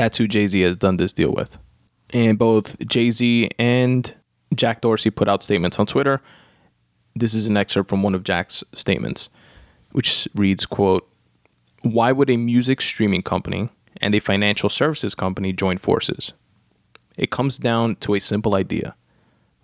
That's 0.00 0.16
who 0.16 0.26
Jay 0.26 0.46
Z 0.46 0.58
has 0.62 0.78
done 0.78 0.96
this 0.96 1.12
deal 1.12 1.30
with. 1.30 1.58
And 2.08 2.38
both 2.38 2.78
Jay 2.86 3.10
Z 3.10 3.50
and 3.58 4.14
Jack 4.54 4.80
Dorsey 4.80 5.10
put 5.10 5.28
out 5.28 5.42
statements 5.42 5.78
on 5.78 5.84
Twitter. 5.84 6.22
This 7.14 7.34
is 7.34 7.44
an 7.44 7.58
excerpt 7.58 7.90
from 7.90 8.02
one 8.02 8.14
of 8.14 8.24
Jack's 8.24 8.64
statements, 8.74 9.28
which 9.92 10.26
reads, 10.34 10.64
quote, 10.64 11.06
Why 11.82 12.12
would 12.12 12.30
a 12.30 12.38
music 12.38 12.80
streaming 12.80 13.20
company 13.20 13.68
and 13.98 14.14
a 14.14 14.20
financial 14.20 14.70
services 14.70 15.14
company 15.14 15.52
join 15.52 15.76
forces? 15.76 16.32
It 17.18 17.30
comes 17.30 17.58
down 17.58 17.96
to 17.96 18.14
a 18.14 18.20
simple 18.20 18.54
idea 18.54 18.94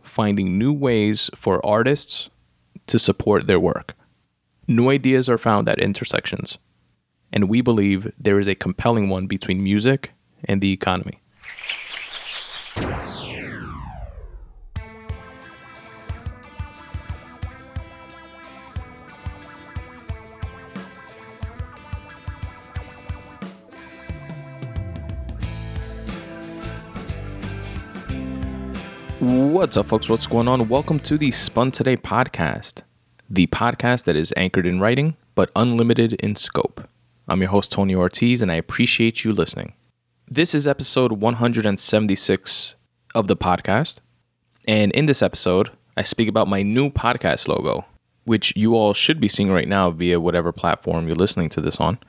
finding 0.03 0.59
new 0.59 0.73
ways 0.75 1.31
for 1.35 1.65
artists 1.65 2.29
to 2.89 2.99
support 2.99 3.47
their 3.47 3.59
work. 3.59 3.95
New 4.69 4.91
ideas 4.91 5.31
are 5.31 5.39
found 5.39 5.67
at 5.67 5.79
intersections, 5.79 6.59
and 7.33 7.49
we 7.49 7.63
believe 7.63 8.13
there 8.19 8.39
is 8.39 8.49
a 8.49 8.55
compelling 8.55 9.09
one 9.09 9.27
between 9.27 9.65
music 9.65 10.13
and 10.47 10.61
the 10.61 10.73
economy. 10.73 11.21
What's 29.19 29.77
up, 29.77 29.87
folks? 29.87 30.09
What's 30.09 30.27
going 30.27 30.47
on? 30.47 30.69
Welcome 30.69 31.01
to 31.01 31.19
the 31.19 31.31
Spun 31.31 31.71
Today 31.71 31.97
podcast, 31.97 32.83
the 33.29 33.47
podcast 33.49 34.05
that 34.05 34.15
is 34.15 34.33
anchored 34.37 34.67
in 34.67 34.79
writing 34.79 35.17
but 35.35 35.51
unlimited 35.57 36.15
in 36.15 36.35
scope. 36.35 36.87
I'm 37.29 37.41
your 37.41 37.51
host, 37.51 37.73
Tony 37.73 37.95
Ortiz, 37.95 38.43
and 38.43 38.53
I 38.53 38.57
appreciate 38.57 39.25
you 39.25 39.33
listening. 39.33 39.75
This 40.29 40.57
is 40.57 40.67
episode 40.67 41.13
176 41.13 42.75
of 43.15 43.29
the 43.29 43.37
podcast. 43.37 43.99
And 44.67 44.91
in 44.91 45.07
this 45.07 45.23
episode, 45.23 45.71
I 45.97 46.03
speak 46.03 46.29
about 46.29 46.49
my 46.49 46.65
new 46.65 46.91
podcast 46.91 47.47
logo, 47.47 47.85
which 48.25 48.53
you 48.57 48.75
all 48.75 48.93
should 48.93 49.21
be 49.21 49.29
seeing 49.29 49.53
right 49.53 49.69
now 49.69 49.91
via 49.91 50.19
whatever 50.19 50.51
platform 50.51 51.07
you're 51.07 51.15
listening 51.15 51.49
to 51.51 51.61
this 51.61 51.77
on. 51.77 52.01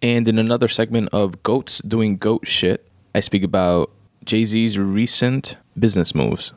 And 0.00 0.28
in 0.28 0.38
another 0.38 0.68
segment 0.68 1.08
of 1.12 1.42
Goats 1.42 1.80
Doing 1.80 2.16
Goat 2.16 2.46
Shit, 2.46 2.86
I 3.12 3.18
speak 3.18 3.42
about 3.42 3.90
Jay 4.24 4.44
Z's 4.44 4.78
recent 4.78 5.56
business 5.76 6.14
moves. 6.14 6.52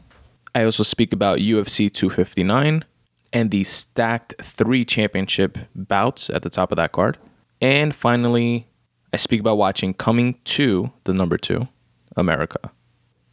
I 0.53 0.65
also 0.65 0.83
speak 0.83 1.13
about 1.13 1.39
UFC 1.39 1.91
259 1.91 2.85
and 3.33 3.49
the 3.49 3.63
stacked 3.63 4.35
three 4.39 4.85
championship 4.85 5.57
bouts 5.73 6.29
at 6.29 6.43
the 6.43 6.49
top 6.51 6.71
of 6.71 6.75
that 6.75 6.91
card. 6.91 7.17
And 7.59 7.95
finally, 7.95 8.67
I 9.13 9.17
speak 9.17 9.41
about 9.41 9.57
watching 9.57 9.93
Coming 9.93 10.39
to 10.45 10.91
the 11.03 11.13
number 11.13 11.37
two, 11.37 11.67
America, 12.15 12.71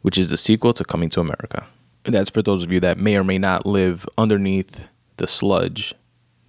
which 0.01 0.17
is 0.17 0.29
the 0.29 0.37
sequel 0.37 0.73
to 0.73 0.83
Coming 0.83 1.07
to 1.09 1.21
America. 1.21 1.65
And 2.03 2.13
that's 2.13 2.29
for 2.29 2.41
those 2.41 2.63
of 2.63 2.71
you 2.71 2.81
that 2.81 2.97
may 2.97 3.15
or 3.15 3.23
may 3.23 3.37
not 3.37 3.65
live 3.65 4.05
underneath 4.17 4.85
the 5.17 5.27
sludge 5.27 5.93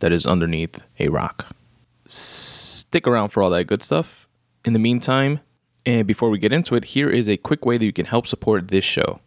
that 0.01 0.13
is 0.13 0.27
underneath 0.27 0.83
a 0.99 1.09
rock. 1.09 1.47
Stick 2.07 3.07
around 3.07 3.29
for 3.29 3.43
all 3.43 3.51
that 3.51 3.67
good 3.67 3.83
stuff. 3.83 4.27
In 4.65 4.73
the 4.73 4.79
meantime, 4.81 5.41
and 5.87 6.07
before 6.07 6.29
we 6.29 6.39
get 6.39 6.53
into 6.53 6.75
it, 6.75 6.87
here 6.87 7.09
is 7.09 7.29
a 7.29 7.37
quick 7.37 7.65
way 7.65 7.79
that 7.79 7.85
you 7.85 7.93
can 7.93 8.07
help 8.07 8.27
support 8.27 8.69
this 8.69 8.85
show. 8.85 9.21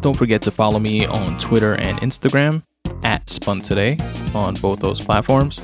Don't 0.00 0.16
forget 0.16 0.40
to 0.42 0.50
follow 0.50 0.78
me 0.78 1.04
on 1.04 1.36
Twitter 1.38 1.74
and 1.74 1.98
Instagram 1.98 2.62
at 3.04 3.28
Spun 3.28 3.60
Today 3.60 3.98
on 4.34 4.54
both 4.54 4.80
those 4.80 5.04
platforms. 5.04 5.60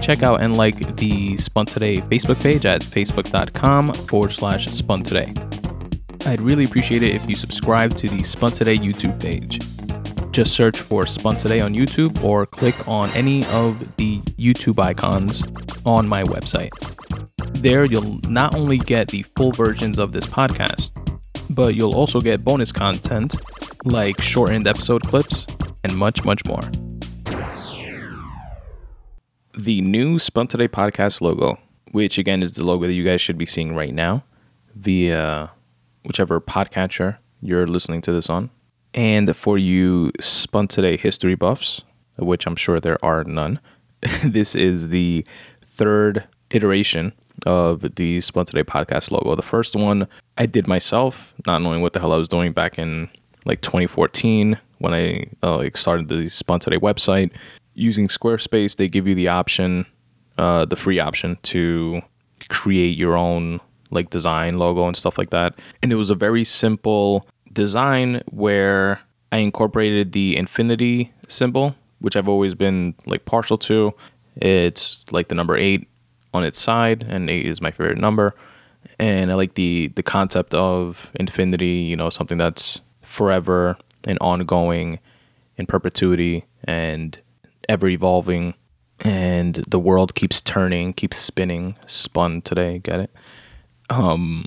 Check 0.00 0.22
out 0.22 0.40
and 0.40 0.56
like 0.56 0.96
the 0.96 1.36
Spun 1.36 1.66
Today 1.66 1.98
Facebook 1.98 2.42
page 2.42 2.64
at 2.64 2.80
facebook.com 2.80 3.92
forward 3.92 4.32
slash 4.32 4.66
Spun 4.68 5.02
Today. 5.02 5.32
I'd 6.26 6.40
really 6.40 6.64
appreciate 6.64 7.02
it 7.02 7.14
if 7.14 7.28
you 7.28 7.34
subscribe 7.34 7.94
to 7.96 8.08
the 8.08 8.22
Spun 8.22 8.52
Today 8.52 8.76
YouTube 8.76 9.20
page. 9.20 9.60
Just 10.32 10.54
search 10.54 10.78
for 10.78 11.06
Spun 11.06 11.36
Today 11.36 11.60
on 11.60 11.74
YouTube 11.74 12.22
or 12.22 12.46
click 12.46 12.86
on 12.86 13.10
any 13.10 13.44
of 13.46 13.78
the 13.96 14.16
YouTube 14.38 14.78
icons 14.82 15.42
on 15.84 16.08
my 16.08 16.22
website. 16.22 16.70
There, 17.60 17.84
you'll 17.84 18.20
not 18.28 18.54
only 18.54 18.78
get 18.78 19.08
the 19.08 19.22
full 19.22 19.52
versions 19.52 19.98
of 19.98 20.12
this 20.12 20.26
podcast, 20.26 20.90
but 21.54 21.74
you'll 21.74 21.94
also 21.94 22.20
get 22.20 22.44
bonus 22.44 22.72
content 22.72 23.34
like 23.84 24.20
shortened 24.20 24.66
episode 24.66 25.02
clips 25.02 25.46
and 25.84 25.96
much, 25.96 26.24
much 26.24 26.44
more. 26.44 26.62
The 29.58 29.80
new 29.80 30.20
Spun 30.20 30.46
Today 30.46 30.68
podcast 30.68 31.20
logo, 31.20 31.58
which 31.90 32.16
again 32.16 32.44
is 32.44 32.52
the 32.52 32.64
logo 32.64 32.86
that 32.86 32.92
you 32.92 33.02
guys 33.02 33.20
should 33.20 33.36
be 33.36 33.44
seeing 33.44 33.74
right 33.74 33.92
now 33.92 34.22
via 34.76 35.50
whichever 36.04 36.40
podcatcher 36.40 37.16
you're 37.42 37.66
listening 37.66 38.00
to 38.02 38.12
this 38.12 38.30
on. 38.30 38.50
And 38.94 39.34
for 39.36 39.58
you 39.58 40.12
Spun 40.20 40.68
Today 40.68 40.96
history 40.96 41.34
buffs, 41.34 41.80
which 42.20 42.46
I'm 42.46 42.54
sure 42.54 42.78
there 42.78 43.04
are 43.04 43.24
none, 43.24 43.58
this 44.22 44.54
is 44.54 44.90
the 44.90 45.26
third 45.60 46.22
iteration 46.52 47.12
of 47.44 47.96
the 47.96 48.20
Spun 48.20 48.44
Today 48.44 48.62
podcast 48.62 49.10
logo. 49.10 49.34
The 49.34 49.42
first 49.42 49.74
one 49.74 50.06
I 50.36 50.46
did 50.46 50.68
myself, 50.68 51.34
not 51.48 51.62
knowing 51.62 51.82
what 51.82 51.94
the 51.94 51.98
hell 51.98 52.12
I 52.12 52.16
was 52.16 52.28
doing 52.28 52.52
back 52.52 52.78
in 52.78 53.10
like 53.44 53.60
2014 53.62 54.56
when 54.78 54.94
I 54.94 55.26
uh, 55.42 55.56
like 55.56 55.76
started 55.76 56.06
the 56.06 56.28
Spun 56.28 56.60
Today 56.60 56.78
website. 56.78 57.32
Using 57.78 58.08
Squarespace, 58.08 58.76
they 58.76 58.88
give 58.88 59.06
you 59.06 59.14
the 59.14 59.28
option, 59.28 59.86
uh, 60.36 60.64
the 60.64 60.76
free 60.76 60.98
option 60.98 61.38
to 61.44 62.02
create 62.48 62.96
your 62.98 63.16
own 63.16 63.60
like 63.90 64.10
design 64.10 64.58
logo 64.58 64.86
and 64.86 64.96
stuff 64.96 65.16
like 65.16 65.30
that. 65.30 65.58
And 65.82 65.92
it 65.92 65.94
was 65.94 66.10
a 66.10 66.14
very 66.14 66.44
simple 66.44 67.26
design 67.52 68.22
where 68.30 69.00
I 69.32 69.38
incorporated 69.38 70.12
the 70.12 70.36
infinity 70.36 71.12
symbol, 71.28 71.74
which 72.00 72.16
I've 72.16 72.28
always 72.28 72.54
been 72.54 72.94
like 73.06 73.24
partial 73.24 73.58
to. 73.58 73.94
It's 74.36 75.04
like 75.10 75.28
the 75.28 75.34
number 75.34 75.56
eight 75.56 75.88
on 76.34 76.44
its 76.44 76.58
side, 76.58 77.04
and 77.08 77.30
eight 77.30 77.46
is 77.46 77.60
my 77.60 77.70
favorite 77.70 77.98
number. 77.98 78.34
And 78.98 79.30
I 79.30 79.34
like 79.34 79.54
the 79.54 79.88
the 79.94 80.02
concept 80.02 80.54
of 80.54 81.10
infinity. 81.14 81.86
You 81.90 81.96
know, 81.96 82.10
something 82.10 82.38
that's 82.38 82.80
forever 83.02 83.76
and 84.04 84.18
ongoing, 84.20 84.98
in 85.56 85.66
perpetuity, 85.66 86.44
and 86.64 87.18
ever 87.68 87.88
evolving. 87.88 88.54
And 89.00 89.54
the 89.68 89.78
world 89.78 90.14
keeps 90.14 90.40
turning, 90.40 90.92
keeps 90.92 91.16
spinning. 91.18 91.76
Spun 91.86 92.42
today, 92.42 92.78
get 92.78 93.00
it? 93.00 93.10
Um, 93.90 94.46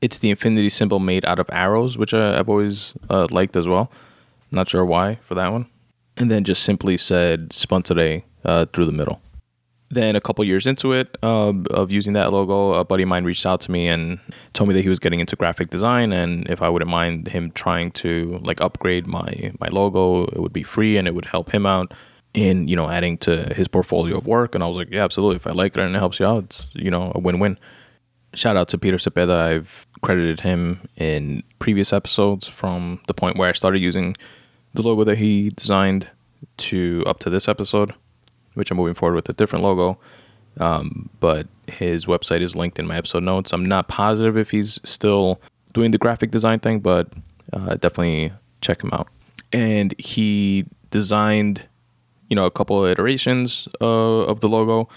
it's 0.00 0.18
the 0.18 0.30
infinity 0.30 0.68
symbol 0.68 0.98
made 0.98 1.24
out 1.24 1.38
of 1.38 1.48
arrows, 1.50 1.96
which 1.96 2.12
I, 2.12 2.38
I've 2.38 2.48
always 2.48 2.94
uh, 3.08 3.26
liked 3.30 3.56
as 3.56 3.66
well. 3.66 3.90
Not 4.50 4.68
sure 4.68 4.84
why 4.84 5.18
for 5.22 5.34
that 5.34 5.50
one. 5.50 5.66
And 6.16 6.30
then 6.30 6.44
just 6.44 6.62
simply 6.62 6.96
said 6.96 7.52
spun 7.52 7.82
today 7.82 8.24
uh, 8.44 8.66
through 8.66 8.84
the 8.84 8.92
middle. 8.92 9.20
Then 9.90 10.16
a 10.16 10.20
couple 10.20 10.44
years 10.44 10.66
into 10.66 10.92
it 10.92 11.16
um, 11.22 11.66
of 11.70 11.90
using 11.90 12.14
that 12.14 12.32
logo, 12.32 12.74
a 12.74 12.84
buddy 12.84 13.04
of 13.04 13.08
mine 13.08 13.24
reached 13.24 13.46
out 13.46 13.60
to 13.62 13.70
me 13.70 13.88
and 13.88 14.18
told 14.52 14.68
me 14.68 14.74
that 14.74 14.82
he 14.82 14.88
was 14.88 14.98
getting 14.98 15.20
into 15.20 15.36
graphic 15.36 15.70
design 15.70 16.12
and 16.12 16.48
if 16.48 16.62
I 16.62 16.68
wouldn't 16.68 16.90
mind 16.90 17.28
him 17.28 17.52
trying 17.52 17.92
to 17.92 18.40
like 18.42 18.60
upgrade 18.60 19.06
my 19.06 19.52
my 19.60 19.68
logo, 19.68 20.24
it 20.24 20.40
would 20.40 20.52
be 20.52 20.62
free 20.62 20.96
and 20.96 21.06
it 21.06 21.14
would 21.14 21.26
help 21.26 21.50
him 21.50 21.64
out 21.64 21.92
in 22.34 22.68
you 22.68 22.76
know 22.76 22.90
adding 22.90 23.16
to 23.18 23.52
his 23.54 23.68
portfolio 23.68 24.18
of 24.18 24.26
work. 24.26 24.54
And 24.54 24.62
I 24.62 24.66
was 24.66 24.76
like, 24.76 24.90
yeah, 24.90 25.04
absolutely. 25.04 25.36
If 25.36 25.46
I 25.46 25.52
like 25.52 25.76
it 25.76 25.80
and 25.80 25.94
it 25.94 25.98
helps 25.98 26.20
you 26.20 26.26
out, 26.26 26.44
it's 26.44 26.70
you 26.74 26.90
know 26.90 27.12
a 27.14 27.18
win-win. 27.18 27.58
Shout 28.34 28.56
out 28.56 28.68
to 28.68 28.78
Peter 28.78 28.96
Cepeda. 28.96 29.36
I've 29.36 29.86
credited 30.02 30.40
him 30.40 30.80
in 30.96 31.42
previous 31.60 31.92
episodes 31.92 32.48
from 32.48 33.00
the 33.06 33.14
point 33.14 33.38
where 33.38 33.48
I 33.48 33.52
started 33.52 33.78
using 33.78 34.16
the 34.74 34.82
logo 34.82 35.04
that 35.04 35.18
he 35.18 35.50
designed 35.50 36.08
to 36.56 37.04
up 37.06 37.20
to 37.20 37.30
this 37.30 37.48
episode 37.48 37.94
which 38.54 38.70
I'm 38.70 38.76
moving 38.76 38.94
forward 38.94 39.16
with 39.16 39.28
a 39.28 39.32
different 39.32 39.64
logo. 39.64 39.98
Um, 40.58 41.10
but 41.20 41.46
his 41.66 42.06
website 42.06 42.40
is 42.40 42.56
linked 42.56 42.78
in 42.78 42.86
my 42.86 42.96
episode 42.96 43.24
notes. 43.24 43.52
I'm 43.52 43.64
not 43.64 43.88
positive 43.88 44.36
if 44.36 44.50
he's 44.50 44.80
still 44.84 45.40
doing 45.72 45.90
the 45.90 45.98
graphic 45.98 46.30
design 46.30 46.60
thing, 46.60 46.80
but 46.80 47.08
uh, 47.52 47.74
definitely 47.74 48.32
check 48.60 48.82
him 48.82 48.90
out. 48.92 49.08
And 49.52 49.94
he 49.98 50.64
designed, 50.90 51.64
you 52.34 52.36
know, 52.36 52.46
a 52.46 52.50
couple 52.50 52.84
of 52.84 52.90
iterations 52.90 53.68
uh, 53.80 54.24
of 54.24 54.40
the 54.40 54.48
logo. 54.48 54.88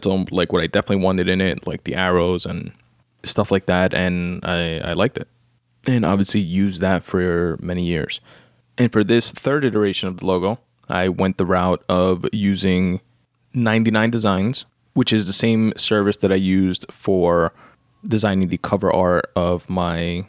Told 0.00 0.20
him 0.20 0.26
like 0.34 0.54
what 0.54 0.62
I 0.62 0.66
definitely 0.66 1.04
wanted 1.04 1.28
in 1.28 1.42
it, 1.42 1.66
like 1.66 1.84
the 1.84 1.94
arrows 1.94 2.46
and 2.46 2.72
stuff 3.24 3.50
like 3.50 3.66
that, 3.66 3.92
and 3.92 4.42
I, 4.42 4.78
I 4.78 4.92
liked 4.94 5.18
it. 5.18 5.28
And 5.86 6.06
obviously 6.06 6.40
used 6.40 6.80
that 6.80 7.04
for 7.04 7.58
many 7.60 7.84
years. 7.84 8.20
And 8.78 8.90
for 8.90 9.04
this 9.04 9.30
third 9.30 9.66
iteration 9.66 10.08
of 10.08 10.18
the 10.18 10.26
logo, 10.26 10.60
I 10.88 11.10
went 11.10 11.36
the 11.36 11.44
route 11.44 11.84
of 11.90 12.24
using 12.32 13.02
99 13.52 14.10
Designs, 14.10 14.64
which 14.94 15.12
is 15.12 15.26
the 15.26 15.34
same 15.34 15.74
service 15.76 16.16
that 16.18 16.32
I 16.32 16.36
used 16.36 16.86
for 16.90 17.52
designing 18.06 18.48
the 18.48 18.58
cover 18.58 18.90
art 18.90 19.30
of 19.36 19.68
my 19.68 20.26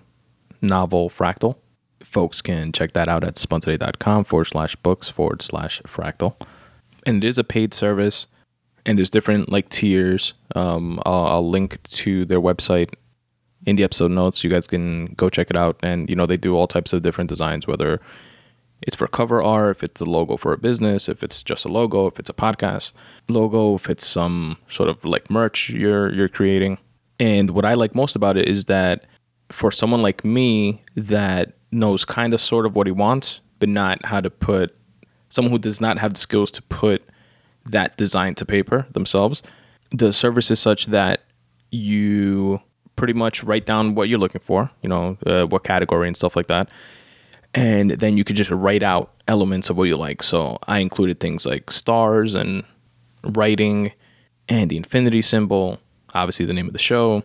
novel 0.61 1.09
Fractal. 1.09 1.55
Folks 2.03 2.41
can 2.41 2.71
check 2.71 2.93
that 2.93 3.07
out 3.07 3.23
at 3.23 3.35
spuntoday.com 3.35 4.23
forward 4.23 4.45
slash 4.45 4.75
books 4.77 5.09
forward 5.09 5.41
slash 5.41 5.81
fractal. 5.83 6.35
And 7.05 7.23
it 7.23 7.27
is 7.27 7.37
a 7.37 7.43
paid 7.43 7.73
service. 7.73 8.27
and 8.85 8.97
there's 8.97 9.09
different 9.09 9.49
like 9.49 9.69
tiers. 9.69 10.33
Um, 10.55 10.99
I'll, 11.05 11.25
I'll 11.25 11.49
link 11.49 11.81
to 11.83 12.25
their 12.25 12.41
website 12.41 12.93
in 13.65 13.75
the 13.75 13.83
episode 13.83 14.11
notes. 14.11 14.43
You 14.43 14.49
guys 14.49 14.67
can 14.67 15.07
go 15.15 15.29
check 15.29 15.49
it 15.49 15.57
out, 15.57 15.77
and 15.83 16.09
you 16.09 16.15
know 16.15 16.25
they 16.25 16.37
do 16.37 16.55
all 16.55 16.67
types 16.67 16.93
of 16.93 17.01
different 17.01 17.29
designs, 17.29 17.67
whether 17.67 17.99
it's 18.81 18.95
for 18.95 19.07
cover 19.07 19.43
art, 19.43 19.77
if 19.77 19.83
it's 19.83 20.01
a 20.01 20.05
logo 20.05 20.37
for 20.37 20.53
a 20.53 20.57
business, 20.57 21.09
if 21.09 21.21
it's 21.21 21.43
just 21.43 21.65
a 21.65 21.67
logo, 21.67 22.07
if 22.07 22.17
it's 22.19 22.29
a 22.29 22.33
podcast 22.33 22.93
logo, 23.27 23.75
if 23.75 23.89
it's 23.89 24.07
some 24.07 24.57
sort 24.69 24.89
of 24.89 25.03
like 25.05 25.29
merch 25.29 25.69
you're 25.69 26.11
you're 26.13 26.29
creating. 26.29 26.77
And 27.19 27.51
what 27.51 27.65
I 27.65 27.73
like 27.73 27.93
most 27.93 28.15
about 28.15 28.37
it 28.37 28.47
is 28.47 28.65
that 28.65 29.05
for 29.51 29.71
someone 29.71 30.01
like 30.01 30.23
me 30.23 30.81
that 30.95 31.53
knows 31.71 32.05
kind 32.05 32.33
of 32.33 32.41
sort 32.41 32.65
of 32.65 32.75
what 32.75 32.87
he 32.87 32.91
wants, 32.91 33.41
but 33.59 33.69
not 33.69 34.05
how 34.05 34.21
to 34.21 34.29
put 34.29 34.75
someone 35.29 35.51
who 35.51 35.59
does 35.59 35.79
not 35.79 35.99
have 35.99 36.13
the 36.13 36.19
skills 36.19 36.51
to 36.51 36.61
put 36.63 37.03
that 37.65 37.97
design 37.97 38.33
to 38.35 38.45
paper 38.45 38.87
themselves, 38.91 39.43
the 39.91 40.11
service 40.11 40.49
is 40.49 40.59
such 40.59 40.87
that 40.87 41.23
you 41.71 42.59
pretty 42.95 43.13
much 43.13 43.43
write 43.43 43.65
down 43.65 43.95
what 43.95 44.09
you're 44.09 44.19
looking 44.19 44.41
for, 44.41 44.69
you 44.81 44.89
know, 44.89 45.17
uh, 45.25 45.45
what 45.45 45.63
category 45.63 46.07
and 46.07 46.17
stuff 46.17 46.35
like 46.35 46.47
that 46.47 46.69
and 47.53 47.91
then 47.91 48.17
you 48.17 48.23
could 48.23 48.35
just 48.35 48.51
write 48.51 48.83
out 48.83 49.11
elements 49.27 49.69
of 49.69 49.77
what 49.77 49.85
you 49.85 49.97
like. 49.97 50.21
So 50.21 50.57
I 50.67 50.79
included 50.79 51.19
things 51.19 51.45
like 51.45 51.71
stars 51.71 52.35
and 52.35 52.63
writing 53.23 53.91
and 54.47 54.69
the 54.69 54.77
infinity 54.77 55.21
symbol, 55.21 55.79
obviously 56.13 56.45
the 56.45 56.53
name 56.53 56.67
of 56.67 56.73
the 56.73 56.79
show, 56.79 57.23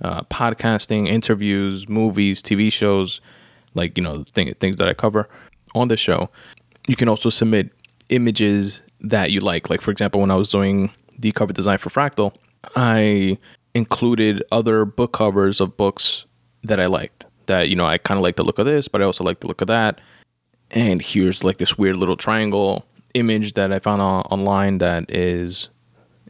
uh, 0.00 0.22
podcasting, 0.24 1.08
interviews, 1.08 1.88
movies, 1.88 2.42
TV 2.42 2.72
shows, 2.72 3.20
like 3.74 3.96
you 3.96 4.04
know 4.04 4.24
thing, 4.24 4.52
things 4.60 4.76
that 4.76 4.88
I 4.88 4.94
cover 4.94 5.28
on 5.74 5.88
the 5.88 5.96
show. 5.96 6.30
You 6.86 6.96
can 6.96 7.08
also 7.08 7.30
submit 7.30 7.70
images 8.08 8.82
that 9.00 9.30
you 9.30 9.40
like. 9.40 9.70
Like 9.70 9.80
for 9.80 9.90
example, 9.90 10.20
when 10.20 10.30
I 10.30 10.36
was 10.36 10.50
doing 10.50 10.90
the 11.18 11.32
cover 11.32 11.52
design 11.52 11.78
for 11.78 11.90
Fractal, 11.90 12.34
I 12.76 13.38
included 13.74 14.42
other 14.50 14.84
book 14.84 15.12
covers 15.12 15.60
of 15.60 15.76
books 15.76 16.24
that 16.64 16.80
I 16.80 16.86
liked 16.86 17.24
that 17.46 17.68
you 17.68 17.76
know 17.76 17.86
I 17.86 17.98
kind 17.98 18.18
of 18.18 18.22
like 18.22 18.36
the 18.36 18.44
look 18.44 18.58
of 18.58 18.66
this, 18.66 18.88
but 18.88 19.02
I 19.02 19.04
also 19.04 19.24
like 19.24 19.40
the 19.40 19.46
look 19.48 19.60
of 19.60 19.68
that. 19.68 20.00
And 20.70 21.02
here's 21.02 21.44
like 21.44 21.58
this 21.58 21.78
weird 21.78 21.96
little 21.96 22.16
triangle 22.16 22.84
image 23.14 23.54
that 23.54 23.72
I 23.72 23.78
found 23.78 24.02
on, 24.02 24.22
online 24.22 24.78
that 24.78 25.10
is 25.10 25.70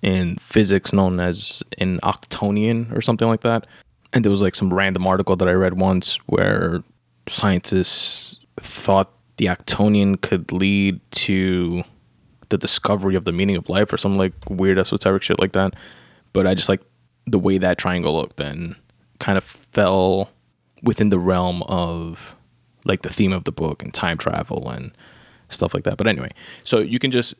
in 0.02 0.36
physics 0.36 0.92
known 0.92 1.20
as 1.20 1.62
an 1.78 1.98
octonion 2.02 2.94
or 2.96 3.00
something 3.00 3.28
like 3.28 3.40
that. 3.40 3.66
And 4.12 4.24
there 4.24 4.30
was 4.30 4.42
like 4.42 4.54
some 4.54 4.72
random 4.72 5.06
article 5.06 5.36
that 5.36 5.48
I 5.48 5.52
read 5.52 5.80
once 5.80 6.16
where 6.26 6.82
scientists 7.28 8.38
thought 8.58 9.12
the 9.36 9.46
octonion 9.46 10.20
could 10.20 10.52
lead 10.52 11.00
to 11.12 11.84
the 12.48 12.58
discovery 12.58 13.14
of 13.14 13.24
the 13.24 13.32
meaning 13.32 13.56
of 13.56 13.68
life 13.68 13.92
or 13.92 13.96
some 13.96 14.16
like 14.16 14.32
weird 14.48 14.78
esoteric 14.78 15.22
shit 15.22 15.38
like 15.38 15.52
that. 15.52 15.74
But 16.32 16.46
I 16.46 16.54
just 16.54 16.68
like 16.68 16.80
the 17.26 17.38
way 17.38 17.58
that 17.58 17.78
triangle 17.78 18.16
looked 18.16 18.40
and 18.40 18.74
kind 19.18 19.38
of 19.38 19.44
fell 19.44 20.30
within 20.82 21.10
the 21.10 21.18
realm 21.18 21.62
of 21.64 22.34
like 22.84 23.02
the 23.02 23.12
theme 23.12 23.32
of 23.32 23.44
the 23.44 23.52
book 23.52 23.82
and 23.82 23.92
time 23.92 24.18
travel 24.18 24.68
and 24.70 24.92
stuff 25.48 25.74
like 25.74 25.84
that. 25.84 25.96
But 25.96 26.06
anyway, 26.06 26.30
so 26.64 26.78
you 26.78 26.98
can 26.98 27.10
just 27.10 27.34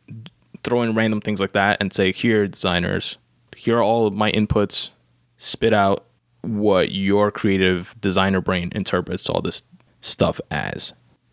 throw 0.62 0.82
in 0.82 0.94
random 0.94 1.20
things 1.20 1.40
like 1.40 1.52
that 1.52 1.79
and 1.81 1.93
say, 1.93 2.12
here, 2.12 2.46
designers, 2.46 3.17
here 3.56 3.79
are 3.79 3.82
all 3.82 4.06
of 4.06 4.14
my 4.14 4.31
inputs, 4.32 4.90
spit 5.37 5.73
out 5.73 6.05
what 6.43 6.93
your 6.93 7.31
creative 7.31 7.94
designer 8.00 8.40
brain 8.40 8.70
interprets 8.75 9.29
all 9.29 9.40
this 9.40 9.62
stuff 10.00 10.40
as. 10.50 10.92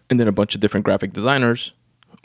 And 0.09 0.19
then 0.19 0.27
a 0.27 0.31
bunch 0.31 0.55
of 0.55 0.61
different 0.61 0.85
graphic 0.85 1.13
designers 1.13 1.71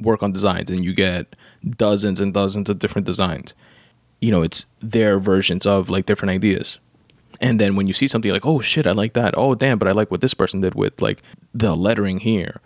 work 0.00 0.22
on 0.22 0.32
designs 0.32 0.70
and 0.70 0.84
you 0.84 0.94
get 0.94 1.36
dozens 1.76 2.20
and 2.20 2.32
dozens 2.32 2.70
of 2.70 2.78
different 2.78 3.06
designs. 3.06 3.54
You 4.20 4.30
know, 4.30 4.42
it's 4.42 4.66
their 4.80 5.18
versions 5.18 5.66
of 5.66 5.88
like 5.88 6.06
different 6.06 6.32
ideas. 6.32 6.78
And 7.40 7.58
then 7.58 7.76
when 7.76 7.86
you 7.86 7.92
see 7.92 8.08
something 8.08 8.30
like, 8.30 8.44
oh 8.44 8.60
shit, 8.60 8.86
I 8.86 8.92
like 8.92 9.14
that. 9.14 9.34
Oh 9.36 9.54
damn, 9.54 9.78
but 9.78 9.88
I 9.88 9.92
like 9.92 10.10
what 10.10 10.20
this 10.20 10.34
person 10.34 10.60
did 10.60 10.74
with 10.74 11.00
like 11.00 11.22
the 11.54 11.74
lettering 11.74 12.20
here. 12.20 12.60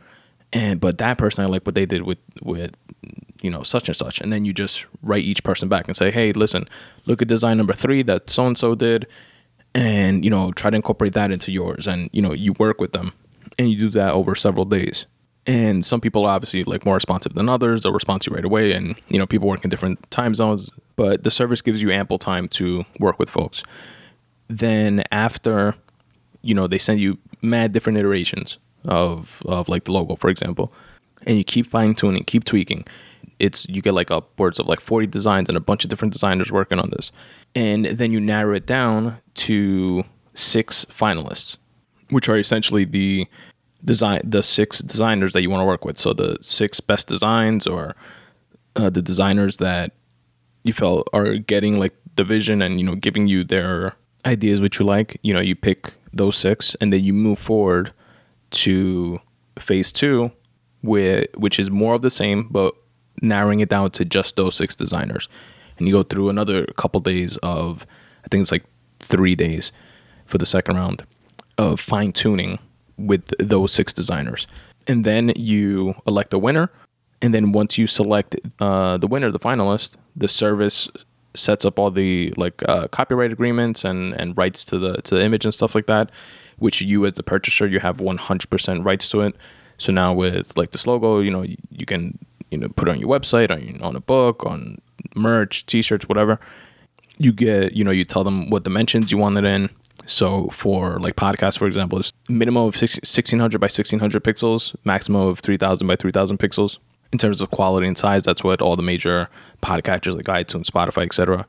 And 0.53 0.81
but 0.81 0.99
that 0.99 1.19
person 1.19 1.44
I 1.44 1.49
like 1.49 1.67
what 1.67 1.75
they 1.75 1.87
did 1.87 2.03
with 2.03 2.19
with 2.43 2.73
you 3.43 3.50
know 3.50 3.62
such 3.62 3.88
and 3.88 3.97
such. 3.97 4.20
And 4.20 4.32
then 4.32 4.44
you 4.44 4.53
just 4.53 4.87
write 5.03 5.25
each 5.25 5.43
person 5.43 5.69
back 5.69 5.87
and 5.87 5.97
say, 5.97 6.11
hey, 6.11 6.32
listen, 6.32 6.67
look 7.06 7.23
at 7.23 7.29
design 7.29 7.59
number 7.59 7.73
three 7.73 8.03
that 8.05 8.31
so 8.31 8.47
and 8.47 8.56
so 8.56 8.75
did, 8.75 9.06
and 9.75 10.25
you 10.25 10.31
know 10.31 10.53
try 10.53 10.70
to 10.70 10.77
incorporate 10.77 11.12
that 11.12 11.31
into 11.31 11.53
yours. 11.53 11.87
And 11.87 12.09
you 12.12 12.23
know 12.23 12.32
you 12.32 12.55
work 12.55 12.81
with 12.81 12.93
them, 12.93 13.12
and 13.58 13.70
you 13.70 13.79
do 13.79 13.88
that 13.91 14.12
over 14.12 14.35
several 14.35 14.64
days. 14.64 15.06
And 15.46 15.85
some 15.85 16.00
people 16.00 16.25
are 16.25 16.35
obviously 16.35 16.62
like 16.62 16.87
more 16.87 16.94
responsive 16.94 17.35
than 17.35 17.49
others. 17.50 17.82
They'll 17.82 17.93
respond 17.93 18.23
to 18.23 18.31
you 18.31 18.37
right 18.37 18.44
away, 18.44 18.73
and 18.73 18.94
you 19.08 19.19
know 19.19 19.26
people 19.26 19.46
work 19.46 19.62
in 19.62 19.70
different 19.70 20.11
time 20.11 20.35
zones. 20.35 20.70
But 20.96 21.23
the 21.23 21.31
service 21.31 21.61
gives 21.61 21.82
you 21.82 21.91
ample 21.91 22.19
time 22.19 22.49
to 22.49 22.85
work 22.99 23.19
with 23.19 23.29
folks 23.29 23.62
then 24.49 25.02
after 25.11 25.75
you 26.43 26.55
know 26.55 26.67
they 26.67 26.79
send 26.79 27.00
you 27.00 27.19
mad 27.43 27.73
different 27.73 27.99
iterations 27.99 28.58
of 28.87 29.43
of 29.46 29.69
like 29.69 29.85
the 29.85 29.93
logo 29.93 30.17
for 30.17 30.29
example 30.29 30.73
and 31.26 31.38
you 31.38 31.44
keep 31.44 31.67
fine 31.67 31.94
tuning 31.94 32.25
keep 32.25 32.44
tweaking 32.44 32.85
it's 33.38 33.67
you 33.69 33.81
get 33.81 33.94
like 33.94 34.11
upwards 34.11 34.58
of 34.58 34.67
like 34.67 34.81
40 34.81 35.06
designs 35.06 35.49
and 35.49 35.56
a 35.56 35.61
bunch 35.61 35.85
of 35.85 35.91
different 35.91 36.12
designers 36.12 36.52
working 36.52 36.79
on 36.79 36.91
this 36.91 37.11
and 37.55 37.87
then 37.87 38.12
you 38.12 38.20
narrow 38.20 38.55
it 38.55 38.67
down 38.67 39.19
to 39.35 40.05
six 40.35 40.85
finalists 40.87 41.56
which 42.11 42.29
are 42.29 42.37
essentially 42.37 42.85
the 42.85 43.27
design 43.85 44.21
the 44.25 44.43
six 44.43 44.79
designers 44.79 45.33
that 45.33 45.43
you 45.43 45.51
want 45.51 45.61
to 45.61 45.67
work 45.67 45.85
with 45.85 45.99
so 45.99 46.12
the 46.12 46.39
six 46.41 46.81
best 46.81 47.06
designs 47.06 47.67
or 47.67 47.95
uh, 48.77 48.89
the 48.89 49.03
designers 49.03 49.59
that 49.59 49.93
you 50.62 50.73
felt 50.73 51.09
are 51.12 51.37
getting 51.37 51.79
like 51.79 51.95
the 52.17 52.25
vision 52.25 52.62
and 52.62 52.81
you 52.81 52.87
know 52.87 52.95
giving 52.95 53.27
you 53.27 53.45
their 53.45 53.95
ideas 54.27 54.61
which 54.61 54.79
you 54.79 54.87
like, 54.87 55.19
you 55.23 55.33
know, 55.35 55.41
you 55.41 55.55
pick 55.55 55.95
those 56.12 56.37
six 56.37 56.75
and 56.81 56.93
then 56.93 57.03
you 57.03 57.12
move 57.12 57.39
forward 57.39 57.93
to 58.51 59.21
phase 59.59 59.93
two, 59.93 60.31
where, 60.83 61.27
which 61.35 61.59
is 61.59 61.71
more 61.71 61.95
of 61.95 62.03
the 62.03 62.11
same, 62.11 62.49
but 62.51 62.75
narrowing 63.23 63.61
it 63.61 63.69
down 63.69 63.91
to 63.93 64.05
just 64.05 64.37
those 64.37 64.55
six 64.55 64.75
designers. 64.77 65.29
And 65.79 65.87
you 65.89 65.95
go 65.95 66.03
through 66.03 66.29
another 66.29 66.67
couple 66.77 67.01
days 67.01 67.37
of, 67.39 67.87
I 68.25 68.29
think 68.29 68.43
it's 68.43 68.53
like 68.53 68.65
three 69.01 69.35
days 69.35 69.73
for 70.27 70.39
the 70.39 70.47
second 70.47 70.77
round 70.77 71.05
of 71.59 71.81
fine 71.81 72.12
tuning 72.12 72.59
with 72.97 73.33
those 73.39 73.73
six 73.73 73.93
designers. 73.93 74.47
And 74.87 75.05
then 75.05 75.33
you 75.37 75.95
elect 76.06 76.33
a 76.35 76.39
winner. 76.39 76.71
And 77.23 77.33
then 77.33 77.53
once 77.53 77.79
you 77.79 77.87
select 77.87 78.37
uh, 78.61 78.99
the 78.99 79.06
winner, 79.06 79.31
the 79.31 79.39
finalist, 79.39 79.97
the 80.15 80.29
service 80.29 80.89
sets 81.35 81.65
up 81.65 81.79
all 81.79 81.91
the 81.91 82.33
like 82.37 82.62
uh, 82.69 82.89
copyright 82.89 83.33
agreements 83.33 83.85
and 83.85 84.15
and 84.15 84.37
rights 84.39 84.65
to 84.65 84.79
the 84.79 84.95
to 85.03 85.17
the 85.17 85.25
image 85.25 85.45
and 85.45 85.53
stuff 85.53 85.75
like 85.75 85.87
that 85.87 86.11
which 86.58 86.81
you 86.81 87.05
as 87.05 87.15
the 87.15 87.23
purchaser 87.23 87.67
you 87.67 87.81
have 87.81 87.96
100% 87.96 88.84
rights 88.84 89.08
to 89.08 89.20
it 89.20 89.34
so 89.77 89.93
now 89.93 90.15
with 90.15 90.56
like 90.56 90.70
this 90.70 90.87
logo 90.87 91.19
you 91.19 91.31
know 91.31 91.43
you, 91.43 91.56
you 91.70 91.84
can 91.84 92.17
you 92.51 92.58
know 92.58 92.69
put 92.69 92.89
it 92.89 92.93
on 92.93 93.01
your 93.01 93.08
website 93.08 93.51
on 93.51 93.82
on 93.82 93.96
a 93.96 94.01
book 94.01 94.46
on 94.46 94.81
merch 95.17 95.67
t-shirts 95.67 96.08
whatever 96.08 96.39
you 97.19 97.32
get 97.32 97.73
you 97.73 97.82
know 97.82 97.91
you 97.91 98.05
tell 98.05 98.23
them 98.23 98.49
what 98.51 98.63
dimensions 98.63 99.11
you 99.11 99.19
want 99.19 99.37
it 99.37 99.44
in 99.44 99.69
so 100.06 100.49
for 100.49 100.99
like 100.99 101.17
podcasts 101.17 101.58
for 101.58 101.67
example 101.67 101.99
it's 101.99 102.13
minimum 102.29 102.63
of 102.63 102.75
1600 102.75 103.58
by 103.58 103.65
1600 103.65 104.23
pixels 104.23 104.75
maximum 104.84 105.23
of 105.23 105.41
3000 105.41 105.87
by 105.87 105.96
3000 105.96 106.39
pixels 106.39 106.79
in 107.15 107.19
terms 107.19 107.41
of 107.41 107.49
quality 107.53 107.87
and 107.87 107.96
size, 107.96 108.25
that's 108.25 108.43
what 108.43 108.61
all 108.61 108.75
the 108.75 108.82
major 108.82 109.29
podcatchers 109.63 110.17
like 110.17 110.27
iTunes, 110.27 110.67
Spotify, 110.67 111.05
etc., 111.05 111.46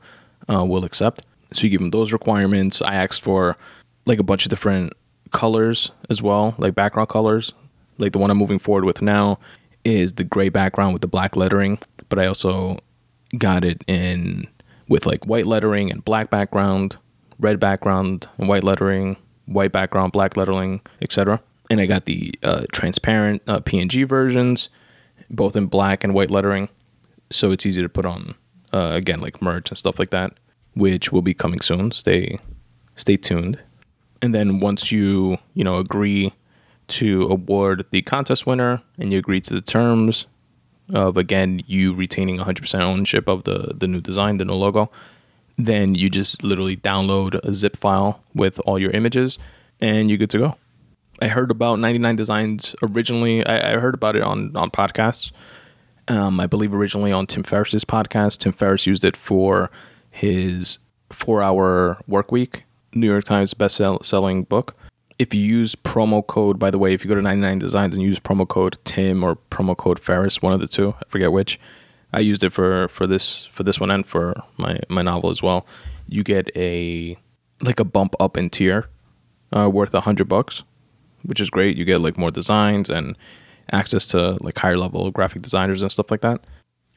uh, 0.48 0.64
will 0.64 0.84
accept. 0.84 1.26
So 1.52 1.64
you 1.64 1.70
give 1.70 1.80
them 1.80 1.90
those 1.90 2.12
requirements. 2.12 2.80
I 2.80 2.94
asked 2.94 3.20
for 3.20 3.56
like 4.04 4.20
a 4.20 4.22
bunch 4.22 4.46
of 4.46 4.50
different 4.50 4.92
colors 5.32 5.90
as 6.08 6.22
well, 6.22 6.54
like 6.58 6.76
background 6.76 7.08
colors. 7.08 7.52
Like 7.98 8.12
the 8.12 8.20
one 8.20 8.30
I'm 8.30 8.38
moving 8.38 8.60
forward 8.60 8.84
with 8.84 9.02
now 9.02 9.40
is 9.84 10.12
the 10.12 10.22
gray 10.22 10.50
background 10.50 10.92
with 10.92 11.02
the 11.02 11.08
black 11.08 11.34
lettering, 11.34 11.80
but 12.08 12.20
I 12.20 12.26
also 12.26 12.78
got 13.36 13.64
it 13.64 13.82
in 13.88 14.46
with 14.88 15.04
like 15.04 15.26
white 15.26 15.46
lettering 15.46 15.90
and 15.90 16.04
black 16.04 16.30
background, 16.30 16.96
red 17.38 17.60
background 17.60 18.28
and 18.38 18.48
white 18.48 18.64
lettering, 18.64 19.16
white 19.46 19.72
background, 19.72 20.12
black 20.12 20.36
lettering, 20.36 20.80
etc. 21.02 21.40
And 21.70 21.80
I 21.80 21.86
got 21.86 22.06
the 22.06 22.32
uh, 22.42 22.64
transparent 22.72 23.42
uh, 23.46 23.60
PNG 23.60 24.06
versions 24.06 24.68
both 25.30 25.56
in 25.56 25.66
black 25.66 26.04
and 26.04 26.14
white 26.14 26.30
lettering, 26.30 26.68
so 27.30 27.50
it's 27.50 27.66
easy 27.66 27.82
to 27.82 27.88
put 27.88 28.04
on. 28.04 28.34
Uh, 28.72 28.92
again, 28.94 29.20
like 29.20 29.40
merch 29.40 29.70
and 29.70 29.78
stuff 29.78 29.98
like 29.98 30.10
that, 30.10 30.32
which 30.74 31.12
will 31.12 31.22
be 31.22 31.34
coming 31.34 31.60
soon. 31.60 31.90
Stay, 31.92 32.38
stay 32.96 33.16
tuned. 33.16 33.58
And 34.22 34.34
then 34.34 34.60
once 34.60 34.90
you 34.90 35.38
you 35.54 35.64
know 35.64 35.78
agree 35.78 36.32
to 36.88 37.22
award 37.28 37.84
the 37.90 38.02
contest 38.02 38.46
winner 38.46 38.80
and 38.98 39.12
you 39.12 39.18
agree 39.18 39.40
to 39.40 39.54
the 39.54 39.60
terms 39.60 40.26
of 40.94 41.16
again 41.16 41.60
you 41.66 41.92
retaining 41.94 42.38
100% 42.38 42.80
ownership 42.80 43.28
of 43.28 43.44
the 43.44 43.74
the 43.76 43.86
new 43.86 44.00
design, 44.00 44.38
the 44.38 44.44
new 44.44 44.54
logo, 44.54 44.90
then 45.56 45.94
you 45.94 46.10
just 46.10 46.42
literally 46.42 46.76
download 46.76 47.34
a 47.44 47.54
zip 47.54 47.76
file 47.76 48.20
with 48.34 48.60
all 48.66 48.80
your 48.80 48.90
images 48.90 49.38
and 49.80 50.08
you're 50.10 50.18
good 50.18 50.30
to 50.30 50.38
go. 50.38 50.56
I 51.20 51.28
heard 51.28 51.50
about 51.50 51.78
99 51.78 52.16
Designs 52.16 52.74
originally. 52.82 53.44
I, 53.46 53.74
I 53.74 53.80
heard 53.80 53.94
about 53.94 54.16
it 54.16 54.22
on 54.22 54.54
on 54.54 54.70
podcasts, 54.70 55.32
Um, 56.08 56.38
I 56.40 56.46
believe 56.46 56.74
originally 56.74 57.10
on 57.10 57.26
Tim 57.26 57.42
Ferriss's 57.42 57.84
podcast. 57.84 58.38
Tim 58.38 58.52
Ferriss 58.52 58.86
used 58.86 59.04
it 59.04 59.16
for 59.16 59.70
his 60.10 60.78
four-hour 61.10 61.98
work 62.06 62.32
week, 62.32 62.64
New 62.94 63.06
York 63.06 63.24
Times 63.24 63.54
best-selling 63.54 64.44
book. 64.44 64.76
If 65.18 65.32
you 65.32 65.40
use 65.40 65.74
promo 65.74 66.26
code, 66.26 66.58
by 66.58 66.70
the 66.70 66.78
way, 66.78 66.92
if 66.92 67.02
you 67.02 67.08
go 67.08 67.14
to 67.14 67.22
99 67.22 67.58
Designs 67.58 67.94
and 67.94 68.02
use 68.02 68.18
promo 68.20 68.46
code 68.46 68.76
Tim 68.84 69.24
or 69.24 69.36
promo 69.50 69.74
code 69.74 69.98
Ferris, 69.98 70.42
one 70.42 70.52
of 70.52 70.60
the 70.60 70.68
two, 70.68 70.94
I 70.98 71.02
forget 71.08 71.32
which. 71.32 71.58
I 72.12 72.20
used 72.20 72.44
it 72.44 72.50
for 72.50 72.88
for 72.88 73.06
this 73.06 73.46
for 73.46 73.62
this 73.62 73.80
one 73.80 73.90
and 73.90 74.06
for 74.06 74.34
my 74.56 74.78
my 74.88 75.02
novel 75.02 75.30
as 75.30 75.42
well. 75.42 75.66
You 76.08 76.22
get 76.22 76.50
a 76.56 77.16
like 77.60 77.80
a 77.80 77.84
bump 77.84 78.14
up 78.20 78.36
in 78.36 78.50
tier, 78.50 78.86
uh, 79.52 79.68
worth 79.70 79.94
a 79.94 80.00
hundred 80.00 80.28
bucks, 80.28 80.62
which 81.22 81.40
is 81.40 81.50
great. 81.50 81.76
You 81.76 81.84
get 81.84 82.00
like 82.00 82.16
more 82.16 82.30
designs 82.30 82.90
and 82.90 83.16
access 83.72 84.06
to 84.06 84.38
like 84.42 84.58
higher 84.58 84.78
level 84.78 85.10
graphic 85.10 85.42
designers 85.42 85.82
and 85.82 85.90
stuff 85.90 86.10
like 86.10 86.20
that. 86.20 86.44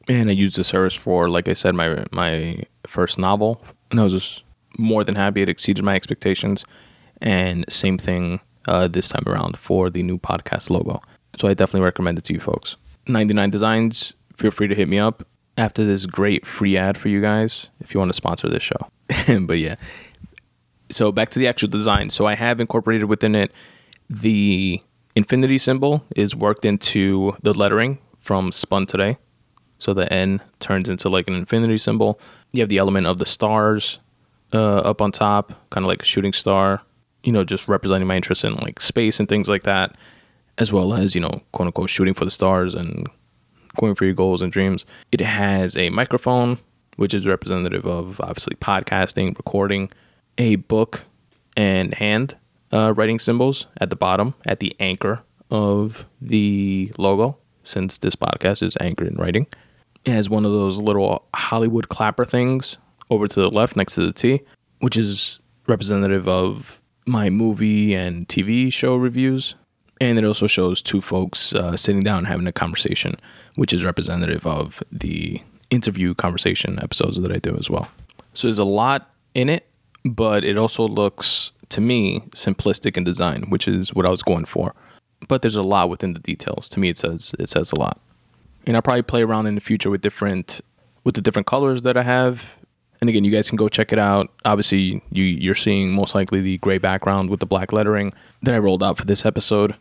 And 0.08 0.28
I 0.28 0.32
used 0.32 0.56
the 0.56 0.64
service 0.64 0.94
for, 0.94 1.28
like 1.28 1.48
I 1.48 1.54
said, 1.54 1.74
my 1.74 2.04
my 2.12 2.62
first 2.86 3.18
novel, 3.18 3.62
and 3.90 4.00
I 4.00 4.04
was 4.04 4.12
just 4.12 4.44
more 4.78 5.04
than 5.04 5.14
happy. 5.14 5.42
It 5.42 5.48
exceeded 5.48 5.84
my 5.84 5.94
expectations, 5.94 6.64
and 7.20 7.64
same 7.68 7.98
thing 7.98 8.40
uh, 8.66 8.88
this 8.88 9.08
time 9.08 9.24
around 9.26 9.58
for 9.58 9.90
the 9.90 10.02
new 10.02 10.18
podcast 10.18 10.70
logo. 10.70 11.02
So 11.38 11.48
I 11.48 11.54
definitely 11.54 11.84
recommend 11.84 12.18
it 12.18 12.24
to 12.24 12.32
you 12.32 12.40
folks. 12.40 12.76
99 13.06 13.50
Designs, 13.50 14.12
feel 14.40 14.50
free 14.50 14.68
to 14.68 14.74
hit 14.74 14.88
me 14.88 14.98
up 14.98 15.22
after 15.58 15.84
this 15.84 16.06
great 16.06 16.46
free 16.46 16.76
ad 16.76 16.96
for 16.96 17.08
you 17.08 17.20
guys 17.20 17.68
if 17.80 17.92
you 17.92 18.00
want 18.00 18.08
to 18.08 18.16
sponsor 18.16 18.48
this 18.48 18.62
show. 18.62 18.88
but 19.40 19.58
yeah. 19.58 19.76
So 20.90 21.12
back 21.12 21.30
to 21.30 21.38
the 21.38 21.46
actual 21.46 21.68
design. 21.68 22.10
So 22.10 22.26
I 22.26 22.34
have 22.34 22.60
incorporated 22.60 23.08
within 23.08 23.34
it 23.34 23.52
the 24.08 24.80
infinity 25.14 25.58
symbol 25.58 26.02
is 26.16 26.34
worked 26.34 26.64
into 26.64 27.36
the 27.42 27.52
lettering 27.52 27.98
from 28.18 28.50
Spun 28.50 28.86
Today. 28.86 29.18
So 29.78 29.94
the 29.94 30.12
N 30.12 30.40
turns 30.58 30.90
into 30.90 31.08
like 31.08 31.28
an 31.28 31.34
infinity 31.34 31.78
symbol. 31.78 32.18
You 32.52 32.60
have 32.62 32.68
the 32.68 32.78
element 32.78 33.06
of 33.06 33.18
the 33.18 33.26
stars 33.26 33.98
uh, 34.52 34.78
up 34.78 35.00
on 35.00 35.12
top, 35.12 35.52
kind 35.70 35.84
of 35.84 35.88
like 35.88 36.02
a 36.02 36.06
shooting 36.06 36.32
star, 36.32 36.82
you 37.22 37.32
know, 37.32 37.44
just 37.44 37.68
representing 37.68 38.08
my 38.08 38.16
interest 38.16 38.44
in 38.44 38.54
like 38.56 38.80
space 38.80 39.20
and 39.20 39.28
things 39.28 39.48
like 39.48 39.62
that, 39.62 39.96
as 40.58 40.72
well 40.72 40.92
as, 40.94 41.14
you 41.14 41.20
know, 41.20 41.40
quote 41.52 41.66
unquote, 41.66 41.90
shooting 41.90 42.14
for 42.14 42.24
the 42.24 42.30
stars 42.30 42.74
and 42.74 43.06
going 43.78 43.94
for 43.94 44.04
your 44.04 44.14
goals 44.14 44.42
and 44.42 44.52
dreams. 44.52 44.84
It 45.12 45.20
has 45.20 45.76
a 45.76 45.90
microphone, 45.90 46.58
which 46.96 47.14
is 47.14 47.26
representative 47.26 47.86
of 47.86 48.20
obviously 48.20 48.56
podcasting, 48.56 49.36
recording, 49.36 49.90
a 50.38 50.56
book 50.56 51.02
and 51.56 51.94
hand 51.94 52.36
uh, 52.72 52.92
writing 52.96 53.18
symbols 53.18 53.66
at 53.78 53.90
the 53.90 53.96
bottom, 53.96 54.34
at 54.46 54.60
the 54.60 54.74
anchor 54.80 55.20
of 55.50 56.06
the 56.20 56.92
logo, 56.98 57.36
since 57.64 57.98
this 57.98 58.14
podcast 58.14 58.62
is 58.62 58.76
anchored 58.80 59.08
in 59.08 59.16
writing. 59.16 59.46
It 60.04 60.12
has 60.12 60.30
one 60.30 60.46
of 60.46 60.52
those 60.52 60.78
little 60.78 61.26
Hollywood 61.34 61.88
clapper 61.88 62.24
things 62.24 62.78
over 63.10 63.26
to 63.26 63.40
the 63.40 63.50
left 63.50 63.76
next 63.76 63.96
to 63.96 64.06
the 64.06 64.12
T, 64.12 64.40
which 64.78 64.96
is 64.96 65.40
representative 65.66 66.26
of 66.28 66.80
my 67.06 67.28
movie 67.28 67.94
and 67.94 68.26
TV 68.28 68.72
show 68.72 68.96
reviews. 68.96 69.54
And 70.00 70.18
it 70.18 70.24
also 70.24 70.46
shows 70.46 70.80
two 70.80 71.00
folks 71.00 71.54
uh, 71.54 71.76
sitting 71.76 72.00
down 72.00 72.24
having 72.24 72.46
a 72.46 72.52
conversation, 72.52 73.16
which 73.56 73.72
is 73.72 73.84
representative 73.84 74.46
of 74.46 74.82
the 74.90 75.40
interview 75.70 76.14
conversation 76.14 76.78
episodes 76.82 77.20
that 77.20 77.32
I 77.32 77.36
do 77.36 77.56
as 77.56 77.70
well. 77.70 77.88
So 78.34 78.48
there's 78.48 78.58
a 78.58 78.64
lot 78.64 79.10
in 79.34 79.48
it, 79.48 79.66
but 80.04 80.44
it 80.44 80.58
also 80.58 80.86
looks 80.86 81.52
to 81.70 81.80
me 81.80 82.20
simplistic 82.30 82.96
in 82.96 83.04
design, 83.04 83.44
which 83.48 83.66
is 83.66 83.94
what 83.94 84.06
I 84.06 84.10
was 84.10 84.22
going 84.22 84.44
for. 84.44 84.74
But 85.28 85.42
there's 85.42 85.56
a 85.56 85.62
lot 85.62 85.88
within 85.88 86.12
the 86.12 86.20
details. 86.20 86.68
To 86.70 86.80
me, 86.80 86.88
it 86.88 86.98
says 86.98 87.34
it 87.38 87.48
says 87.48 87.72
a 87.72 87.76
lot. 87.76 88.00
And 88.66 88.76
I'll 88.76 88.82
probably 88.82 89.02
play 89.02 89.22
around 89.22 89.46
in 89.46 89.54
the 89.54 89.60
future 89.60 89.90
with 89.90 90.00
different 90.00 90.60
with 91.04 91.14
the 91.14 91.20
different 91.20 91.46
colors 91.46 91.82
that 91.82 91.96
I 91.96 92.02
have. 92.02 92.50
And 93.00 93.08
again, 93.08 93.24
you 93.24 93.30
guys 93.30 93.48
can 93.48 93.56
go 93.56 93.68
check 93.68 93.92
it 93.92 93.98
out. 93.98 94.30
Obviously, 94.44 95.02
you 95.10 95.24
you're 95.24 95.54
seeing 95.54 95.92
most 95.92 96.14
likely 96.14 96.40
the 96.40 96.58
gray 96.58 96.78
background 96.78 97.30
with 97.30 97.40
the 97.40 97.46
black 97.46 97.72
lettering 97.72 98.12
that 98.42 98.54
I 98.54 98.58
rolled 98.58 98.82
out 98.82 98.98
for 98.98 99.04
this 99.04 99.24
episode. 99.24 99.74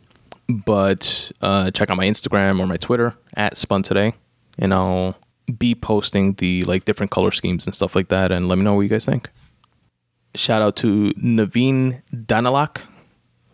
But 0.49 1.31
uh, 1.41 1.71
check 1.71 1.89
out 1.89 1.97
my 1.97 2.07
Instagram 2.07 2.59
or 2.59 2.67
my 2.67 2.77
Twitter 2.77 3.15
at 3.35 3.55
Spun 3.55 3.83
Today, 3.83 4.13
and 4.57 4.73
I'll 4.73 5.15
be 5.57 5.75
posting 5.75 6.33
the 6.33 6.63
like 6.63 6.85
different 6.85 7.11
color 7.11 7.31
schemes 7.31 7.65
and 7.65 7.75
stuff 7.75 7.95
like 7.95 8.07
that. 8.09 8.31
And 8.31 8.47
let 8.47 8.57
me 8.57 8.63
know 8.63 8.73
what 8.73 8.81
you 8.81 8.89
guys 8.89 9.05
think 9.05 9.29
shout 10.35 10.61
out 10.61 10.75
to 10.77 11.11
Naveen 11.13 12.01
Danalak, 12.13 12.81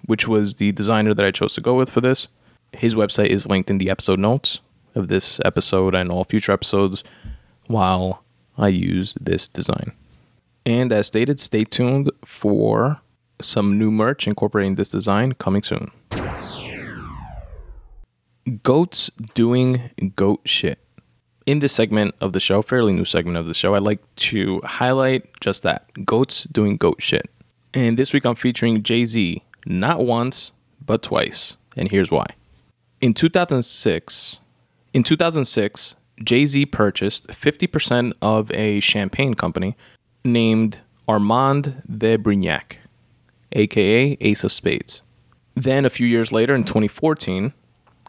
which 0.06 0.28
was 0.28 0.56
the 0.56 0.72
designer 0.72 1.14
that 1.14 1.26
I 1.26 1.32
chose 1.32 1.54
to 1.56 1.62
go 1.62 1.76
with 1.76 1.90
for 1.90 2.02
this. 2.02 2.28
His 2.74 2.96
website 2.96 3.28
is 3.28 3.48
linked 3.48 3.70
in 3.70 3.78
the 3.78 3.90
episode 3.90 4.20
notes 4.20 4.60
of 4.94 5.08
this 5.08 5.40
episode 5.46 5.96
and 5.96 6.12
all 6.12 6.24
future 6.24 6.52
episodes 6.52 7.04
while 7.68 8.24
I 8.58 8.70
use 8.70 9.16
this 9.20 9.48
design. 9.48 9.92
And 10.66 10.92
as 10.92 11.08
stated, 11.08 11.40
stay 11.40 11.64
tuned 11.64 12.12
for 12.24 13.00
some 13.42 13.78
new 13.78 13.92
merch 13.92 14.28
incorporating 14.28 14.76
this 14.76 14.90
design 14.90 15.34
coming 15.34 15.64
soon. 15.64 15.92
Goats 18.64 19.10
doing 19.34 19.92
goat 20.16 20.42
shit 20.46 20.80
in 21.46 21.60
this 21.60 21.74
segment 21.74 22.16
of 22.22 22.34
the 22.34 22.40
show, 22.40 22.62
fairly 22.62 22.94
new 22.94 23.06
segment 23.06 23.38
of 23.38 23.46
the 23.46 23.54
show, 23.54 23.76
I'd 23.76 23.84
like 23.84 24.02
to 24.16 24.62
highlight 24.64 25.40
just 25.40 25.64
that 25.64 25.88
goats 26.06 26.46
doing 26.46 26.78
goat 26.78 27.02
shit. 27.02 27.30
And 27.74 27.98
this 27.98 28.14
week 28.14 28.26
I'm 28.26 28.36
featuring 28.36 28.84
Jay 28.84 29.06
Z, 29.06 29.44
not 29.66 30.04
once, 30.04 30.52
but 30.84 31.04
twice. 31.04 31.56
And 31.78 31.90
here's 31.90 32.10
why. 32.12 32.26
In 33.02 33.14
2006, 33.14 34.40
in 34.94 35.04
2006, 35.04 35.96
Jay 36.24 36.46
Z 36.46 36.66
purchased 36.68 37.28
50% 37.28 38.14
of 38.22 38.50
a 38.52 38.80
champagne 38.80 39.34
company 39.34 39.76
named 40.24 40.80
Armand 41.08 41.84
de 41.98 42.18
Brignac, 42.18 42.78
aka 43.52 44.18
Ace 44.20 44.44
of 44.44 44.52
Spades. 44.52 45.02
Then, 45.56 45.86
a 45.86 45.90
few 45.90 46.08
years 46.08 46.32
later, 46.32 46.56
in 46.56 46.64
2014, 46.64 47.54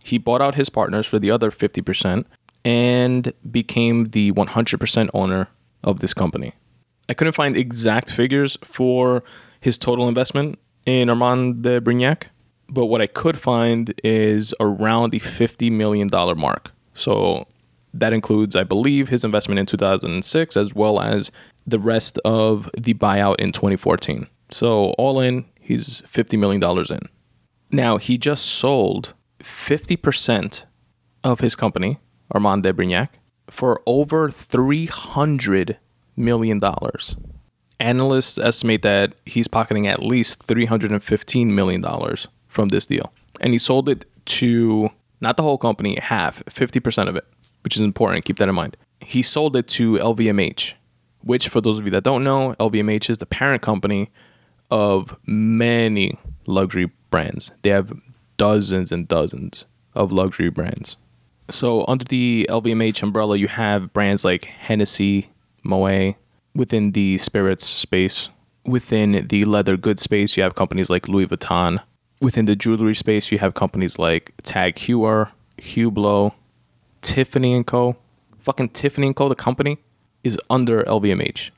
he 0.06 0.18
bought 0.18 0.40
out 0.40 0.54
his 0.54 0.68
partners 0.68 1.04
for 1.06 1.18
the 1.18 1.30
other 1.30 1.50
50% 1.50 2.24
and 2.64 3.32
became 3.50 4.10
the 4.10 4.32
100% 4.32 5.10
owner 5.12 5.48
of 5.82 6.00
this 6.00 6.14
company. 6.14 6.52
I 7.08 7.14
couldn't 7.14 7.34
find 7.34 7.56
exact 7.56 8.10
figures 8.10 8.56
for 8.64 9.22
his 9.60 9.76
total 9.78 10.08
investment 10.08 10.58
in 10.84 11.10
Armand 11.10 11.62
de 11.62 11.80
Brignac, 11.80 12.24
but 12.68 12.86
what 12.86 13.02
I 13.02 13.06
could 13.06 13.38
find 13.38 13.92
is 14.04 14.54
around 14.60 15.10
the 15.10 15.20
$50 15.20 15.70
million 15.72 16.08
mark. 16.36 16.70
So 16.94 17.46
that 17.92 18.12
includes, 18.12 18.54
I 18.54 18.64
believe, 18.64 19.08
his 19.08 19.24
investment 19.24 19.58
in 19.58 19.66
2006 19.66 20.56
as 20.56 20.74
well 20.74 21.00
as 21.00 21.30
the 21.66 21.78
rest 21.80 22.18
of 22.24 22.70
the 22.78 22.94
buyout 22.94 23.40
in 23.40 23.52
2014. 23.52 24.28
So 24.50 24.90
all 24.98 25.20
in, 25.20 25.44
he's 25.60 26.00
$50 26.02 26.38
million 26.38 26.62
in. 26.90 27.08
Now, 27.72 27.96
he 27.96 28.16
just 28.18 28.46
sold 28.46 29.14
50% 29.40 30.64
of 31.24 31.40
his 31.40 31.54
company 31.54 31.98
Armand 32.30 32.62
de 32.62 32.72
Brignac, 32.72 33.08
for 33.48 33.80
over 33.86 34.28
$300 34.28 35.76
million. 36.16 36.60
Analysts 37.78 38.38
estimate 38.38 38.82
that 38.82 39.14
he's 39.26 39.48
pocketing 39.48 39.86
at 39.86 40.02
least 40.02 40.46
$315 40.46 41.46
million 41.46 41.84
from 42.48 42.68
this 42.68 42.86
deal. 42.86 43.12
And 43.40 43.52
he 43.52 43.58
sold 43.58 43.88
it 43.88 44.04
to 44.26 44.90
not 45.20 45.36
the 45.36 45.42
whole 45.42 45.58
company, 45.58 45.98
half, 46.00 46.42
50% 46.46 47.08
of 47.08 47.16
it, 47.16 47.24
which 47.62 47.76
is 47.76 47.82
important. 47.82 48.24
Keep 48.24 48.38
that 48.38 48.48
in 48.48 48.54
mind. 48.54 48.76
He 49.00 49.22
sold 49.22 49.56
it 49.56 49.68
to 49.68 49.94
LVMH, 49.94 50.72
which, 51.20 51.48
for 51.48 51.60
those 51.60 51.78
of 51.78 51.84
you 51.84 51.90
that 51.92 52.02
don't 52.02 52.24
know, 52.24 52.56
LVMH 52.58 53.10
is 53.10 53.18
the 53.18 53.26
parent 53.26 53.62
company 53.62 54.10
of 54.70 55.16
many 55.26 56.18
luxury 56.46 56.90
brands. 57.10 57.52
They 57.62 57.70
have 57.70 57.92
dozens 58.36 58.92
and 58.92 59.08
dozens 59.08 59.64
of 59.94 60.12
luxury 60.12 60.50
brands. 60.50 60.96
So 61.50 61.84
under 61.86 62.04
the 62.04 62.46
LVMH 62.50 63.02
umbrella, 63.02 63.36
you 63.36 63.48
have 63.48 63.92
brands 63.92 64.24
like 64.24 64.44
Hennessy, 64.44 65.30
Moet. 65.64 66.16
Within 66.54 66.92
the 66.92 67.18
spirits 67.18 67.66
space, 67.66 68.30
within 68.64 69.26
the 69.28 69.44
leather 69.44 69.76
goods 69.76 70.02
space, 70.02 70.36
you 70.36 70.42
have 70.42 70.54
companies 70.54 70.88
like 70.88 71.06
Louis 71.06 71.26
Vuitton. 71.26 71.82
Within 72.22 72.46
the 72.46 72.56
jewelry 72.56 72.94
space, 72.94 73.30
you 73.30 73.38
have 73.38 73.52
companies 73.52 73.98
like 73.98 74.32
Tag 74.42 74.76
Heuer, 74.76 75.30
Hublot, 75.58 76.32
Tiffany 77.02 77.52
and 77.52 77.66
Co. 77.66 77.96
Fucking 78.38 78.70
Tiffany 78.70 79.08
and 79.08 79.16
Co. 79.16 79.28
The 79.28 79.34
company 79.34 79.78
is 80.24 80.38
under 80.48 80.82
LVMH, 80.84 81.50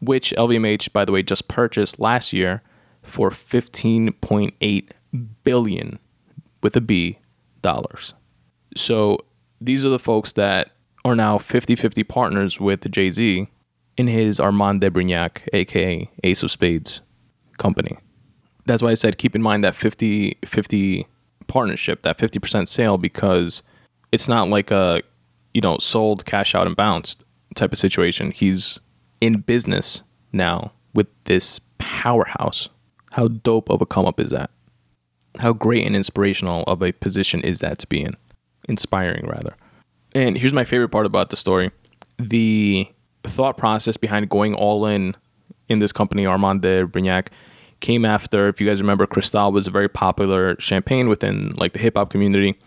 which 0.00 0.32
LVMH, 0.36 0.92
by 0.92 1.04
the 1.04 1.12
way, 1.12 1.22
just 1.22 1.46
purchased 1.48 2.00
last 2.00 2.32
year 2.32 2.62
for 3.02 3.30
15.8 3.30 4.88
billion 5.44 5.98
with 6.62 6.76
a 6.76 6.80
B 6.80 7.18
dollars. 7.62 8.14
So 8.76 9.18
these 9.60 9.84
are 9.84 9.90
the 9.90 9.98
folks 9.98 10.32
that 10.32 10.70
are 11.04 11.16
now 11.16 11.38
50 11.38 11.76
50 11.76 12.04
partners 12.04 12.60
with 12.60 12.90
Jay 12.90 13.10
Z 13.10 13.48
in 13.96 14.06
his 14.06 14.38
Armand 14.38 14.80
de 14.80 14.90
Brignac, 14.90 15.48
aka 15.52 16.08
Ace 16.24 16.42
of 16.42 16.50
Spades 16.50 17.00
company. 17.58 17.96
That's 18.66 18.82
why 18.82 18.90
I 18.90 18.94
said 18.94 19.18
keep 19.18 19.34
in 19.34 19.42
mind 19.42 19.64
that 19.64 19.74
50 19.74 20.38
50 20.44 21.06
partnership, 21.46 22.02
that 22.02 22.18
50% 22.18 22.68
sale, 22.68 22.98
because 22.98 23.62
it's 24.12 24.28
not 24.28 24.48
like 24.48 24.70
a 24.70 25.02
you 25.54 25.60
know, 25.60 25.78
sold, 25.78 26.24
cash 26.24 26.54
out, 26.54 26.66
and 26.66 26.76
bounced 26.76 27.24
type 27.54 27.72
of 27.72 27.78
situation. 27.78 28.30
He's 28.30 28.78
in 29.20 29.38
business 29.40 30.02
now 30.32 30.72
with 30.94 31.08
this 31.24 31.60
powerhouse. 31.78 32.68
How 33.10 33.28
dope 33.28 33.70
of 33.70 33.80
a 33.80 33.86
come 33.86 34.06
up 34.06 34.20
is 34.20 34.30
that? 34.30 34.50
How 35.38 35.52
great 35.52 35.86
and 35.86 35.94
inspirational 35.94 36.64
of 36.64 36.82
a 36.82 36.92
position 36.92 37.40
is 37.42 37.60
that 37.60 37.78
to 37.78 37.86
be 37.86 38.02
in? 38.02 38.16
Inspiring, 38.68 39.26
rather. 39.26 39.54
And 40.14 40.36
here's 40.36 40.52
my 40.52 40.64
favorite 40.64 40.88
part 40.88 41.06
about 41.06 41.30
the 41.30 41.36
story 41.36 41.70
the 42.18 42.88
thought 43.24 43.56
process 43.56 43.96
behind 43.96 44.28
going 44.28 44.54
all 44.54 44.86
in 44.86 45.14
in 45.68 45.78
this 45.78 45.92
company, 45.92 46.26
Armand 46.26 46.62
de 46.62 46.86
Brignac, 46.86 47.28
came 47.80 48.04
after, 48.04 48.48
if 48.48 48.60
you 48.60 48.66
guys 48.66 48.80
remember, 48.80 49.06
Cristal 49.06 49.52
was 49.52 49.66
a 49.66 49.70
very 49.70 49.88
popular 49.88 50.56
champagne 50.58 51.08
within 51.08 51.50
like 51.56 51.74
the 51.74 51.78
hip 51.78 51.96
hop 51.96 52.10
community, 52.10 52.58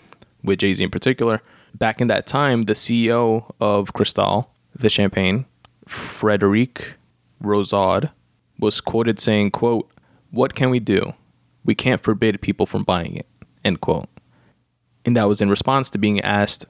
with 0.43 0.59
Jay 0.59 0.73
Z 0.73 0.83
in 0.83 0.89
particular. 0.89 1.41
Back 1.75 2.01
in 2.01 2.07
that 2.07 2.27
time, 2.27 2.63
the 2.63 2.73
CEO 2.73 3.51
of 3.59 3.93
Cristal, 3.93 4.49
the 4.75 4.89
champagne, 4.89 5.45
Frederic 5.87 6.93
Rouzaud, 7.43 8.11
was 8.59 8.79
quoted 8.81 9.19
saying, 9.19 9.51
quote, 9.51 9.89
What 10.31 10.53
can 10.53 10.69
we 10.69 10.79
do? 10.79 11.13
We 11.63 11.75
can't 11.75 12.01
forbid 12.01 12.41
people 12.41 12.65
from 12.65 12.83
buying 12.83 13.15
it, 13.15 13.27
end 13.63 13.81
quote. 13.81 14.07
And 15.05 15.15
that 15.15 15.27
was 15.27 15.41
in 15.41 15.49
response 15.49 15.89
to 15.91 15.97
being 15.97 16.21
asked 16.21 16.65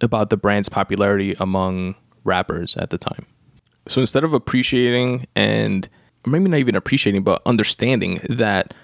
about 0.00 0.30
the 0.30 0.36
brand's 0.36 0.68
popularity 0.68 1.34
among 1.38 1.94
rappers 2.24 2.76
at 2.76 2.90
the 2.90 2.98
time. 2.98 3.26
So 3.86 4.00
instead 4.00 4.24
of 4.24 4.32
appreciating 4.32 5.26
and 5.36 5.88
maybe 6.26 6.48
not 6.48 6.58
even 6.58 6.74
appreciating, 6.74 7.22
but 7.22 7.42
understanding 7.46 8.20
that 8.28 8.74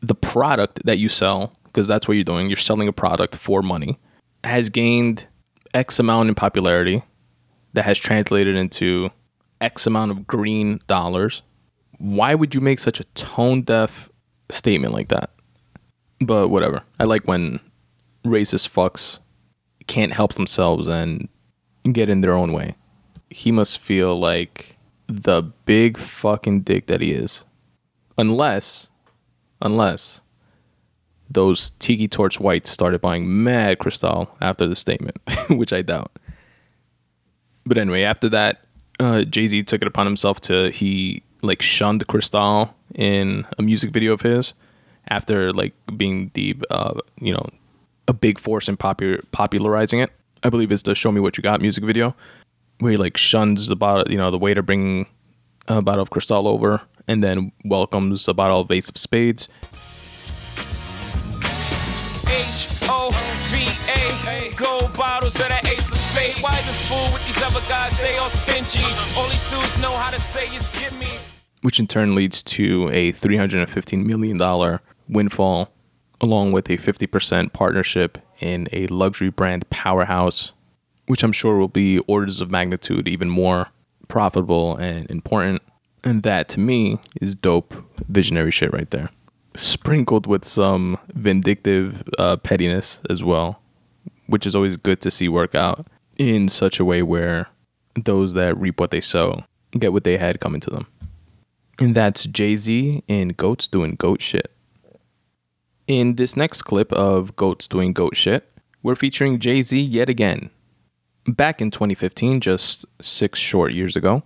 the 0.00 0.14
product 0.14 0.80
that 0.84 0.98
you 0.98 1.08
sell, 1.08 1.52
because 1.64 1.88
that's 1.88 2.06
what 2.06 2.14
you're 2.14 2.24
doing, 2.24 2.48
you're 2.48 2.56
selling 2.56 2.88
a 2.88 2.92
product 2.92 3.34
for 3.36 3.62
money, 3.62 3.98
has 4.44 4.68
gained 4.68 5.26
X 5.74 5.98
amount 5.98 6.28
in 6.28 6.34
popularity 6.34 7.02
that 7.74 7.84
has 7.84 7.98
translated 7.98 8.56
into 8.56 9.10
X 9.60 9.86
amount 9.86 10.12
of 10.12 10.26
green 10.26 10.80
dollars. 10.86 11.42
Why 11.98 12.34
would 12.34 12.54
you 12.54 12.60
make 12.60 12.78
such 12.78 13.00
a 13.00 13.04
tone 13.14 13.62
deaf 13.62 14.08
statement 14.50 14.92
like 14.92 15.08
that? 15.08 15.30
But 16.20 16.48
whatever. 16.48 16.82
I 16.98 17.04
like 17.04 17.26
when 17.26 17.60
racist 18.24 18.68
fucks 18.68 19.18
can't 19.86 20.12
help 20.12 20.34
themselves 20.34 20.86
and 20.86 21.28
get 21.92 22.08
in 22.08 22.20
their 22.20 22.34
own 22.34 22.52
way. 22.52 22.74
He 23.30 23.52
must 23.52 23.78
feel 23.78 24.18
like 24.18 24.76
the 25.06 25.42
big 25.64 25.96
fucking 25.96 26.62
dick 26.62 26.86
that 26.86 27.00
he 27.00 27.12
is. 27.12 27.42
Unless, 28.16 28.90
unless 29.62 30.20
those 31.30 31.70
Tiki 31.78 32.08
Torch 32.08 32.40
whites 32.40 32.70
started 32.70 33.00
buying 33.00 33.42
mad 33.44 33.78
Cristal 33.78 34.30
after 34.40 34.66
the 34.66 34.76
statement, 34.76 35.18
which 35.50 35.72
I 35.72 35.82
doubt. 35.82 36.18
But 37.64 37.78
anyway, 37.78 38.02
after 38.02 38.28
that, 38.30 38.64
uh, 38.98 39.22
Jay 39.22 39.46
Z 39.46 39.62
took 39.64 39.82
it 39.82 39.88
upon 39.88 40.06
himself 40.06 40.40
to 40.42 40.70
he 40.70 41.22
like 41.42 41.62
shunned 41.62 42.06
Cristal 42.06 42.74
in 42.94 43.46
a 43.58 43.62
music 43.62 43.90
video 43.90 44.12
of 44.12 44.22
his 44.22 44.52
after 45.08 45.52
like 45.52 45.74
being 45.96 46.30
the 46.34 46.56
uh, 46.70 46.94
you 47.20 47.32
know 47.32 47.48
a 48.06 48.12
big 48.12 48.38
force 48.38 48.68
in 48.68 48.76
popular 48.76 49.22
popularizing 49.32 50.00
it. 50.00 50.10
I 50.42 50.50
believe 50.50 50.72
it's 50.72 50.82
the 50.82 50.94
"Show 50.94 51.12
Me 51.12 51.20
What 51.20 51.36
You 51.36 51.42
Got" 51.42 51.60
music 51.60 51.84
video 51.84 52.14
where 52.78 52.92
he 52.92 52.96
like 52.96 53.16
shuns 53.16 53.66
the 53.66 53.76
bottle, 53.76 54.10
you 54.10 54.16
know, 54.16 54.30
the 54.30 54.38
waiter 54.38 54.62
bringing 54.62 55.06
a 55.66 55.82
bottle 55.82 56.02
of 56.02 56.10
Cristal 56.10 56.46
over, 56.46 56.80
and 57.06 57.22
then 57.22 57.52
welcomes 57.64 58.28
a 58.28 58.34
bottle 58.34 58.60
of 58.60 58.70
Ace 58.70 58.88
of 58.88 58.96
Spades. 58.96 59.48
H 62.26 62.68
O 62.88 63.10
V 63.48 63.66
A. 63.88 64.54
Gold 64.56 64.92
bottles 64.94 65.38
of 65.40 65.48
that 65.48 65.57
fool 66.88 67.12
with 67.12 67.24
these 67.26 67.42
other 67.42 67.60
guys? 67.68 67.96
They 68.00 68.16
all 68.16 68.30
stingy. 68.30 68.84
All 69.16 69.28
these 69.28 69.48
dudes 69.50 69.76
know 69.78 69.94
how 69.94 70.10
to 70.10 70.18
say 70.18 70.46
is 70.46 70.72
me. 70.98 71.18
Which 71.60 71.78
in 71.78 71.86
turn 71.86 72.14
leads 72.14 72.42
to 72.44 72.88
a 72.90 73.12
$315 73.12 74.04
million 74.04 74.78
windfall, 75.08 75.70
along 76.20 76.52
with 76.52 76.70
a 76.70 76.78
50% 76.78 77.52
partnership 77.52 78.18
in 78.40 78.68
a 78.72 78.86
luxury 78.86 79.28
brand 79.28 79.68
powerhouse, 79.68 80.52
which 81.06 81.22
I'm 81.22 81.32
sure 81.32 81.58
will 81.58 81.68
be 81.68 81.98
orders 82.00 82.40
of 82.40 82.50
magnitude 82.50 83.06
even 83.06 83.28
more 83.28 83.68
profitable 84.08 84.76
and 84.76 85.10
important. 85.10 85.60
And 86.04 86.22
that 86.22 86.48
to 86.50 86.60
me 86.60 86.98
is 87.20 87.34
dope 87.34 87.74
visionary 88.08 88.50
shit 88.50 88.72
right 88.72 88.90
there. 88.90 89.10
Sprinkled 89.56 90.26
with 90.26 90.44
some 90.44 90.96
vindictive 91.14 92.08
uh, 92.18 92.36
pettiness 92.36 93.00
as 93.10 93.22
well, 93.22 93.60
which 94.26 94.46
is 94.46 94.54
always 94.54 94.76
good 94.76 95.02
to 95.02 95.10
see 95.10 95.28
work 95.28 95.54
out 95.54 95.86
in 96.18 96.48
such 96.48 96.78
a 96.80 96.84
way 96.84 97.02
where 97.02 97.48
those 98.04 98.34
that 98.34 98.58
reap 98.58 98.78
what 98.78 98.90
they 98.90 99.00
sow 99.00 99.44
get 99.72 99.92
what 99.92 100.04
they 100.04 100.16
had 100.18 100.40
coming 100.40 100.60
to 100.60 100.70
them. 100.70 100.86
And 101.78 101.94
that's 101.94 102.24
Jay 102.24 102.56
Z 102.56 103.04
and 103.08 103.36
Goats 103.36 103.68
doing 103.68 103.94
goat 103.94 104.20
shit. 104.20 104.52
In 105.86 106.16
this 106.16 106.36
next 106.36 106.62
clip 106.62 106.92
of 106.92 107.36
Goats 107.36 107.68
doing 107.68 107.92
goat 107.92 108.16
shit, 108.16 108.50
we're 108.82 108.96
featuring 108.96 109.38
Jay 109.38 109.62
Z 109.62 109.80
yet 109.80 110.08
again. 110.08 110.50
Back 111.26 111.60
in 111.60 111.70
2015, 111.70 112.40
just 112.40 112.84
six 113.00 113.38
short 113.38 113.72
years 113.72 113.96
ago, 113.96 114.22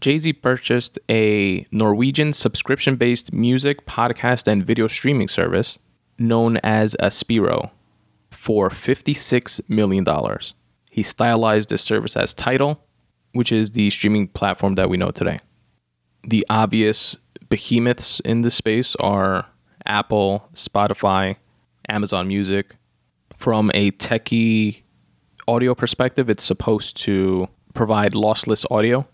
Jay 0.00 0.18
Z 0.18 0.32
purchased 0.34 0.98
a 1.08 1.66
Norwegian 1.70 2.32
subscription 2.32 2.96
based 2.96 3.32
music, 3.32 3.86
podcast, 3.86 4.46
and 4.46 4.64
video 4.64 4.86
streaming 4.86 5.28
service 5.28 5.78
known 6.18 6.58
as 6.58 6.96
Aspiro 7.00 7.70
for 8.30 8.68
$56 8.68 9.60
million. 9.68 10.04
He 10.90 11.02
stylized 11.02 11.70
this 11.70 11.82
service 11.82 12.16
as 12.16 12.34
Tidal, 12.34 12.84
which 13.32 13.52
is 13.52 13.70
the 13.70 13.88
streaming 13.90 14.28
platform 14.28 14.74
that 14.74 14.90
we 14.90 14.96
know 14.96 15.10
today. 15.10 15.38
The 16.26 16.44
obvious 16.50 17.16
behemoths 17.48 18.20
in 18.20 18.42
this 18.42 18.54
space 18.54 18.94
are 18.96 19.46
Apple, 19.86 20.48
Spotify, 20.54 21.36
Amazon 21.88 22.28
Music. 22.28 22.76
From 23.34 23.70
a 23.72 23.92
techie 23.92 24.82
audio 25.48 25.74
perspective, 25.74 26.28
it's 26.28 26.44
supposed 26.44 26.96
to 26.98 27.48
provide 27.72 28.12
lossless 28.12 28.66
audio 28.70 29.06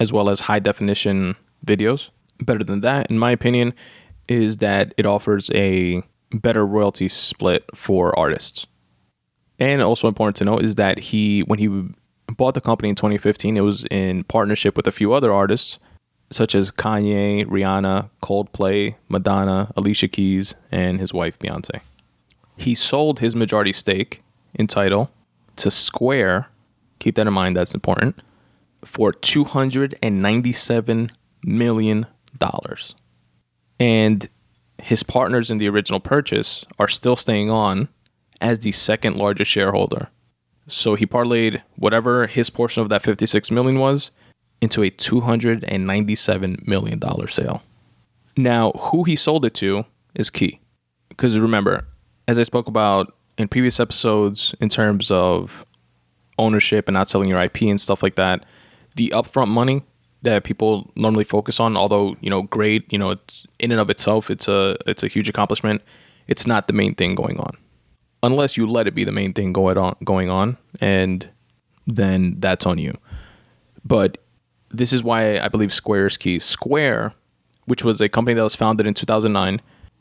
as 0.00 0.12
well 0.12 0.30
as 0.30 0.40
high 0.40 0.58
definition 0.58 1.36
videos. 1.66 2.10
Better 2.40 2.62
than 2.62 2.82
that, 2.82 3.10
in 3.10 3.18
my 3.18 3.30
opinion, 3.30 3.74
is 4.28 4.58
that 4.58 4.94
it 4.96 5.06
offers 5.06 5.50
a 5.54 6.02
better 6.32 6.66
royalty 6.66 7.08
split 7.08 7.64
for 7.74 8.16
artists. 8.18 8.66
And 9.58 9.82
also 9.82 10.08
important 10.08 10.36
to 10.36 10.44
note 10.44 10.64
is 10.64 10.76
that 10.76 10.98
he, 10.98 11.40
when 11.40 11.58
he 11.58 11.68
bought 12.28 12.54
the 12.54 12.60
company 12.60 12.90
in 12.90 12.94
2015, 12.94 13.56
it 13.56 13.60
was 13.60 13.84
in 13.90 14.24
partnership 14.24 14.76
with 14.76 14.86
a 14.86 14.92
few 14.92 15.12
other 15.12 15.32
artists, 15.32 15.78
such 16.30 16.54
as 16.54 16.70
Kanye, 16.70 17.44
Rihanna, 17.46 18.10
Coldplay, 18.22 18.94
Madonna, 19.08 19.72
Alicia 19.76 20.08
Keys, 20.08 20.54
and 20.70 21.00
his 21.00 21.12
wife 21.12 21.38
Beyonce. 21.38 21.80
He 22.56 22.74
sold 22.74 23.18
his 23.20 23.34
majority 23.34 23.72
stake 23.72 24.22
in 24.54 24.66
Tidal 24.66 25.10
to 25.56 25.70
Square. 25.70 26.48
Keep 26.98 27.16
that 27.16 27.26
in 27.26 27.32
mind, 27.32 27.56
that's 27.56 27.74
important 27.74 28.20
for 28.84 29.12
$297 29.12 31.10
million. 31.44 32.06
And 33.80 34.28
his 34.78 35.02
partners 35.02 35.50
in 35.50 35.58
the 35.58 35.68
original 35.68 36.00
purchase 36.00 36.64
are 36.78 36.88
still 36.88 37.16
staying 37.16 37.50
on 37.50 37.88
as 38.40 38.60
the 38.60 38.72
second 38.72 39.16
largest 39.16 39.50
shareholder. 39.50 40.08
So 40.66 40.94
he 40.94 41.06
parlayed 41.06 41.62
whatever 41.76 42.26
his 42.26 42.50
portion 42.50 42.82
of 42.82 42.88
that 42.90 43.02
56 43.02 43.50
million 43.50 43.78
was 43.78 44.10
into 44.60 44.82
a 44.82 44.90
297 44.90 46.64
million 46.66 46.98
dollar 46.98 47.28
sale. 47.28 47.62
Now, 48.36 48.72
who 48.72 49.04
he 49.04 49.16
sold 49.16 49.44
it 49.44 49.54
to 49.54 49.84
is 50.14 50.30
key. 50.30 50.60
Because 51.08 51.38
remember, 51.38 51.86
as 52.28 52.38
I 52.38 52.42
spoke 52.42 52.68
about 52.68 53.14
in 53.36 53.48
previous 53.48 53.80
episodes 53.80 54.54
in 54.60 54.68
terms 54.68 55.10
of 55.10 55.64
ownership 56.38 56.88
and 56.88 56.94
not 56.94 57.08
selling 57.08 57.28
your 57.28 57.42
IP 57.42 57.62
and 57.62 57.80
stuff 57.80 58.02
like 58.02 58.16
that, 58.16 58.44
the 58.96 59.10
upfront 59.14 59.48
money 59.48 59.82
that 60.22 60.44
people 60.44 60.90
normally 60.96 61.24
focus 61.24 61.60
on, 61.60 61.76
although 61.76 62.16
you 62.20 62.30
know, 62.30 62.42
great, 62.42 62.92
you 62.92 62.98
know, 62.98 63.10
it's 63.10 63.46
in 63.58 63.72
and 63.72 63.80
of 63.80 63.90
itself, 63.90 64.30
it's 64.30 64.48
a 64.48 64.76
it's 64.86 65.02
a 65.02 65.08
huge 65.08 65.28
accomplishment. 65.28 65.82
It's 66.26 66.46
not 66.46 66.66
the 66.66 66.72
main 66.72 66.94
thing 66.94 67.14
going 67.14 67.38
on, 67.38 67.56
unless 68.22 68.56
you 68.56 68.66
let 68.66 68.86
it 68.86 68.94
be 68.94 69.04
the 69.04 69.12
main 69.12 69.32
thing 69.32 69.52
going 69.52 69.78
on 69.78 69.96
going 70.04 70.30
on, 70.30 70.56
and 70.80 71.28
then 71.86 72.36
that's 72.38 72.66
on 72.66 72.78
you. 72.78 72.94
But 73.84 74.18
this 74.70 74.92
is 74.92 75.02
why 75.02 75.38
I 75.38 75.48
believe 75.48 75.72
square's 75.72 76.16
key. 76.16 76.38
Square, 76.38 77.14
which 77.66 77.84
was 77.84 78.00
a 78.00 78.08
company 78.08 78.34
that 78.34 78.42
was 78.42 78.54
founded 78.54 78.86
in 78.86 78.94
2009, 78.94 79.60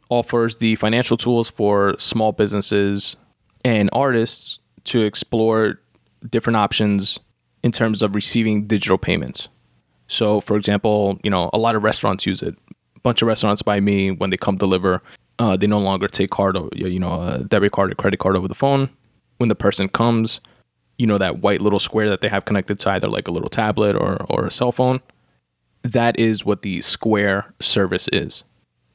offers 0.09 0.57
the 0.57 0.75
financial 0.75 1.17
tools 1.17 1.49
for 1.49 1.95
small 1.99 2.31
businesses 2.31 3.15
and 3.63 3.89
artists 3.93 4.59
to 4.85 5.01
explore 5.01 5.79
different 6.29 6.57
options 6.57 7.19
in 7.63 7.71
terms 7.71 8.01
of 8.01 8.15
receiving 8.15 8.67
digital 8.67 8.97
payments. 8.97 9.49
So, 10.07 10.39
for 10.39 10.55
example, 10.55 11.19
you 11.23 11.29
know, 11.29 11.49
a 11.53 11.57
lot 11.57 11.75
of 11.75 11.83
restaurants 11.83 12.25
use 12.25 12.41
it. 12.41 12.55
A 12.95 12.99
bunch 13.01 13.21
of 13.21 13.27
restaurants 13.27 13.61
by 13.61 13.79
me 13.79 14.11
when 14.11 14.29
they 14.29 14.37
come 14.37 14.57
deliver, 14.57 15.01
uh, 15.39 15.55
they 15.57 15.67
no 15.67 15.79
longer 15.79 16.07
take 16.07 16.29
card, 16.29 16.57
or, 16.57 16.69
you 16.73 16.99
know, 16.99 17.21
a 17.21 17.43
debit 17.43 17.71
card 17.71 17.91
or 17.91 17.95
credit 17.95 18.19
card 18.19 18.35
over 18.35 18.47
the 18.47 18.55
phone. 18.55 18.89
When 19.37 19.49
the 19.49 19.55
person 19.55 19.87
comes, 19.87 20.39
you 20.97 21.05
know, 21.05 21.17
that 21.17 21.39
white 21.39 21.61
little 21.61 21.79
square 21.79 22.09
that 22.09 22.21
they 22.21 22.29
have 22.29 22.45
connected 22.45 22.79
to 22.79 22.89
either 22.89 23.07
like 23.07 23.27
a 23.27 23.31
little 23.31 23.49
tablet 23.49 23.95
or, 23.95 24.25
or 24.29 24.45
a 24.45 24.51
cell 24.51 24.71
phone. 24.71 24.99
That 25.83 26.19
is 26.19 26.43
what 26.43 26.63
the 26.63 26.81
Square 26.81 27.53
service 27.59 28.09
is, 28.11 28.43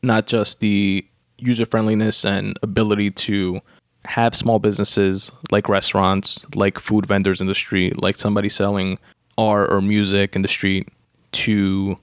not 0.03 0.27
just 0.27 0.61
the 0.61 1.07
user 1.39 1.65
friendliness 1.65 2.25
and 2.25 2.59
ability 2.63 3.11
to 3.11 3.61
have 4.05 4.35
small 4.35 4.59
businesses 4.59 5.31
like 5.51 5.69
restaurants, 5.69 6.45
like 6.55 6.79
food 6.79 7.07
vendors 7.07 7.41
in 7.41 7.47
the 7.47 7.55
street, 7.55 8.03
like 8.03 8.19
somebody 8.19 8.49
selling 8.49 8.99
art 9.39 9.73
or 9.73 9.81
music 9.81 10.35
in 10.35 10.43
the 10.43 10.49
street 10.49 10.89
to 11.33 11.97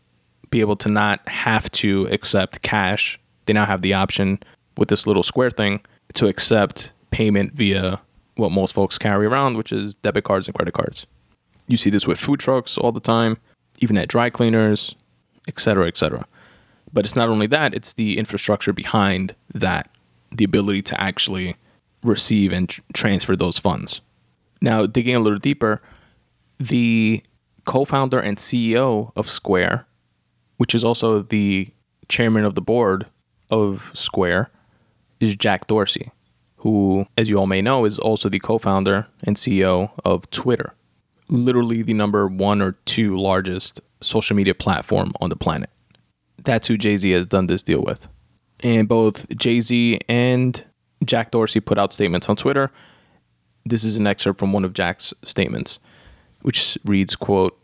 be 0.50 0.62
able 0.62 0.78
to 0.78 0.90
not 0.90 1.28
have 1.28 1.70
to 1.72 2.08
accept 2.08 2.62
cash. 2.62 3.20
They 3.50 3.54
now 3.54 3.66
have 3.66 3.82
the 3.82 3.96
option 3.96 4.38
with 4.78 4.90
this 4.90 5.08
little 5.08 5.24
square 5.24 5.50
thing 5.50 5.80
to 6.14 6.28
accept 6.28 6.92
payment 7.10 7.54
via 7.54 8.00
what 8.36 8.52
most 8.52 8.76
folks 8.76 9.00
carry 9.00 9.26
around, 9.26 9.58
which 9.58 9.72
is 9.72 9.96
debit 9.96 10.24
cards 10.24 10.46
and 10.46 10.54
credit 10.54 10.76
cards. 10.76 11.08
You 11.66 11.76
see 11.76 11.90
this 11.90 12.06
with 12.06 12.20
food 12.20 12.40
trucks 12.40 12.78
all 12.78 12.92
the 12.92 13.00
time, 13.00 13.40
even 13.80 13.98
at 13.98 14.08
dry 14.08 14.30
cleaners, 14.30 14.94
et 15.48 15.60
cetera, 15.60 15.88
et 15.88 15.98
cetera. 15.98 16.28
But 16.94 17.06
it's 17.06 17.16
not 17.16 17.28
only 17.28 17.48
that, 17.48 17.74
it's 17.74 17.94
the 17.94 18.20
infrastructure 18.20 18.72
behind 18.72 19.34
that, 19.56 19.90
the 20.32 20.44
ability 20.44 20.84
to 20.84 21.02
actually 21.02 21.56
receive 22.04 22.54
and 22.54 22.70
tr- 22.70 22.82
transfer 22.94 23.36
those 23.36 23.58
funds. 23.58 24.00
Now, 24.62 24.86
digging 24.86 25.16
a 25.16 25.20
little 25.20 25.40
deeper, 25.40 25.82
the 26.60 27.24
co 27.66 27.84
founder 27.84 28.20
and 28.20 28.38
CEO 28.38 29.12
of 29.16 29.28
Square, 29.28 29.88
which 30.58 30.76
is 30.76 30.84
also 30.84 31.24
the 31.24 31.68
chairman 32.10 32.46
of 32.46 32.54
the 32.54 32.62
board 32.62 33.08
of 33.50 33.92
Square, 33.94 34.50
is 35.20 35.36
Jack 35.36 35.68
Dorsey, 35.68 36.12
who, 36.58 37.06
as 37.18 37.30
you 37.30 37.38
all 37.38 37.48
may 37.48 37.62
know, 37.62 37.86
is 37.86 37.98
also 37.98 38.30
the 38.30 38.40
co 38.40 38.58
founder 38.58 39.08
and 39.24 39.36
CEO 39.36 39.92
of 40.06 40.30
Twitter, 40.30 40.74
literally 41.28 41.82
the 41.82 41.94
number 41.94 42.28
one 42.28 42.62
or 42.62 42.74
two 42.86 43.18
largest 43.18 43.82
social 44.02 44.36
media 44.36 44.54
platform 44.54 45.14
on 45.22 45.30
the 45.30 45.36
planet. 45.36 45.70
That's 46.44 46.68
who 46.68 46.78
Jay 46.78 46.98
Z 46.98 47.10
has 47.12 47.28
done 47.28 47.48
this 47.48 47.64
deal 47.64 47.82
with. 47.82 48.08
And 48.62 48.88
both 48.88 49.28
Jay 49.38 49.60
Z 49.62 50.00
and 50.08 50.64
Jack 51.04 51.32
Dorsey 51.32 51.60
put 51.60 51.78
out 51.78 51.94
statements 51.94 52.30
on 52.30 52.36
Twitter. 52.36 52.72
This 53.66 53.84
is 53.84 53.98
an 53.98 54.08
excerpt 54.08 54.40
from 54.40 54.54
one 54.54 54.66
of 54.66 54.74
Jack's 54.74 55.14
statements, 55.24 55.80
which 56.42 56.78
reads, 56.86 57.16
quote, 57.16 57.58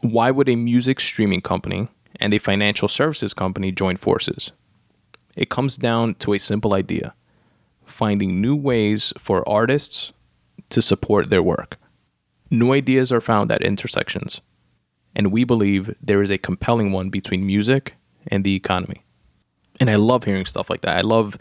Why 0.00 0.30
would 0.30 0.48
a 0.48 0.56
music 0.56 1.00
streaming 1.00 1.40
company 1.40 1.88
and 2.16 2.34
a 2.34 2.38
financial 2.38 2.88
services 2.88 3.34
company 3.34 3.72
join 3.72 3.96
forces? 3.96 4.52
It 5.38 5.50
comes 5.50 5.76
down 5.76 6.16
to 6.16 6.34
a 6.34 6.38
simple 6.38 6.74
idea 6.74 7.14
finding 7.86 8.40
new 8.40 8.56
ways 8.56 9.12
for 9.16 9.48
artists 9.48 10.12
to 10.70 10.82
support 10.82 11.30
their 11.30 11.42
work. 11.42 11.78
New 12.50 12.72
ideas 12.72 13.12
are 13.12 13.20
found 13.20 13.50
at 13.52 13.62
intersections, 13.62 14.40
and 15.14 15.32
we 15.32 15.44
believe 15.44 15.94
there 16.02 16.22
is 16.22 16.30
a 16.30 16.38
compelling 16.38 16.92
one 16.92 17.08
between 17.08 17.46
music 17.46 17.94
and 18.26 18.42
the 18.42 18.54
economy. 18.54 19.04
And 19.80 19.88
I 19.88 19.94
love 19.94 20.24
hearing 20.24 20.44
stuff 20.44 20.68
like 20.68 20.80
that. 20.82 20.98
I 20.98 21.02
love 21.02 21.38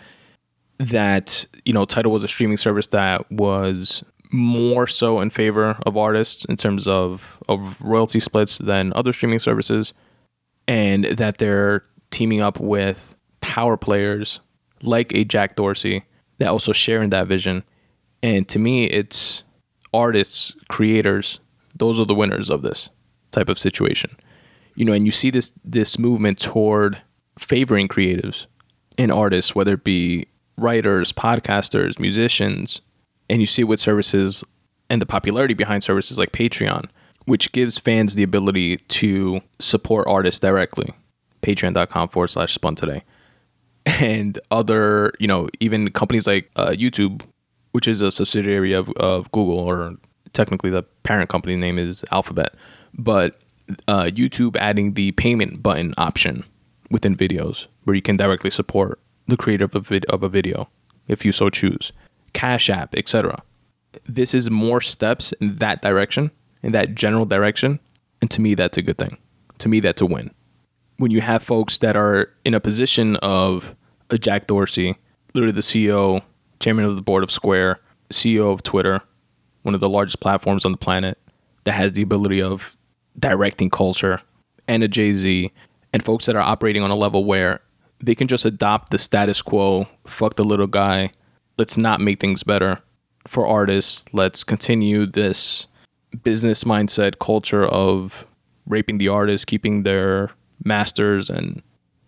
that, 0.78 1.46
you 1.66 1.74
know, 1.74 1.86
Tidal 1.86 2.12
was 2.12 2.24
a 2.24 2.28
streaming 2.28 2.58
service 2.58 2.88
that 2.88 3.30
was 3.32 4.04
more 4.32 4.86
so 4.86 5.22
in 5.22 5.32
favor 5.32 5.76
of 5.88 5.98
artists 5.98 6.46
in 6.46 6.56
terms 6.56 6.88
of, 6.88 7.42
of 7.50 7.82
royalty 7.82 8.20
splits 8.20 8.60
than 8.60 8.94
other 8.96 9.12
streaming 9.12 9.40
services, 9.40 9.92
and 10.68 11.06
that 11.06 11.40
they're 11.40 11.84
teaming 12.12 12.42
up 12.42 12.60
with 12.60 13.16
power 13.48 13.78
players 13.78 14.42
like 14.84 15.14
a 15.14 15.24
Jack 15.24 15.56
Dorsey 15.56 16.04
that 16.40 16.50
also 16.50 16.74
share 16.74 17.02
in 17.02 17.12
that 17.12 17.28
vision. 17.28 17.64
And 18.22 18.48
to 18.50 18.60
me, 18.60 18.86
it's 18.86 19.44
artists, 19.94 20.54
creators, 20.68 21.40
those 21.76 21.98
are 22.00 22.06
the 22.06 22.14
winners 22.14 22.50
of 22.50 22.62
this 22.62 22.90
type 23.32 23.48
of 23.48 23.58
situation. 23.58 24.18
You 24.76 24.84
know, 24.84 24.92
and 24.92 25.06
you 25.06 25.12
see 25.12 25.32
this 25.32 25.54
this 25.64 25.98
movement 25.98 26.40
toward 26.40 27.02
favoring 27.40 27.88
creatives 27.88 28.48
and 28.98 29.12
artists, 29.12 29.56
whether 29.56 29.76
it 29.76 29.84
be 29.86 30.28
writers, 30.58 31.14
podcasters, 31.14 32.00
musicians, 32.00 32.82
and 33.30 33.40
you 33.40 33.46
see 33.46 33.62
it 33.62 33.66
with 33.66 33.80
services 33.80 34.44
and 34.90 35.02
the 35.02 35.06
popularity 35.06 35.54
behind 35.54 35.84
services 35.84 36.20
like 36.20 36.32
Patreon, 36.32 36.90
which 37.26 37.52
gives 37.54 37.78
fans 37.78 38.16
the 38.16 38.24
ability 38.24 38.78
to 38.78 39.40
support 39.60 40.08
artists 40.08 40.40
directly. 40.40 40.94
Patreon.com 41.42 42.10
forward 42.10 42.28
slash 42.28 42.54
spun 42.54 42.76
today. 42.76 43.04
And 43.88 44.38
other, 44.52 45.14
you 45.18 45.28
know, 45.28 45.48
even 45.62 45.90
companies 45.92 46.28
like 46.28 46.52
uh, 46.58 46.72
YouTube, 46.72 47.22
which 47.72 47.88
is 47.88 48.02
a 48.02 48.12
subsidiary 48.12 48.74
of, 48.74 48.90
of 48.98 49.32
Google, 49.32 49.60
or 49.60 49.96
technically 50.34 50.70
the 50.70 50.84
parent 51.04 51.30
company 51.30 51.56
name 51.56 51.80
is 51.80 52.04
Alphabet, 52.12 52.54
but 52.98 53.40
uh, 53.88 54.06
YouTube 54.06 54.58
adding 54.58 54.94
the 54.94 55.12
payment 55.14 55.64
button 55.64 55.94
option 55.98 56.44
within 56.92 57.16
videos 57.16 57.68
where 57.84 57.96
you 57.96 58.02
can 58.02 58.18
directly 58.18 58.52
support 58.52 59.00
the 59.28 59.38
creator 59.38 59.66
of 59.66 59.76
a, 59.76 59.80
vid- 59.80 60.06
of 60.06 60.24
a 60.24 60.30
video 60.30 60.70
if 61.08 61.26
you 61.26 61.32
so 61.32 61.50
choose, 61.50 61.92
Cash 62.34 62.70
App, 62.70 62.96
etc. 62.96 63.42
This 64.08 64.34
is 64.34 64.50
more 64.50 64.82
steps 64.82 65.34
in 65.40 65.56
that 65.56 65.82
direction, 65.82 66.32
in 66.64 66.72
that 66.74 66.96
general 66.96 67.26
direction, 67.26 67.80
and 68.22 68.30
to 68.32 68.42
me 68.42 68.56
that's 68.56 68.78
a 68.78 68.82
good 68.82 68.98
thing. 68.98 69.18
To 69.60 69.70
me 69.70 69.80
that's 69.80 70.02
a 70.02 70.06
win. 70.06 70.32
When 70.98 71.12
you 71.12 71.22
have 71.22 71.44
folks 71.44 71.78
that 71.80 71.96
are 71.96 72.34
in 72.44 72.56
a 72.56 72.60
position 72.60 73.18
of 73.18 73.76
a 74.10 74.18
Jack 74.18 74.48
Dorsey, 74.48 74.96
literally 75.36 75.54
the 75.54 75.62
CEO, 75.62 76.24
chairman 76.60 76.86
of 76.86 76.96
the 76.96 77.04
board 77.04 77.24
of 77.24 77.30
Square, 77.30 77.80
CEO 78.12 78.52
of 78.52 78.64
Twitter, 78.64 79.02
one 79.62 79.76
of 79.76 79.82
the 79.82 79.90
largest 79.90 80.20
platforms 80.20 80.66
on 80.66 80.72
the 80.72 80.78
planet, 80.78 81.20
that 81.66 81.74
has 81.74 81.94
the 81.94 82.02
ability 82.02 82.42
of 82.42 82.76
directing 83.20 83.70
culture, 83.70 84.22
and 84.68 84.82
a 84.82 84.88
Jay 84.88 85.14
Z, 85.14 85.52
and 85.94 86.04
folks 86.04 86.26
that 86.26 86.36
are 86.36 86.42
operating 86.42 86.82
on 86.82 86.90
a 86.90 86.96
level 86.96 87.26
where 87.26 87.60
they 88.04 88.16
can 88.16 88.28
just 88.28 88.46
adopt 88.46 88.90
the 88.90 88.98
status 88.98 89.42
quo, 89.42 89.88
fuck 90.08 90.36
the 90.36 90.44
little 90.44 90.68
guy, 90.68 91.12
let's 91.60 91.78
not 91.78 92.02
make 92.02 92.20
things 92.20 92.44
better 92.44 92.80
for 93.28 93.46
artists. 93.46 94.04
Let's 94.14 94.44
continue 94.44 95.06
this 95.06 95.68
business 96.24 96.64
mindset 96.64 97.20
culture 97.20 97.66
of 97.66 98.26
raping 98.66 98.98
the 98.98 99.10
artist, 99.10 99.46
keeping 99.46 99.84
their 99.84 100.32
masters 100.64 101.30
and 101.30 101.62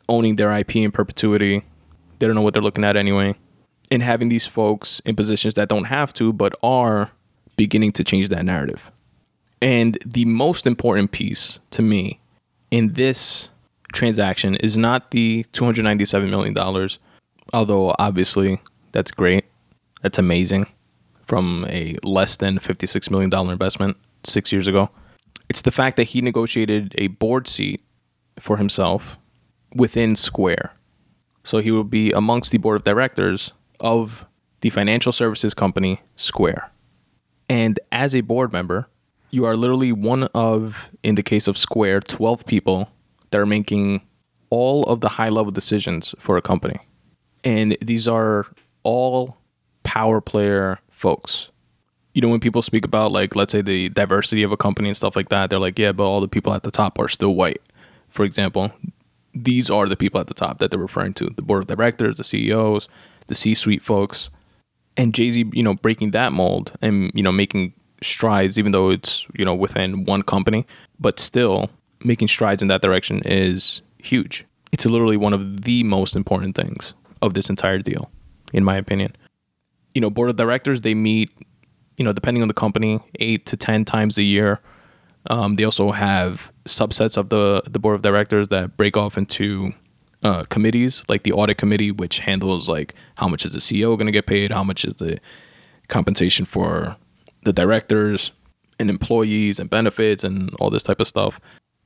owning 0.07 0.35
their 0.35 0.55
IP 0.55 0.77
in 0.77 0.91
perpetuity. 0.91 1.63
They 2.19 2.27
don't 2.27 2.35
know 2.35 2.41
what 2.41 2.53
they're 2.53 2.63
looking 2.63 2.85
at 2.85 2.97
anyway. 2.97 3.35
And 3.91 4.03
having 4.03 4.29
these 4.29 4.45
folks 4.45 5.01
in 5.05 5.15
positions 5.15 5.55
that 5.55 5.69
don't 5.69 5.85
have 5.85 6.13
to, 6.13 6.31
but 6.33 6.53
are 6.61 7.11
beginning 7.57 7.91
to 7.93 8.03
change 8.03 8.29
that 8.29 8.45
narrative. 8.45 8.91
And 9.61 9.97
the 10.05 10.25
most 10.25 10.67
important 10.67 11.11
piece 11.11 11.59
to 11.71 11.81
me 11.81 12.19
in 12.71 12.93
this 12.93 13.49
transaction 13.93 14.55
is 14.57 14.77
not 14.77 15.11
the 15.11 15.43
$297 15.53 16.29
million, 16.29 16.55
although 17.53 17.95
obviously 17.99 18.61
that's 18.91 19.11
great. 19.11 19.45
That's 20.01 20.17
amazing 20.17 20.67
from 21.25 21.65
a 21.69 21.95
less 22.03 22.37
than 22.37 22.59
$56 22.59 23.11
million 23.11 23.33
investment 23.49 23.97
six 24.23 24.51
years 24.51 24.67
ago. 24.67 24.89
It's 25.49 25.63
the 25.63 25.71
fact 25.71 25.97
that 25.97 26.03
he 26.03 26.21
negotiated 26.21 26.93
a 26.97 27.07
board 27.07 27.47
seat 27.47 27.81
for 28.39 28.57
himself 28.57 29.17
within 29.75 30.15
Square. 30.15 30.73
So 31.43 31.59
he 31.59 31.71
will 31.71 31.83
be 31.83 32.11
amongst 32.11 32.51
the 32.51 32.57
board 32.57 32.77
of 32.77 32.83
directors 32.83 33.53
of 33.79 34.25
the 34.61 34.69
financial 34.69 35.11
services 35.11 35.53
company 35.53 36.01
Square. 36.15 36.71
And 37.49 37.79
as 37.91 38.15
a 38.15 38.21
board 38.21 38.51
member, 38.53 38.87
you 39.31 39.45
are 39.45 39.55
literally 39.55 39.91
one 39.91 40.23
of, 40.33 40.91
in 41.03 41.15
the 41.15 41.23
case 41.23 41.47
of 41.47 41.57
Square, 41.57 42.01
12 42.01 42.45
people 42.45 42.89
that 43.31 43.39
are 43.39 43.45
making 43.45 44.01
all 44.49 44.83
of 44.85 45.01
the 45.01 45.09
high 45.09 45.29
level 45.29 45.51
decisions 45.51 46.13
for 46.17 46.37
a 46.37 46.41
company. 46.41 46.79
And 47.43 47.77
these 47.81 48.07
are 48.07 48.47
all 48.83 49.37
power 49.83 50.21
player 50.21 50.79
folks. 50.89 51.49
You 52.13 52.21
know, 52.21 52.29
when 52.29 52.39
people 52.39 52.61
speak 52.61 52.85
about, 52.85 53.11
like, 53.11 53.35
let's 53.35 53.51
say 53.51 53.61
the 53.61 53.89
diversity 53.89 54.43
of 54.43 54.51
a 54.51 54.57
company 54.57 54.89
and 54.89 54.97
stuff 54.97 55.15
like 55.15 55.29
that, 55.29 55.49
they're 55.49 55.59
like, 55.59 55.77
yeah, 55.79 55.91
but 55.91 56.03
all 56.03 56.21
the 56.21 56.27
people 56.27 56.53
at 56.53 56.63
the 56.63 56.71
top 56.71 56.99
are 56.99 57.07
still 57.07 57.35
white, 57.35 57.61
for 58.09 58.25
example. 58.25 58.71
These 59.33 59.69
are 59.69 59.87
the 59.87 59.95
people 59.95 60.19
at 60.19 60.27
the 60.27 60.33
top 60.33 60.59
that 60.59 60.71
they're 60.71 60.79
referring 60.79 61.13
to 61.15 61.29
the 61.35 61.41
board 61.41 61.63
of 61.63 61.67
directors, 61.67 62.17
the 62.17 62.23
CEOs, 62.23 62.87
the 63.27 63.35
C 63.35 63.53
suite 63.53 63.83
folks. 63.83 64.29
And 64.97 65.13
Jay 65.13 65.29
Z, 65.29 65.45
you 65.53 65.63
know, 65.63 65.75
breaking 65.75 66.11
that 66.11 66.33
mold 66.33 66.73
and, 66.81 67.11
you 67.13 67.23
know, 67.23 67.31
making 67.31 67.73
strides, 68.01 68.57
even 68.57 68.71
though 68.71 68.89
it's, 68.89 69.25
you 69.37 69.45
know, 69.45 69.55
within 69.55 70.03
one 70.05 70.23
company, 70.23 70.65
but 70.99 71.19
still 71.19 71.69
making 72.03 72.27
strides 72.27 72.61
in 72.61 72.67
that 72.69 72.81
direction 72.81 73.21
is 73.25 73.81
huge. 73.99 74.45
It's 74.71 74.85
literally 74.85 75.17
one 75.17 75.33
of 75.33 75.61
the 75.61 75.83
most 75.83 76.15
important 76.15 76.55
things 76.55 76.93
of 77.21 77.33
this 77.33 77.49
entire 77.49 77.79
deal, 77.79 78.09
in 78.53 78.63
my 78.63 78.77
opinion. 78.77 79.15
You 79.93 80.01
know, 80.01 80.09
board 80.09 80.29
of 80.29 80.35
directors, 80.35 80.81
they 80.81 80.93
meet, 80.93 81.29
you 81.97 82.05
know, 82.05 82.13
depending 82.13 82.41
on 82.41 82.47
the 82.47 82.53
company, 82.53 82.99
eight 83.19 83.45
to 83.47 83.57
10 83.57 83.85
times 83.85 84.17
a 84.17 84.23
year. 84.23 84.59
Um, 85.27 85.55
they 85.55 85.63
also 85.63 85.91
have 85.91 86.51
subsets 86.65 87.17
of 87.17 87.29
the, 87.29 87.61
the 87.69 87.79
board 87.79 87.95
of 87.95 88.01
directors 88.01 88.47
that 88.49 88.77
break 88.77 88.95
off 88.95 89.17
into 89.17 89.73
uh, 90.23 90.43
committees, 90.49 91.03
like 91.07 91.23
the 91.23 91.33
audit 91.33 91.57
committee, 91.57 91.91
which 91.91 92.19
handles 92.19 92.67
like 92.67 92.95
how 93.17 93.27
much 93.27 93.45
is 93.45 93.53
the 93.53 93.59
CEO 93.59 93.95
going 93.97 94.05
to 94.05 94.11
get 94.11 94.25
paid, 94.25 94.51
how 94.51 94.63
much 94.63 94.85
is 94.85 94.95
the 94.95 95.19
compensation 95.87 96.45
for 96.45 96.95
the 97.43 97.53
directors 97.53 98.31
and 98.79 98.89
employees 98.89 99.59
and 99.59 99.69
benefits 99.69 100.23
and 100.23 100.53
all 100.59 100.69
this 100.69 100.83
type 100.83 101.01
of 101.01 101.07
stuff, 101.07 101.39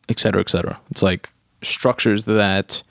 et 0.09 0.19
cetera, 0.19 0.41
et 0.41 0.49
cetera. 0.49 0.79
It's 0.91 1.01
like 1.01 1.29
structures 1.61 2.25
that 2.25 2.83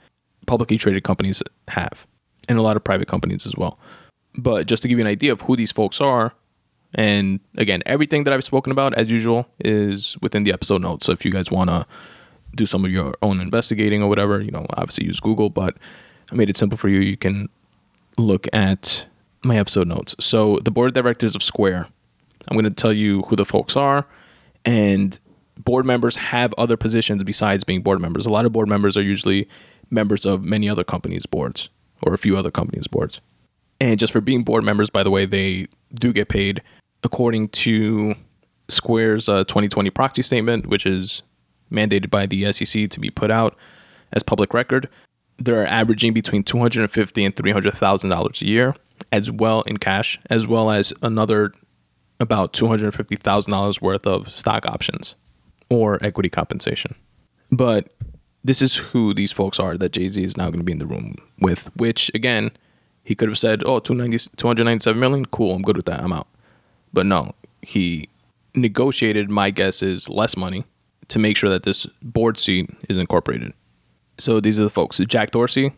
publicly 0.45 0.77
traded 0.77 1.03
companies 1.03 1.41
have 1.69 2.05
and 2.49 2.57
a 2.57 2.61
lot 2.61 2.75
of 2.75 2.83
private 2.83 3.07
companies 3.07 3.45
as 3.45 3.53
well. 3.57 3.79
But 4.35 4.67
just 4.67 4.81
to 4.83 4.89
give 4.89 4.97
you 4.97 5.03
an 5.05 5.11
idea 5.11 5.31
of 5.31 5.41
who 5.41 5.55
these 5.55 5.71
folks 5.71 6.01
are, 6.01 6.33
and 6.95 7.39
again, 7.57 7.81
everything 7.85 8.23
that 8.25 8.33
I've 8.33 8.43
spoken 8.43 8.71
about, 8.71 8.93
as 8.93 9.09
usual, 9.09 9.47
is 9.59 10.15
within 10.21 10.43
the 10.43 10.53
episode 10.53 10.81
notes. 10.81 11.05
So 11.05 11.11
if 11.11 11.25
you 11.25 11.31
guys 11.31 11.49
want 11.49 11.69
to 11.69 11.85
do 12.55 12.65
some 12.65 12.85
of 12.85 12.91
your 12.91 13.15
own 13.21 13.39
investigating 13.39 14.03
or 14.03 14.09
whatever, 14.09 14.39
you 14.39 14.51
know, 14.51 14.65
obviously 14.71 15.05
use 15.05 15.19
Google, 15.19 15.49
but 15.49 15.75
I 16.31 16.35
made 16.35 16.49
it 16.49 16.57
simple 16.57 16.77
for 16.77 16.89
you. 16.89 16.99
You 16.99 17.17
can 17.17 17.49
look 18.17 18.47
at 18.53 19.07
my 19.43 19.57
episode 19.57 19.87
notes. 19.87 20.15
So 20.19 20.59
the 20.63 20.71
board 20.71 20.89
of 20.89 20.93
directors 20.93 21.35
of 21.35 21.43
Square, 21.43 21.87
I'm 22.47 22.55
going 22.55 22.65
to 22.65 22.69
tell 22.69 22.93
you 22.93 23.21
who 23.23 23.35
the 23.35 23.45
folks 23.45 23.75
are, 23.75 24.05
and 24.65 25.19
board 25.57 25.85
members 25.85 26.15
have 26.15 26.53
other 26.57 26.77
positions 26.77 27.23
besides 27.23 27.63
being 27.63 27.81
board 27.81 27.99
members. 28.01 28.25
A 28.25 28.29
lot 28.29 28.45
of 28.45 28.53
board 28.53 28.69
members 28.69 28.97
are 28.97 29.01
usually 29.01 29.47
members 29.89 30.25
of 30.25 30.43
many 30.43 30.69
other 30.69 30.83
companies' 30.83 31.25
boards 31.25 31.69
or 32.01 32.13
a 32.13 32.17
few 32.17 32.37
other 32.37 32.51
companies' 32.51 32.87
boards. 32.87 33.19
And 33.79 33.99
just 33.99 34.13
for 34.13 34.21
being 34.21 34.43
board 34.43 34.63
members, 34.63 34.89
by 34.89 35.03
the 35.03 35.11
way, 35.11 35.25
they 35.25 35.67
do 35.95 36.13
get 36.13 36.29
paid 36.29 36.61
according 37.03 37.49
to 37.49 38.15
Square's 38.69 39.27
uh, 39.29 39.43
2020 39.43 39.89
proxy 39.89 40.21
statement, 40.21 40.67
which 40.67 40.85
is 40.85 41.21
mandated 41.71 42.09
by 42.09 42.25
the 42.25 42.51
SEC 42.51 42.89
to 42.89 42.99
be 42.99 43.09
put 43.09 43.31
out 43.31 43.55
as 44.13 44.23
public 44.23 44.53
record. 44.53 44.89
They're 45.39 45.67
averaging 45.67 46.13
between 46.13 46.43
250 46.43 47.25
and 47.25 47.35
300 47.35 47.73
thousand 47.73 48.09
dollars 48.11 48.41
a 48.41 48.45
year, 48.45 48.75
as 49.11 49.31
well 49.31 49.61
in 49.61 49.77
cash, 49.77 50.19
as 50.29 50.47
well 50.47 50.69
as 50.69 50.93
another 51.01 51.51
about 52.19 52.53
250 52.53 53.15
thousand 53.17 53.51
dollars 53.51 53.81
worth 53.81 54.05
of 54.05 54.31
stock 54.31 54.65
options 54.65 55.15
or 55.69 55.97
equity 56.03 56.29
compensation. 56.29 56.95
But 57.51 57.91
this 58.43 58.61
is 58.61 58.75
who 58.75 59.13
these 59.13 59.31
folks 59.31 59.59
are 59.59 59.77
that 59.77 59.91
Jay 59.93 60.07
Z 60.07 60.23
is 60.23 60.37
now 60.37 60.45
going 60.45 60.59
to 60.59 60.63
be 60.63 60.71
in 60.71 60.79
the 60.79 60.85
room 60.85 61.15
with, 61.39 61.69
which 61.75 62.11
again, 62.13 62.51
he 63.03 63.15
could 63.15 63.29
have 63.29 63.37
said, 63.37 63.63
oh, 63.65 63.79
297 63.79 64.99
million, 64.99 65.25
cool, 65.25 65.55
I'm 65.55 65.61
good 65.61 65.75
with 65.75 65.85
that, 65.87 66.01
I'm 66.01 66.13
out. 66.13 66.27
But 66.93 67.05
no, 67.05 67.33
he 67.61 68.09
negotiated, 68.55 69.29
my 69.29 69.49
guess 69.49 69.81
is 69.81 70.07
less 70.07 70.37
money 70.37 70.65
to 71.09 71.19
make 71.19 71.35
sure 71.35 71.49
that 71.49 71.63
this 71.63 71.85
board 72.01 72.37
seat 72.37 72.69
is 72.87 72.97
incorporated. 72.97 73.53
So 74.17 74.39
these 74.39 74.59
are 74.59 74.63
the 74.63 74.69
folks 74.69 74.99
Jack 75.07 75.31
Dorsey, 75.31 75.73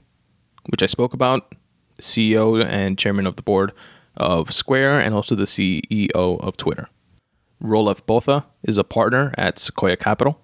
which 0.69 0.84
I 0.84 0.88
spoke 0.88 1.13
about, 1.13 1.56
CEO 1.99 2.63
and 2.63 2.97
chairman 2.97 3.25
of 3.25 3.38
the 3.38 3.41
board 3.41 3.71
of 4.17 4.54
Square, 4.54 4.99
and 4.99 5.15
also 5.15 5.36
the 5.36 5.45
CEO 5.45 6.12
of 6.13 6.58
Twitter. 6.58 6.89
Roelof 7.63 8.06
Botha 8.06 8.45
is 8.63 8.78
a 8.78 8.84
partner 8.84 9.34
at 9.38 9.58
Sequoia 9.58 9.95
Capital 9.95 10.39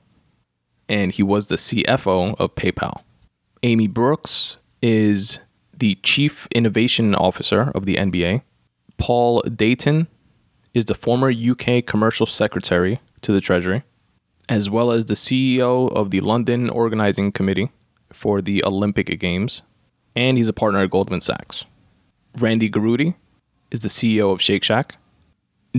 and 0.91 1.13
he 1.13 1.23
was 1.23 1.47
the 1.47 1.55
CFO 1.55 2.35
of 2.37 2.53
PayPal. 2.55 3.01
Amy 3.63 3.87
Brooks 3.87 4.57
is 4.81 5.39
the 5.77 5.95
Chief 6.03 6.47
Innovation 6.53 7.15
Officer 7.15 7.71
of 7.73 7.85
the 7.85 7.93
NBA. 7.93 8.41
Paul 8.97 9.41
Deighton 9.43 10.07
is 10.73 10.85
the 10.85 10.93
former 10.93 11.31
UK 11.31 11.85
Commercial 11.85 12.25
Secretary 12.25 12.99
to 13.21 13.31
the 13.31 13.41
Treasury, 13.41 13.83
as 14.49 14.69
well 14.69 14.91
as 14.91 15.05
the 15.05 15.13
CEO 15.13 15.91
of 15.93 16.11
the 16.11 16.21
London 16.21 16.69
Organizing 16.69 17.31
Committee 17.31 17.69
for 18.11 18.41
the 18.41 18.63
Olympic 18.65 19.19
Games, 19.19 19.61
and 20.15 20.37
he's 20.37 20.47
a 20.47 20.53
partner 20.53 20.79
at 20.79 20.89
Goldman 20.89 21.21
Sachs. 21.21 21.65
Randy 22.37 22.69
Garutti 22.69 23.15
is 23.71 23.81
the 23.81 23.89
CEO 23.89 24.31
of 24.31 24.41
Shake 24.41 24.63
Shack. 24.63 24.97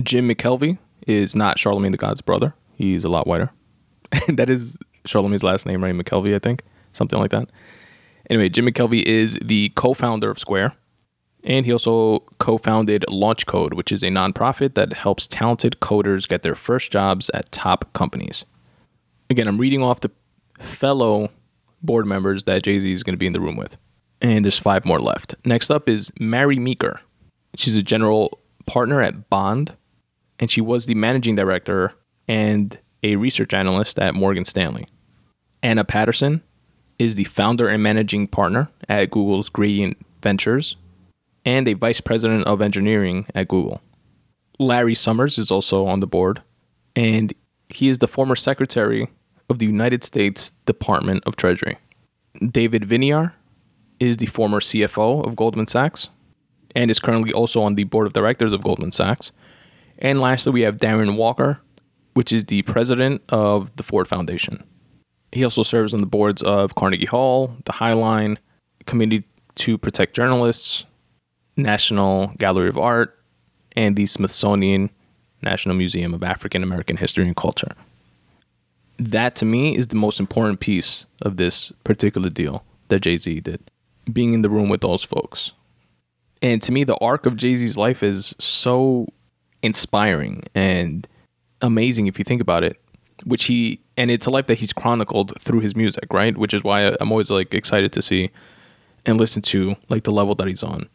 Jim 0.01 0.27
McKelvey 0.27 0.77
is 1.07 1.35
not 1.35 1.59
Charlemagne 1.59 1.91
the 1.91 1.97
God's 1.97 2.21
brother. 2.21 2.53
He's 2.75 3.03
a 3.03 3.09
lot 3.09 3.27
whiter. 3.27 3.51
that 4.27 4.49
is 4.49 4.77
Charlemagne's 5.05 5.43
last 5.43 5.65
name, 5.65 5.83
right? 5.83 5.93
McKelvey, 5.93 6.35
I 6.35 6.39
think, 6.39 6.63
something 6.93 7.19
like 7.19 7.31
that. 7.31 7.49
Anyway, 8.29 8.49
Jim 8.49 8.65
McKelvey 8.65 9.03
is 9.03 9.37
the 9.43 9.69
co-founder 9.75 10.29
of 10.29 10.39
Square, 10.39 10.73
and 11.43 11.65
he 11.65 11.71
also 11.71 12.19
co-founded 12.39 13.05
Launch 13.09 13.45
Code, 13.45 13.73
which 13.73 13.91
is 13.91 14.03
a 14.03 14.07
nonprofit 14.07 14.75
that 14.75 14.93
helps 14.93 15.27
talented 15.27 15.77
coders 15.81 16.27
get 16.27 16.43
their 16.43 16.55
first 16.55 16.91
jobs 16.91 17.29
at 17.33 17.51
top 17.51 17.91
companies. 17.93 18.45
Again, 19.29 19.47
I'm 19.47 19.57
reading 19.57 19.81
off 19.81 20.01
the 20.01 20.11
fellow 20.59 21.29
board 21.81 22.05
members 22.05 22.45
that 22.45 22.63
Jay 22.63 22.79
Z 22.79 22.91
is 22.91 23.03
going 23.03 23.13
to 23.13 23.17
be 23.17 23.27
in 23.27 23.33
the 23.33 23.41
room 23.41 23.57
with, 23.57 23.77
and 24.21 24.45
there's 24.45 24.59
five 24.59 24.85
more 24.85 24.99
left. 24.99 25.35
Next 25.45 25.69
up 25.69 25.89
is 25.89 26.11
Mary 26.19 26.57
Meeker. 26.57 27.01
She's 27.55 27.75
a 27.75 27.83
general 27.83 28.39
partner 28.65 29.01
at 29.01 29.29
Bond, 29.29 29.73
and 30.39 30.49
she 30.49 30.61
was 30.61 30.85
the 30.85 30.95
managing 30.95 31.35
director 31.35 31.93
and 32.27 32.77
a 33.03 33.17
research 33.17 33.53
analyst 33.53 33.99
at 33.99 34.15
Morgan 34.15 34.45
Stanley. 34.45 34.87
Anna 35.61 35.83
Patterson 35.83 36.41
is 36.99 37.15
the 37.15 37.25
founder 37.25 37.67
and 37.67 37.83
managing 37.83 38.27
partner 38.27 38.69
at 38.87 39.11
Google's 39.11 39.49
Gradient 39.49 39.97
Ventures 40.21 40.77
and 41.45 41.67
a 41.67 41.73
vice 41.73 42.01
president 42.01 42.45
of 42.45 42.61
engineering 42.61 43.25
at 43.35 43.47
Google. 43.47 43.81
Larry 44.59 44.95
Summers 44.95 45.37
is 45.37 45.51
also 45.51 45.85
on 45.85 45.99
the 45.99 46.07
board, 46.07 46.41
and 46.95 47.33
he 47.69 47.89
is 47.89 47.99
the 47.99 48.07
former 48.07 48.35
secretary 48.35 49.07
of 49.49 49.59
the 49.59 49.65
United 49.65 50.03
States 50.03 50.51
Department 50.65 51.23
of 51.25 51.35
Treasury. 51.35 51.77
David 52.51 52.83
Viniar 52.83 53.33
is 53.99 54.17
the 54.17 54.25
former 54.27 54.59
CFO 54.59 55.25
of 55.25 55.35
Goldman 55.35 55.67
Sachs 55.67 56.09
and 56.75 56.89
is 56.89 56.99
currently 56.99 57.31
also 57.33 57.61
on 57.61 57.75
the 57.75 57.83
board 57.83 58.07
of 58.07 58.13
directors 58.13 58.53
of 58.53 58.63
Goldman 58.63 58.91
Sachs. 58.91 59.31
And 59.99 60.19
lastly, 60.19 60.51
we 60.51 60.61
have 60.61 60.77
Darren 60.77 61.15
Walker, 61.17 61.59
which 62.13 62.31
is 62.31 62.45
the 62.45 62.63
president 62.63 63.21
of 63.29 63.75
the 63.75 63.83
Ford 63.83 64.07
Foundation. 64.07 64.63
He 65.31 65.43
also 65.43 65.63
serves 65.63 65.93
on 65.93 65.99
the 65.99 66.05
boards 66.05 66.41
of 66.41 66.75
Carnegie 66.75 67.05
Hall, 67.05 67.55
the 67.65 67.73
Highline, 67.73 68.37
Committee 68.85 69.23
to 69.55 69.77
Protect 69.77 70.15
Journalists, 70.15 70.85
National 71.55 72.27
Gallery 72.37 72.69
of 72.69 72.77
Art, 72.77 73.17
and 73.75 73.95
the 73.95 74.05
Smithsonian 74.05 74.89
National 75.41 75.75
Museum 75.75 76.13
of 76.13 76.23
African 76.23 76.63
American 76.63 76.97
History 76.97 77.25
and 77.25 77.35
Culture. 77.35 77.73
That 78.97 79.35
to 79.37 79.45
me 79.45 79.75
is 79.75 79.87
the 79.87 79.95
most 79.95 80.19
important 80.19 80.59
piece 80.59 81.05
of 81.21 81.37
this 81.37 81.71
particular 81.83 82.29
deal 82.29 82.63
that 82.89 83.01
Jay 83.01 83.17
Z 83.17 83.39
did, 83.41 83.59
being 84.11 84.33
in 84.33 84.41
the 84.41 84.49
room 84.49 84.69
with 84.69 84.81
those 84.81 85.03
folks. 85.03 85.51
And 86.41 86.61
to 86.61 86.71
me, 86.71 86.83
the 86.83 86.97
arc 86.97 87.25
of 87.25 87.37
Jay 87.37 87.55
Z's 87.55 87.77
life 87.77 88.03
is 88.03 88.35
so 88.39 89.07
inspiring 89.61 90.43
and 90.53 91.07
amazing 91.61 92.07
if 92.07 92.19
you 92.19 92.25
think 92.25 92.41
about 92.41 92.63
it. 92.63 92.79
Which 93.25 93.45
he 93.45 93.79
and 93.95 94.11
it's 94.11 94.25
a 94.25 94.29
life 94.29 94.47
that 94.47 94.57
he's 94.57 94.73
chronicled 94.73 95.39
through 95.39 95.61
his 95.61 95.75
music, 95.75 96.11
right? 96.11 96.37
Which 96.37 96.53
is 96.53 96.63
why 96.63 96.95
I'm 96.99 97.11
always 97.11 97.31
like 97.31 97.53
excited 97.53 97.93
to 97.93 98.01
see 98.01 98.31
and 99.05 99.17
listen 99.17 99.41
to 99.43 99.75
like 99.87 100.03
the 100.03 100.11
level 100.11 100.35
that 100.35 100.47
he's 100.47 100.63
on, 100.63 100.89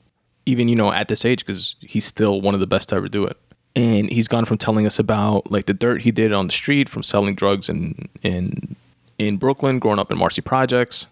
even 0.48 0.68
you 0.68 0.76
know 0.76 0.92
at 0.92 1.08
this 1.08 1.24
age 1.24 1.44
because 1.44 1.76
he's 1.80 2.04
still 2.04 2.40
one 2.40 2.54
of 2.54 2.61
the 2.61 2.66
best 2.66 2.88
to 2.90 2.96
ever 2.96 3.08
do 3.08 3.24
it. 3.24 3.37
And 3.76 4.11
he's 4.11 4.28
gone 4.28 4.44
from 4.44 4.58
telling 4.58 4.87
us 4.87 4.98
about 4.98 5.50
like 5.50 5.66
the 5.66 5.74
dirt 5.74 6.02
he 6.02 6.11
did 6.11 6.32
on 6.32 6.46
the 6.46 6.52
street, 6.52 6.88
from 6.88 7.02
selling 7.02 7.34
drugs 7.34 7.68
in 7.68 8.08
in 8.22 8.76
in 9.18 9.37
Brooklyn, 9.37 9.78
growing 9.78 9.98
up 9.98 10.11
in 10.11 10.18
Marcy 10.18 10.42
Projects, 10.42 11.06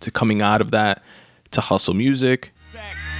to 0.00 0.10
coming 0.10 0.42
out 0.42 0.60
of 0.60 0.70
that 0.72 1.02
to 1.52 1.60
hustle 1.60 1.94
music. 1.94 2.52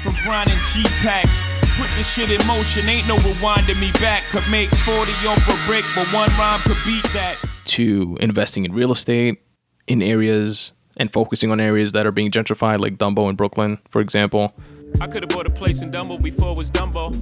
From 0.03 0.15
grinding 0.25 0.57
cheap 0.73 0.87
packs 1.03 1.49
Put 1.79 1.91
this 1.95 2.13
shit 2.13 2.29
in 2.33 2.45
motion, 2.45 2.89
ain't 2.89 3.07
no 3.07 3.15
rewinding 3.19 3.81
me 3.81 3.93
back. 4.01 4.25
Could 4.33 4.43
make 4.51 4.69
40 4.69 5.13
off 5.29 5.39
a 5.47 5.69
brick, 5.69 5.85
but 5.95 6.13
one 6.13 6.29
rhyme 6.31 6.59
could 6.63 6.77
beat 6.85 7.05
that. 7.13 7.37
To 7.67 8.19
investing 8.21 8.65
in 8.65 8.73
real 8.73 8.91
estate 8.91 9.41
in 9.87 10.03
areas 10.03 10.73
and 10.97 11.13
focusing 11.13 11.53
on 11.53 11.61
areas 11.61 11.93
that 11.93 12.05
are 12.05 12.11
being 12.11 12.33
gentrified, 12.33 12.81
like 12.81 12.99
Dumbo 12.99 13.31
in 13.31 13.37
Brooklyn, 13.37 13.79
for 13.91 14.01
example. 14.01 14.53
I 15.01 15.07
could 15.07 15.23
have 15.23 15.31
bought 15.31 15.47
a 15.47 15.51
place 15.51 15.83
in 15.83 15.91
Dumbo 15.91 16.21
before 16.23 16.51
it 16.53 16.57
was 16.57 16.71
Dumbo 16.71 17.15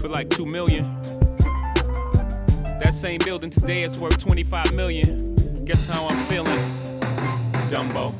for 0.00 0.08
like 0.08 0.30
two 0.30 0.46
million. 0.46 0.84
That 2.80 2.94
same 2.94 3.18
building 3.24 3.50
today 3.50 3.82
is 3.82 3.98
worth 3.98 4.16
25 4.18 4.72
million. 4.74 5.64
Guess 5.64 5.86
how 5.86 6.06
I'm 6.06 6.16
feeling? 6.26 6.58
Dumbo. 7.68 8.14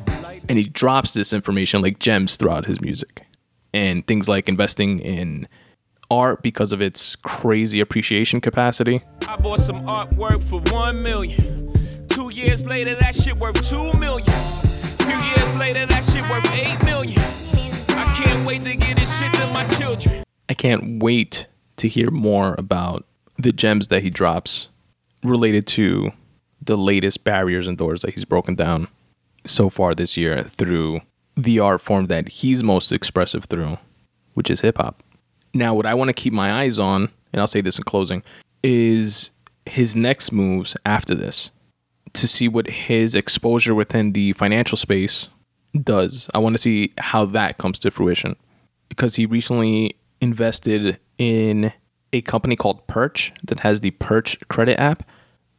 And 0.47 0.57
he 0.57 0.65
drops 0.65 1.13
this 1.13 1.33
information 1.33 1.81
like 1.81 1.99
gems 1.99 2.35
throughout 2.35 2.65
his 2.65 2.81
music. 2.81 3.23
And 3.73 4.05
things 4.05 4.27
like 4.27 4.49
investing 4.49 4.99
in 4.99 5.47
art 6.11 6.43
because 6.43 6.73
of 6.73 6.81
its 6.81 7.15
crazy 7.15 7.79
appreciation 7.79 8.41
capacity. 8.41 9.01
I 9.27 9.37
bought 9.37 9.59
some 9.59 9.85
artwork 9.87 10.43
for 10.43 10.59
one 10.73 11.01
million. 11.01 11.71
Two 12.09 12.29
years 12.29 12.65
later, 12.65 12.95
that 12.95 13.15
shit 13.15 13.37
worth 13.37 13.67
two 13.67 13.93
million. 13.93 14.31
Few 14.99 15.07
years 15.07 15.55
later, 15.55 15.85
that 15.85 16.03
shit 16.03 16.21
worth 16.29 16.45
eight 16.53 16.83
million. 16.85 17.21
I 20.51 20.53
can't 20.53 21.01
wait 21.01 21.47
to 21.77 21.87
hear 21.87 22.11
more 22.11 22.55
about 22.57 23.05
the 23.37 23.53
gems 23.53 23.87
that 23.87 24.03
he 24.03 24.09
drops 24.09 24.67
related 25.23 25.65
to 25.67 26.11
the 26.61 26.77
latest 26.77 27.23
barriers 27.23 27.67
and 27.67 27.77
doors 27.77 28.01
that 28.01 28.13
he's 28.15 28.25
broken 28.25 28.55
down 28.55 28.89
so 29.45 29.69
far 29.69 29.95
this 29.95 30.17
year 30.17 30.43
through 30.43 30.99
the 31.37 31.61
art 31.61 31.79
form 31.79 32.07
that 32.07 32.27
he's 32.27 32.63
most 32.63 32.91
expressive 32.91 33.45
through, 33.45 33.77
which 34.33 34.49
is 34.49 34.59
hip 34.59 34.75
hop. 34.75 35.01
Now, 35.53 35.73
what 35.73 35.85
I 35.85 35.93
want 35.93 36.09
to 36.09 36.13
keep 36.13 36.33
my 36.33 36.63
eyes 36.63 36.79
on, 36.79 37.07
and 37.31 37.39
I'll 37.39 37.47
say 37.47 37.61
this 37.61 37.77
in 37.77 37.85
closing, 37.85 38.21
is 38.61 39.29
his 39.65 39.95
next 39.95 40.33
moves 40.33 40.75
after 40.85 41.15
this 41.15 41.49
to 42.11 42.27
see 42.27 42.49
what 42.49 42.67
his 42.67 43.15
exposure 43.15 43.73
within 43.73 44.11
the 44.11 44.33
financial 44.33 44.77
space 44.77 45.29
does. 45.81 46.29
I 46.33 46.39
want 46.39 46.57
to 46.57 46.61
see 46.61 46.91
how 46.97 47.23
that 47.27 47.57
comes 47.57 47.79
to 47.79 47.89
fruition 47.89 48.35
because 48.89 49.15
he 49.15 49.25
recently 49.25 49.95
invested 50.21 50.99
in 51.17 51.73
a 52.13 52.21
company 52.21 52.55
called 52.55 52.85
Perch 52.87 53.33
that 53.43 53.59
has 53.61 53.79
the 53.79 53.91
Perch 53.91 54.37
credit 54.49 54.79
app 54.79 55.03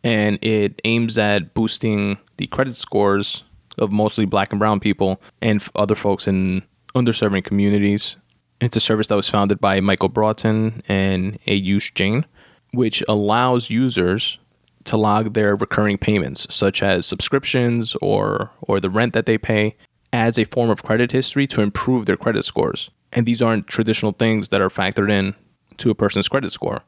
and 0.05 0.39
it 0.43 0.81
aims 0.85 1.19
at 1.19 1.55
boosting 1.55 2.19
the 2.37 2.47
credit 2.49 2.75
scores 2.75 3.45
of 3.79 3.93
mostly 3.93 4.25
black 4.25 4.53
and 4.53 4.59
brown 4.59 4.81
people 4.81 5.21
and 5.41 5.63
other 5.75 5.95
folks 5.95 6.27
in 6.27 6.63
underserving 6.95 7.45
communities. 7.45 8.17
It's 8.61 8.77
a 8.77 8.81
service 8.81 9.09
that 9.09 9.17
was 9.17 9.29
founded 9.29 9.61
by 9.61 9.81
Michael 9.81 10.09
Broughton 10.09 10.83
and 10.89 11.39
Ayush 11.47 11.95
Jain, 11.95 12.27
which 12.73 13.03
allows 13.09 13.71
users 13.71 14.39
to 14.85 14.97
log 14.97 15.35
their 15.35 15.55
recurring 15.57 15.99
payments, 15.99 16.47
such 16.51 16.83
as 16.83 17.07
subscriptions 17.07 17.97
or 18.03 18.51
or 18.63 18.81
the 18.81 18.91
rent 18.91 19.13
that 19.15 19.27
they 19.27 19.39
pay, 19.39 19.77
as 20.13 20.39
a 20.39 20.45
form 20.45 20.71
of 20.71 20.83
credit 20.83 21.13
history 21.13 21.47
to 21.47 21.61
improve 21.61 22.07
their 22.07 22.17
credit 22.17 22.45
scores. 22.45 22.91
And 23.13 23.27
these 23.27 23.43
aren't 23.43 23.67
traditional 23.67 24.13
things 24.13 24.49
that 24.49 24.61
are 24.61 24.69
factored 24.69 25.11
in 25.11 25.35
to 25.79 25.91
a 25.91 25.95
person's 25.95 26.29
credit 26.29 26.53
score. 26.53 26.83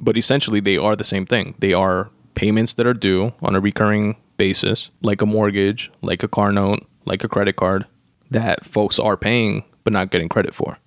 But 0.00 0.16
essentially 0.16 0.60
they 0.60 0.76
are 0.76 0.96
the 0.96 1.04
same 1.04 1.26
thing. 1.26 1.54
They 1.58 1.72
are 1.72 2.10
payments 2.34 2.74
that 2.74 2.86
are 2.86 2.94
due 2.94 3.32
on 3.42 3.54
a 3.54 3.60
recurring 3.60 4.16
basis, 4.36 4.90
like 5.02 5.22
a 5.22 5.26
mortgage, 5.26 5.90
like 6.02 6.22
a 6.22 6.28
car 6.28 6.52
note, 6.52 6.86
like 7.04 7.24
a 7.24 7.28
credit 7.28 7.56
card, 7.56 7.86
that 8.30 8.64
folks 8.64 8.98
are 8.98 9.16
paying 9.16 9.64
but 9.84 9.92
not 9.92 10.10
getting 10.10 10.28
credit 10.28 10.54
for. 10.54 10.78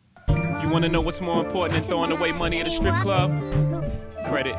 You 0.62 0.70
want 0.70 0.86
to 0.86 0.90
know 0.90 1.02
what's 1.02 1.22
more 1.22 1.44
important 1.44 1.74
than 1.74 1.84
throwing 1.84 2.12
away 2.12 2.32
money 2.32 2.62
at 2.62 2.68
a 2.68 2.72
strip 2.72 2.96
club? 2.96 3.32
Credit. 4.26 4.56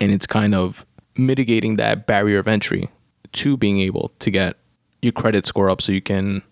And 0.00 0.12
it's 0.12 0.26
kind 0.26 0.54
of 0.54 0.86
mitigating 1.16 1.74
that 1.74 2.06
barrier 2.06 2.38
of 2.38 2.46
entry 2.46 2.88
to 3.32 3.56
being 3.56 3.80
able 3.80 4.12
to 4.20 4.30
get 4.30 4.56
your 5.02 5.12
credit 5.12 5.46
score 5.46 5.70
up 5.70 5.82
so 5.82 5.90
you 5.90 6.00
can 6.00 6.42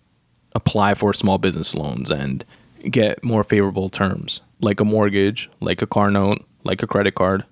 apply 0.57 0.95
for 0.95 1.13
small 1.13 1.37
business 1.37 1.75
loans 1.75 2.09
and 2.09 2.43
get 2.89 3.23
more 3.23 3.43
favorable 3.43 3.89
terms, 3.89 4.41
like 4.59 4.79
a 4.79 4.85
mortgage, 4.85 5.49
like 5.59 5.83
a 5.83 5.87
car 5.87 6.09
note, 6.09 6.43
like 6.63 6.81
a 6.81 6.87
credit 6.87 7.13
card. 7.13 7.45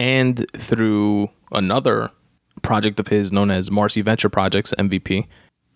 And 0.00 0.44
through 0.56 1.28
another 1.52 2.10
project 2.62 2.98
of 2.98 3.06
his 3.06 3.30
known 3.30 3.52
as 3.52 3.70
Marcy 3.70 4.02
Venture 4.02 4.28
Projects, 4.28 4.74
MVP, 4.78 5.28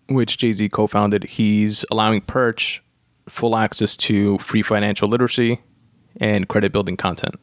which 0.09 0.37
Jay 0.37 0.51
Z 0.51 0.67
co 0.69 0.85
founded, 0.85 1.23
he's 1.23 1.85
allowing 1.91 2.19
Perch 2.21 2.83
full 3.29 3.55
access 3.55 3.95
to 3.97 4.37
free 4.39 4.61
financial 4.61 5.07
literacy 5.07 5.61
and 6.19 6.49
credit 6.49 6.73
building 6.73 6.97
content. 6.97 7.35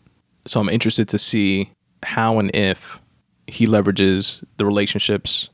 So 0.46 0.60
I'm 0.60 0.68
interested 0.68 1.08
to 1.08 1.18
see 1.18 1.70
how 2.02 2.38
and 2.38 2.54
if 2.54 3.00
he 3.46 3.66
leverages 3.66 4.44
the 4.58 4.66
relationships 4.66 5.48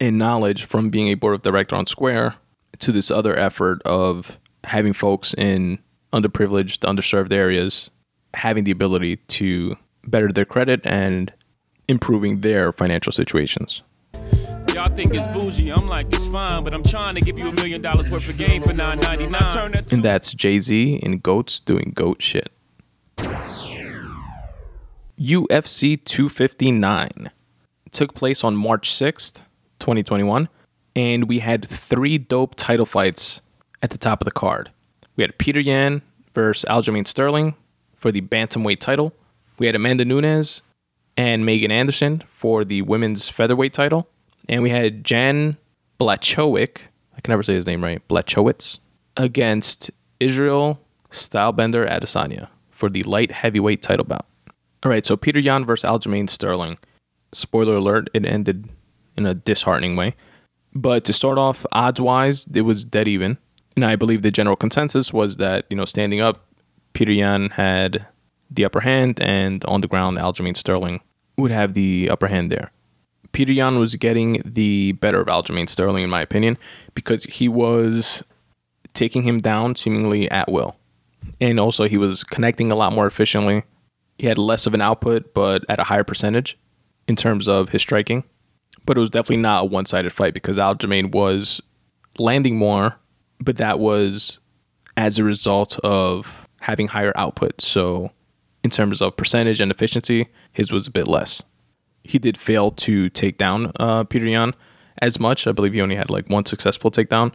and 0.00 0.18
knowledge 0.18 0.64
from 0.64 0.90
being 0.90 1.08
a 1.08 1.14
board 1.14 1.34
of 1.34 1.42
director 1.42 1.76
on 1.76 1.86
Square 1.86 2.34
to 2.78 2.92
this 2.92 3.10
other 3.10 3.36
effort 3.38 3.82
of 3.84 4.38
having 4.64 4.92
folks 4.92 5.34
in 5.34 5.78
underprivileged, 6.12 6.78
underserved 6.80 7.32
areas 7.32 7.90
having 8.34 8.64
the 8.64 8.70
ability 8.70 9.16
to 9.16 9.76
better 10.06 10.32
their 10.32 10.44
credit 10.44 10.80
and 10.84 11.32
improving 11.88 12.40
their 12.40 12.72
financial 12.72 13.12
situations. 13.12 13.82
Y'all 14.74 14.94
think 14.94 15.12
it's 15.14 15.26
bougie. 15.28 15.70
I'm 15.70 15.88
like, 15.88 16.06
it's 16.12 16.26
fine, 16.26 16.62
but 16.62 16.72
I'm 16.72 16.84
trying 16.84 17.16
to 17.16 17.20
give 17.20 17.38
you 17.38 17.48
a 17.48 17.52
million 17.52 17.82
dollars 17.82 18.08
worth 18.08 18.28
of 18.28 18.36
game 18.36 18.62
for 18.62 18.72
nine 18.72 19.00
ninety 19.00 19.26
nine. 19.26 19.72
That 19.72 19.92
And 19.92 20.02
that's 20.02 20.32
Jay 20.32 20.58
Z 20.60 21.00
and 21.02 21.22
Goats 21.22 21.58
doing 21.58 21.92
goat 21.94 22.22
shit. 22.22 22.50
UFC 25.18 26.02
259 26.02 27.30
took 27.90 28.14
place 28.14 28.42
on 28.42 28.56
March 28.56 28.90
6th, 28.90 29.42
2021, 29.80 30.48
and 30.96 31.28
we 31.28 31.38
had 31.38 31.68
three 31.68 32.18
dope 32.18 32.54
title 32.56 32.86
fights 32.86 33.40
at 33.82 33.90
the 33.90 33.98
top 33.98 34.20
of 34.20 34.24
the 34.24 34.30
card. 34.30 34.70
We 35.16 35.22
had 35.22 35.36
Peter 35.38 35.60
Yan 35.60 36.02
versus 36.34 36.64
Aljamain 36.68 37.06
Sterling 37.06 37.54
for 37.96 38.12
the 38.12 38.20
bantamweight 38.20 38.78
title. 38.80 39.12
We 39.58 39.66
had 39.66 39.74
Amanda 39.74 40.04
Nunes 40.04 40.62
and 41.16 41.44
Megan 41.44 41.70
Anderson 41.70 42.22
for 42.30 42.64
the 42.64 42.82
women's 42.82 43.28
featherweight 43.28 43.72
title. 43.72 44.08
And 44.48 44.62
we 44.62 44.70
had 44.70 45.04
Jan 45.04 45.56
Blachowicz, 46.00 46.78
I 47.16 47.20
can 47.20 47.32
never 47.32 47.42
say 47.42 47.54
his 47.54 47.66
name 47.66 47.84
right, 47.84 48.06
Blachowicz, 48.08 48.78
against 49.16 49.90
Israel 50.18 50.80
Stylebender 51.10 51.88
Adesanya 51.88 52.48
for 52.70 52.88
the 52.88 53.02
light 53.02 53.30
heavyweight 53.30 53.82
title 53.82 54.06
bout. 54.06 54.26
All 54.82 54.90
right, 54.90 55.04
so 55.04 55.16
Peter 55.16 55.38
Yan 55.38 55.66
versus 55.66 55.88
Aljamain 55.88 56.28
Sterling. 56.28 56.78
Spoiler 57.32 57.76
alert, 57.76 58.08
it 58.14 58.24
ended 58.24 58.68
in 59.16 59.26
a 59.26 59.34
disheartening 59.34 59.96
way. 59.96 60.14
But 60.74 61.04
to 61.04 61.12
start 61.12 61.38
off, 61.38 61.66
odds 61.72 62.00
wise, 62.00 62.46
it 62.52 62.62
was 62.62 62.84
dead 62.84 63.08
even. 63.08 63.38
And 63.76 63.84
I 63.84 63.96
believe 63.96 64.22
the 64.22 64.30
general 64.30 64.56
consensus 64.56 65.12
was 65.12 65.36
that, 65.38 65.66
you 65.70 65.76
know, 65.76 65.84
standing 65.84 66.20
up, 66.20 66.46
Peter 66.92 67.12
Yan 67.12 67.50
had 67.50 68.06
the 68.50 68.64
upper 68.64 68.80
hand, 68.80 69.20
and 69.20 69.64
on 69.66 69.80
the 69.80 69.86
ground, 69.86 70.18
Aljamain 70.18 70.56
Sterling 70.56 71.00
would 71.36 71.50
have 71.50 71.74
the 71.74 72.10
upper 72.10 72.26
hand 72.26 72.50
there. 72.50 72.70
Peter 73.32 73.52
Yan 73.52 73.78
was 73.78 73.94
getting 73.94 74.40
the 74.44 74.92
better 74.92 75.20
of 75.20 75.28
Aljamain 75.28 75.68
Sterling, 75.68 76.02
in 76.02 76.10
my 76.10 76.20
opinion, 76.20 76.58
because 76.94 77.24
he 77.24 77.48
was 77.48 78.24
taking 78.92 79.22
him 79.22 79.40
down 79.40 79.76
seemingly 79.76 80.28
at 80.30 80.50
will. 80.50 80.76
And 81.40 81.60
also, 81.60 81.84
he 81.84 81.96
was 81.96 82.24
connecting 82.24 82.72
a 82.72 82.74
lot 82.74 82.92
more 82.92 83.06
efficiently. 83.06 83.62
He 84.18 84.26
had 84.26 84.36
less 84.36 84.66
of 84.66 84.74
an 84.74 84.80
output, 84.80 85.32
but 85.32 85.64
at 85.68 85.78
a 85.78 85.84
higher 85.84 86.04
percentage 86.04 86.58
in 87.06 87.14
terms 87.14 87.48
of 87.48 87.68
his 87.68 87.82
striking. 87.82 88.24
But 88.90 88.96
it 88.96 89.02
was 89.02 89.10
definitely 89.10 89.36
not 89.36 89.62
a 89.62 89.66
one 89.66 89.84
sided 89.84 90.12
fight 90.12 90.34
because 90.34 90.58
Aljamain 90.58 91.14
was 91.14 91.60
landing 92.18 92.56
more, 92.56 92.96
but 93.38 93.54
that 93.58 93.78
was 93.78 94.40
as 94.96 95.16
a 95.16 95.22
result 95.22 95.78
of 95.84 96.48
having 96.60 96.88
higher 96.88 97.12
output. 97.14 97.60
So, 97.60 98.10
in 98.64 98.70
terms 98.70 99.00
of 99.00 99.16
percentage 99.16 99.60
and 99.60 99.70
efficiency, 99.70 100.26
his 100.50 100.72
was 100.72 100.88
a 100.88 100.90
bit 100.90 101.06
less. 101.06 101.40
He 102.02 102.18
did 102.18 102.36
fail 102.36 102.72
to 102.72 103.08
take 103.10 103.38
down 103.38 103.70
uh, 103.78 104.02
Peter 104.02 104.26
Yan 104.26 104.56
as 104.98 105.20
much. 105.20 105.46
I 105.46 105.52
believe 105.52 105.72
he 105.72 105.80
only 105.80 105.94
had 105.94 106.10
like 106.10 106.28
one 106.28 106.44
successful 106.44 106.90
takedown 106.90 107.32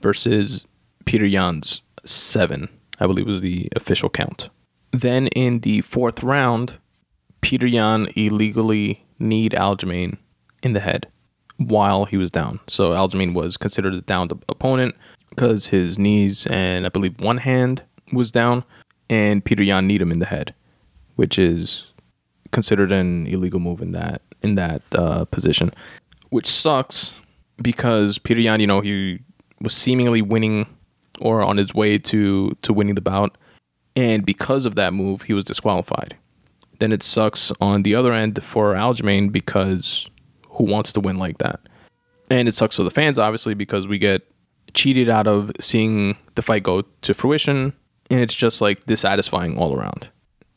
versus 0.00 0.66
Peter 1.04 1.26
Yan's 1.26 1.80
seven, 2.04 2.68
I 2.98 3.06
believe 3.06 3.28
was 3.28 3.40
the 3.40 3.68
official 3.76 4.10
count. 4.10 4.50
Then 4.90 5.28
in 5.28 5.60
the 5.60 5.80
fourth 5.82 6.24
round, 6.24 6.78
Peter 7.40 7.68
Yan 7.68 8.08
illegally 8.16 9.06
kneed 9.20 9.52
Aljamain 9.52 10.16
in 10.62 10.72
the 10.72 10.80
head 10.80 11.06
while 11.58 12.04
he 12.04 12.16
was 12.16 12.30
down. 12.30 12.60
So 12.68 12.90
Aljamain 12.90 13.34
was 13.34 13.56
considered 13.56 13.94
a 13.94 14.00
downed 14.02 14.32
opponent 14.48 14.94
because 15.30 15.66
his 15.66 15.98
knees 15.98 16.46
and 16.46 16.86
I 16.86 16.88
believe 16.88 17.20
one 17.20 17.38
hand 17.38 17.82
was 18.12 18.30
down, 18.30 18.64
and 19.10 19.44
Peter 19.44 19.62
Yan 19.62 19.86
kneed 19.86 20.00
him 20.00 20.12
in 20.12 20.18
the 20.18 20.26
head, 20.26 20.54
which 21.16 21.38
is 21.38 21.86
considered 22.52 22.90
an 22.92 23.26
illegal 23.26 23.60
move 23.60 23.82
in 23.82 23.92
that 23.92 24.22
in 24.42 24.54
that 24.54 24.82
uh, 24.94 25.24
position, 25.26 25.70
which 26.30 26.46
sucks 26.46 27.12
because 27.60 28.18
Peter 28.18 28.40
Yan, 28.40 28.60
you 28.60 28.66
know, 28.66 28.80
he 28.80 29.20
was 29.60 29.74
seemingly 29.74 30.22
winning 30.22 30.66
or 31.20 31.42
on 31.42 31.56
his 31.56 31.74
way 31.74 31.98
to 31.98 32.56
to 32.62 32.72
winning 32.72 32.94
the 32.94 33.00
bout, 33.00 33.36
and 33.96 34.24
because 34.24 34.64
of 34.64 34.76
that 34.76 34.94
move, 34.94 35.22
he 35.22 35.32
was 35.32 35.44
disqualified. 35.44 36.16
Then 36.78 36.92
it 36.92 37.02
sucks 37.02 37.50
on 37.60 37.82
the 37.82 37.96
other 37.96 38.12
end 38.12 38.40
for 38.42 38.74
Aljamain 38.74 39.32
because 39.32 40.08
who 40.58 40.64
wants 40.64 40.92
to 40.92 41.00
win 41.00 41.16
like 41.16 41.38
that? 41.38 41.60
And 42.30 42.46
it 42.46 42.54
sucks 42.54 42.76
for 42.76 42.82
the 42.82 42.90
fans, 42.90 43.18
obviously, 43.18 43.54
because 43.54 43.88
we 43.88 43.98
get 43.98 44.30
cheated 44.74 45.08
out 45.08 45.26
of 45.26 45.50
seeing 45.60 46.16
the 46.34 46.42
fight 46.42 46.62
go 46.62 46.82
to 46.82 47.14
fruition, 47.14 47.72
and 48.10 48.20
it's 48.20 48.34
just 48.34 48.60
like 48.60 48.84
dissatisfying 48.84 49.56
all 49.56 49.74
around. 49.74 50.08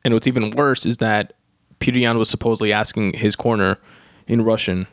And 0.04 0.14
what's 0.14 0.28
even 0.28 0.50
worse 0.52 0.86
is 0.86 0.98
that 0.98 1.34
Peter 1.80 2.00
Yan 2.00 2.18
was 2.18 2.30
supposedly 2.30 2.74
asking 2.74 3.14
his 3.14 3.36
corner 3.36 3.78
in 4.28 4.42
Russian 4.42 4.88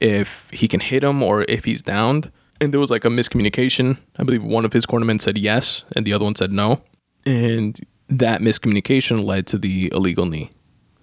if 0.00 0.48
he 0.52 0.68
can 0.68 0.80
hit 0.80 1.02
him 1.02 1.22
or 1.22 1.42
if 1.48 1.64
he's 1.64 1.82
downed. 1.82 2.30
And 2.60 2.72
there 2.72 2.80
was 2.80 2.90
like 2.90 3.04
a 3.04 3.08
miscommunication. 3.08 3.98
I 4.16 4.22
believe 4.22 4.44
one 4.44 4.64
of 4.64 4.72
his 4.72 4.86
cornermen 4.86 5.20
said 5.20 5.38
yes, 5.38 5.84
and 5.96 6.06
the 6.06 6.12
other 6.12 6.24
one 6.24 6.34
said 6.34 6.52
no. 6.52 6.82
And 7.24 7.80
that 8.08 8.40
miscommunication 8.40 9.24
led 9.24 9.46
to 9.48 9.58
the 9.58 9.90
illegal 9.94 10.26
knee. 10.26 10.50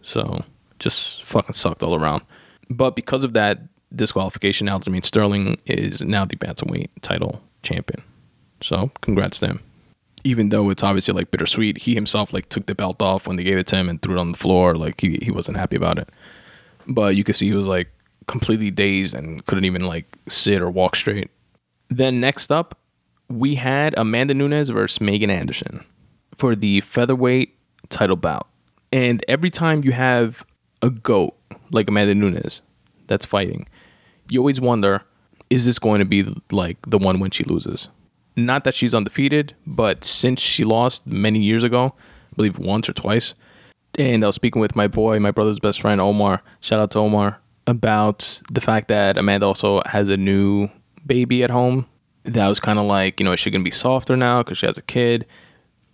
So 0.01 0.43
just 0.79 1.23
fucking 1.23 1.53
sucked 1.53 1.84
all 1.84 1.95
around. 1.95 2.23
But 2.70 2.95
because 2.95 3.24
of 3.24 3.34
that 3.34 3.59
disqualification, 3.95 4.68
Aljamain 4.68 5.05
Sterling 5.05 5.59
is 5.65 6.01
now 6.01 6.26
the 6.26 6.36
bantamweight 6.36 6.89
title 7.01 7.41
champion. 7.63 8.03
So 8.61 8.91
congrats 9.01 9.39
to 9.39 9.47
him. 9.47 9.59
Even 10.24 10.49
though 10.49 10.70
it's 10.70 10.84
obviously 10.84 11.13
like 11.13 11.32
bittersweet, 11.32 11.78
he 11.78 11.93
himself 11.93 12.34
like 12.34 12.49
took 12.49 12.65
the 12.65 12.76
belt 12.76 13.01
off 13.01 13.28
when 13.28 13.38
they 13.38 13.43
gave 13.43 13.57
it 13.57 13.68
to 13.68 13.76
him 13.76 13.88
and 13.88 14.01
threw 14.01 14.18
it 14.18 14.20
on 14.20 14.32
the 14.32 14.38
floor. 14.38 14.76
Like 14.76 14.99
he, 14.99 15.20
he 15.22 15.32
wasn't 15.32 15.57
happy 15.57 15.76
about 15.76 15.99
it. 15.99 16.09
But 16.88 17.15
you 17.15 17.24
could 17.24 17.36
see 17.36 17.47
he 17.47 17.53
was 17.53 17.68
like 17.68 17.89
completely 18.28 18.72
dazed 18.72 19.15
and 19.15 19.45
couldn't 19.45 19.65
even 19.65 19.86
like 19.86 20.05
sit 20.28 20.61
or 20.61 20.70
walk 20.70 20.95
straight. 20.95 21.30
Then 21.89 22.20
next 22.20 22.51
up, 22.51 22.78
we 23.30 23.55
had 23.55 23.97
Amanda 23.97 24.34
Nunes 24.34 24.70
versus 24.70 24.99
Megan 24.99 25.30
Anderson 25.30 25.84
for 26.36 26.55
the 26.55 26.82
featherweight 26.82 27.57
title 27.89 28.15
bout. 28.15 28.47
And 28.91 29.24
every 29.28 29.49
time 29.49 29.84
you 29.84 29.91
have 29.91 30.45
a 30.88 30.91
goat 30.91 31.35
like 31.71 31.88
Amanda 31.88 32.15
Nunes 32.15 32.61
that's 33.07 33.25
fighting, 33.25 33.67
you 34.29 34.39
always 34.39 34.59
wonder, 34.59 35.03
is 35.49 35.65
this 35.65 35.79
going 35.79 35.99
to 35.99 36.05
be 36.05 36.25
like 36.51 36.77
the 36.88 36.97
one 36.97 37.19
when 37.19 37.31
she 37.31 37.43
loses? 37.43 37.88
Not 38.35 38.63
that 38.63 38.73
she's 38.73 38.93
undefeated, 38.93 39.55
but 39.65 40.03
since 40.03 40.41
she 40.41 40.63
lost 40.63 41.05
many 41.07 41.39
years 41.39 41.63
ago, 41.63 41.93
I 42.31 42.35
believe 42.35 42.57
once 42.57 42.89
or 42.89 42.93
twice, 42.93 43.33
and 43.97 44.23
I 44.23 44.27
was 44.27 44.35
speaking 44.35 44.61
with 44.61 44.75
my 44.75 44.88
boy, 44.88 45.19
my 45.19 45.31
brother's 45.31 45.59
best 45.59 45.81
friend 45.81 45.99
Omar. 45.99 46.41
Shout 46.59 46.79
out 46.79 46.91
to 46.91 46.99
Omar 46.99 47.39
about 47.65 48.41
the 48.51 48.61
fact 48.61 48.88
that 48.89 49.17
Amanda 49.17 49.45
also 49.45 49.81
has 49.85 50.09
a 50.09 50.17
new 50.17 50.69
baby 51.05 51.43
at 51.43 51.49
home. 51.49 51.88
That 52.23 52.47
was 52.47 52.59
kind 52.59 52.77
of 52.77 52.85
like, 52.85 53.19
you 53.19 53.23
know, 53.23 53.31
is 53.33 53.39
she 53.39 53.49
gonna 53.49 53.63
be 53.63 53.71
softer 53.71 54.15
now 54.15 54.43
because 54.43 54.57
she 54.57 54.65
has 54.65 54.77
a 54.77 54.83
kid? 54.83 55.25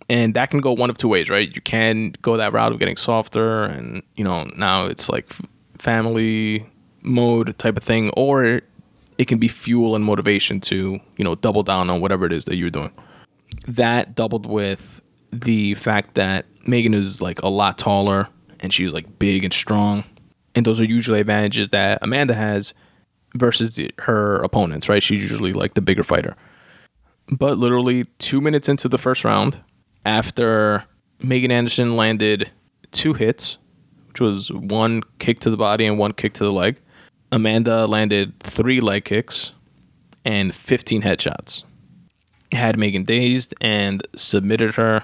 And 0.08 0.34
that 0.34 0.50
can 0.50 0.60
go 0.60 0.72
one 0.72 0.90
of 0.90 0.98
two 0.98 1.08
ways, 1.08 1.30
right? 1.30 1.54
You 1.54 1.62
can 1.62 2.14
go 2.20 2.36
that 2.36 2.52
route 2.52 2.72
of 2.72 2.78
getting 2.78 2.96
softer, 2.96 3.64
and 3.64 4.02
you 4.16 4.24
know, 4.24 4.44
now 4.56 4.84
it's 4.84 5.08
like 5.08 5.32
family 5.78 6.66
mode 7.02 7.56
type 7.58 7.76
of 7.76 7.82
thing, 7.82 8.10
or 8.10 8.60
it 9.18 9.28
can 9.28 9.38
be 9.38 9.48
fuel 9.48 9.94
and 9.94 10.04
motivation 10.04 10.60
to, 10.60 11.00
you 11.16 11.24
know, 11.24 11.34
double 11.36 11.62
down 11.62 11.90
on 11.90 12.00
whatever 12.00 12.26
it 12.26 12.32
is 12.32 12.44
that 12.46 12.56
you're 12.56 12.70
doing. 12.70 12.90
That 13.68 14.14
doubled 14.14 14.46
with 14.46 15.00
the 15.32 15.74
fact 15.74 16.14
that 16.14 16.46
Megan 16.66 16.94
is 16.94 17.20
like 17.20 17.40
a 17.42 17.48
lot 17.48 17.78
taller 17.78 18.28
and 18.60 18.72
she's 18.72 18.92
like 18.92 19.18
big 19.18 19.44
and 19.44 19.52
strong. 19.52 20.04
And 20.54 20.64
those 20.64 20.80
are 20.80 20.84
usually 20.84 21.20
advantages 21.20 21.68
that 21.70 21.98
Amanda 22.02 22.34
has 22.34 22.74
versus 23.34 23.76
the, 23.76 23.90
her 23.98 24.36
opponents, 24.36 24.88
right? 24.88 25.02
She's 25.02 25.20
usually 25.20 25.52
like 25.52 25.74
the 25.74 25.80
bigger 25.80 26.04
fighter. 26.04 26.36
But 27.28 27.58
literally 27.58 28.04
two 28.18 28.40
minutes 28.40 28.68
into 28.68 28.88
the 28.88 28.98
first 28.98 29.24
round, 29.24 29.60
after 30.04 30.84
Megan 31.22 31.50
Anderson 31.50 31.96
landed 31.96 32.50
two 32.92 33.14
hits, 33.14 33.58
which 34.08 34.20
was 34.20 34.50
one 34.52 35.02
kick 35.18 35.40
to 35.40 35.50
the 35.50 35.56
body 35.56 35.86
and 35.86 35.98
one 35.98 36.12
kick 36.12 36.32
to 36.34 36.44
the 36.44 36.52
leg, 36.52 36.80
Amanda 37.32 37.86
landed 37.86 38.38
three 38.40 38.80
leg 38.80 39.04
kicks 39.04 39.52
and 40.24 40.54
15 40.54 41.02
headshots. 41.02 41.64
Had 42.52 42.78
Megan 42.78 43.02
dazed 43.02 43.54
and 43.60 44.06
submitted 44.14 44.74
her 44.76 45.02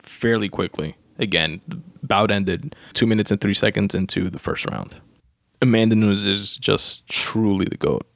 fairly 0.00 0.48
quickly. 0.48 0.96
Again, 1.18 1.60
the 1.68 1.76
bout 2.02 2.30
ended 2.30 2.74
two 2.92 3.06
minutes 3.06 3.30
and 3.30 3.40
three 3.40 3.54
seconds 3.54 3.94
into 3.94 4.28
the 4.28 4.38
first 4.38 4.66
round. 4.66 5.00
Amanda 5.62 5.94
Nunes 5.94 6.26
is 6.26 6.56
just 6.56 7.06
truly 7.06 7.66
the 7.66 7.76
GOAT. 7.76 8.06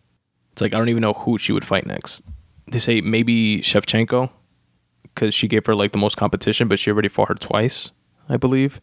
It's 0.52 0.62
like, 0.62 0.74
I 0.74 0.78
don't 0.78 0.88
even 0.88 1.02
know 1.02 1.12
who 1.12 1.38
she 1.38 1.52
would 1.52 1.64
fight 1.64 1.86
next. 1.86 2.22
They 2.66 2.78
say 2.78 3.00
maybe 3.00 3.58
Shevchenko, 3.58 4.30
because 5.04 5.34
she 5.34 5.48
gave 5.48 5.66
her 5.66 5.74
like 5.74 5.92
the 5.92 5.98
most 5.98 6.16
competition, 6.16 6.68
but 6.68 6.78
she 6.78 6.90
already 6.90 7.08
fought 7.08 7.28
her 7.28 7.34
twice, 7.34 7.90
I 8.28 8.36
believe. 8.36 8.80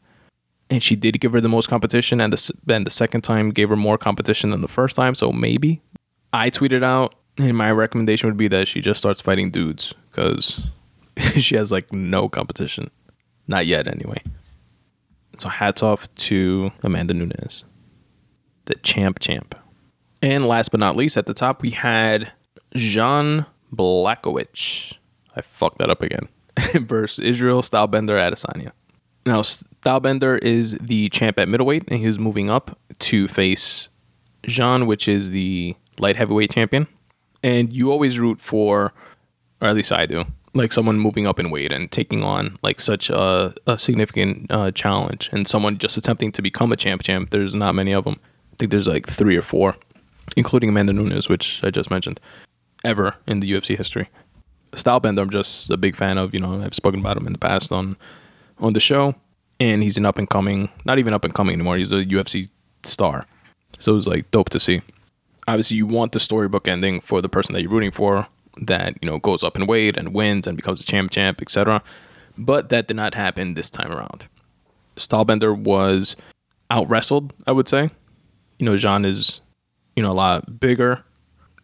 And 0.69 0.81
she 0.81 0.95
did 0.95 1.19
give 1.19 1.33
her 1.33 1.41
the 1.41 1.49
most 1.49 1.67
competition, 1.67 2.21
and 2.21 2.31
the, 2.31 2.51
and 2.73 2.85
the 2.85 2.91
second 2.91 3.21
time 3.21 3.51
gave 3.51 3.69
her 3.69 3.75
more 3.75 3.97
competition 3.97 4.51
than 4.51 4.61
the 4.61 4.67
first 4.69 4.95
time, 4.95 5.15
so 5.15 5.31
maybe. 5.31 5.81
I 6.31 6.49
tweeted 6.49 6.83
out, 6.83 7.15
and 7.37 7.57
my 7.57 7.71
recommendation 7.71 8.29
would 8.29 8.37
be 8.37 8.47
that 8.47 8.67
she 8.67 8.79
just 8.79 8.99
starts 8.99 9.19
fighting 9.19 9.51
dudes, 9.51 9.93
because 10.09 10.61
she 11.33 11.55
has 11.55 11.71
like 11.71 11.91
no 11.91 12.29
competition. 12.29 12.89
Not 13.47 13.65
yet, 13.65 13.87
anyway. 13.87 14.21
So 15.39 15.49
hats 15.49 15.83
off 15.83 16.13
to 16.15 16.71
Amanda 16.83 17.13
Nunes, 17.13 17.65
the 18.65 18.75
champ 18.75 19.19
champ. 19.19 19.55
And 20.21 20.45
last 20.45 20.69
but 20.69 20.79
not 20.79 20.95
least, 20.95 21.17
at 21.17 21.25
the 21.25 21.33
top 21.33 21.61
we 21.61 21.71
had 21.71 22.31
Jan 22.75 23.45
Blachowicz. 23.75 24.93
I 25.35 25.41
fucked 25.41 25.79
that 25.79 25.89
up 25.89 26.01
again. 26.01 26.27
versus 26.81 27.23
Israel 27.23 27.61
Stylebender 27.61 28.17
Adesanya. 28.19 28.71
Now, 29.25 29.41
Stylebender 29.41 30.37
is 30.39 30.77
the 30.81 31.09
champ 31.09 31.39
at 31.39 31.47
middleweight, 31.47 31.85
and 31.87 31.99
he's 31.99 32.19
moving 32.19 32.49
up 32.49 32.77
to 32.99 33.27
face 33.27 33.89
Jean, 34.43 34.87
which 34.87 35.07
is 35.07 35.31
the 35.31 35.75
light 35.99 36.15
heavyweight 36.15 36.51
champion. 36.51 36.87
And 37.43 37.73
you 37.73 37.91
always 37.91 38.19
root 38.19 38.39
for, 38.39 38.93
or 39.61 39.67
at 39.67 39.75
least 39.75 39.91
I 39.91 40.05
do, 40.05 40.25
like 40.53 40.73
someone 40.73 40.99
moving 40.99 41.27
up 41.27 41.39
in 41.39 41.49
weight 41.49 41.71
and 41.71 41.91
taking 41.91 42.23
on 42.23 42.57
like 42.61 42.81
such 42.81 43.09
a, 43.09 43.53
a 43.67 43.77
significant 43.79 44.51
uh, 44.51 44.71
challenge 44.71 45.29
and 45.31 45.47
someone 45.47 45.77
just 45.77 45.97
attempting 45.97 46.31
to 46.33 46.41
become 46.41 46.71
a 46.71 46.75
champ 46.75 47.03
champ 47.03 47.29
there's 47.29 47.55
not 47.55 47.73
many 47.73 47.93
of 47.93 48.03
them 48.03 48.19
i 48.51 48.55
think 48.57 48.71
there's 48.71 48.87
like 48.87 49.07
three 49.07 49.37
or 49.37 49.41
four 49.41 49.75
including 50.35 50.69
amanda 50.69 50.91
nunes 50.91 51.29
which 51.29 51.63
i 51.63 51.69
just 51.69 51.89
mentioned 51.89 52.19
ever 52.83 53.15
in 53.27 53.39
the 53.39 53.51
ufc 53.53 53.77
history 53.77 54.09
stylebender 54.73 55.19
i'm 55.19 55.29
just 55.29 55.69
a 55.69 55.77
big 55.77 55.95
fan 55.95 56.17
of 56.17 56.33
you 56.33 56.39
know 56.39 56.61
i've 56.61 56.73
spoken 56.73 56.99
about 56.99 57.17
him 57.17 57.27
in 57.27 57.33
the 57.33 57.39
past 57.39 57.71
on 57.71 57.97
on 58.59 58.73
the 58.73 58.79
show 58.79 59.13
and 59.59 59.83
he's 59.83 59.97
an 59.97 60.05
up 60.05 60.17
and 60.17 60.29
coming 60.29 60.69
not 60.85 60.99
even 60.99 61.13
up 61.13 61.25
and 61.25 61.33
coming 61.33 61.53
anymore 61.53 61.77
he's 61.77 61.91
a 61.91 62.05
ufc 62.05 62.49
star. 62.85 63.25
So 63.79 63.93
it 63.93 63.95
was 63.95 64.07
like 64.07 64.29
dope 64.31 64.49
to 64.49 64.59
see. 64.59 64.81
Obviously 65.47 65.77
you 65.77 65.85
want 65.85 66.11
the 66.11 66.19
storybook 66.19 66.67
ending 66.67 66.99
for 66.99 67.21
the 67.21 67.29
person 67.29 67.53
that 67.53 67.61
you're 67.61 67.71
rooting 67.71 67.91
for 67.91 68.27
that 68.61 68.97
you 69.01 69.09
know 69.09 69.17
goes 69.19 69.43
up 69.43 69.57
in 69.57 69.65
weight 69.65 69.97
and 69.97 70.13
wins 70.13 70.45
and 70.45 70.57
becomes 70.57 70.81
a 70.81 70.85
champ 70.85 71.09
champ 71.09 71.41
etc 71.41 71.81
but 72.37 72.69
that 72.69 72.87
did 72.87 72.95
not 72.95 73.15
happen 73.15 73.53
this 73.53 73.69
time 73.69 73.91
around. 73.91 74.27
Stylebender 74.97 75.57
was 75.57 76.15
out 76.69 76.89
wrestled 76.89 77.33
i 77.47 77.51
would 77.51 77.67
say. 77.67 77.89
You 78.59 78.65
know 78.65 78.77
jean 78.77 79.05
is 79.05 79.41
you 79.95 80.03
know 80.03 80.11
a 80.11 80.13
lot 80.13 80.59
bigger 80.59 81.03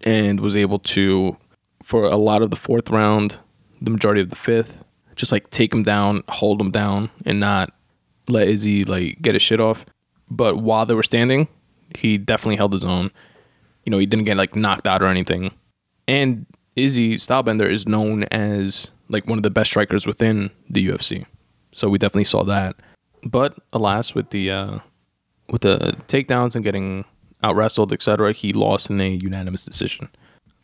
and 0.01 0.39
was 0.39 0.57
able 0.57 0.79
to 0.79 1.37
for 1.87 2.03
a 2.03 2.17
lot 2.17 2.41
of 2.41 2.49
the 2.49 2.55
fourth 2.55 2.89
round 2.89 3.37
the 3.81 3.89
majority 3.89 4.21
of 4.21 4.29
the 4.29 4.35
fifth 4.35 4.83
just 5.15 5.31
like 5.31 5.49
take 5.49 5.73
him 5.73 5.83
down 5.83 6.21
hold 6.27 6.59
him 6.59 6.71
down 6.71 7.09
and 7.25 7.39
not 7.39 7.73
let 8.27 8.47
izzy 8.47 8.83
like 8.83 9.21
get 9.21 9.35
his 9.35 9.41
shit 9.41 9.61
off 9.61 9.85
but 10.29 10.57
while 10.57 10.85
they 10.85 10.93
were 10.93 11.03
standing 11.03 11.47
he 11.95 12.17
definitely 12.17 12.57
held 12.57 12.73
his 12.73 12.83
own 12.83 13.09
you 13.85 13.91
know 13.91 13.97
he 13.97 14.05
didn't 14.05 14.25
get 14.25 14.35
like 14.35 14.55
knocked 14.55 14.85
out 14.85 15.01
or 15.01 15.07
anything 15.07 15.51
and 16.07 16.45
Izzy 16.77 17.15
Stylebender 17.15 17.69
is 17.69 17.87
known 17.87 18.23
as 18.25 18.91
like 19.09 19.27
one 19.27 19.39
of 19.39 19.43
the 19.43 19.49
best 19.49 19.71
strikers 19.71 20.05
within 20.05 20.51
the 20.69 20.87
UFC. 20.87 21.25
So 21.73 21.89
we 21.89 21.97
definitely 21.97 22.25
saw 22.25 22.43
that. 22.43 22.75
But 23.23 23.57
alas, 23.73 24.13
with 24.13 24.29
the 24.29 24.51
uh, 24.51 24.79
with 25.49 25.63
the 25.63 25.97
takedowns 26.07 26.55
and 26.55 26.63
getting 26.63 27.03
out 27.43 27.55
wrestled, 27.55 27.91
etc., 27.91 28.31
he 28.31 28.53
lost 28.53 28.89
in 28.89 29.01
a 29.01 29.09
unanimous 29.09 29.65
decision. 29.65 30.07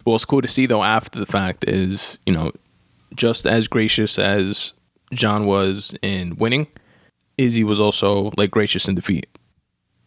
What's 0.04 0.26
cool 0.26 0.42
to 0.42 0.48
see 0.48 0.66
though 0.66 0.84
after 0.84 1.20
the 1.20 1.26
fact 1.26 1.66
is, 1.68 2.18
you 2.26 2.34
know, 2.34 2.52
just 3.16 3.46
as 3.46 3.68
gracious 3.68 4.20
as 4.20 4.74
John 5.14 5.46
was 5.46 5.96
in 6.02 6.36
winning, 6.38 6.68
Izzy 7.38 7.64
was 7.64 7.80
also 7.80 8.32
like 8.38 8.52
gracious 8.52 8.88
in 8.88 8.96
defeat. 8.96 9.28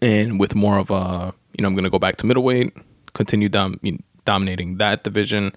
And 0.01 0.39
with 0.39 0.55
more 0.55 0.79
of 0.79 0.91
a, 0.91 1.33
you 1.57 1.63
know, 1.63 1.69
I'm 1.69 1.75
gonna 1.75 1.91
go 1.91 1.99
back 1.99 2.17
to 2.17 2.27
middleweight, 2.27 2.77
continue 3.15 3.49
dom- 3.49 3.81
dominating 4.25 4.77
that 4.77 5.05
division, 5.05 5.53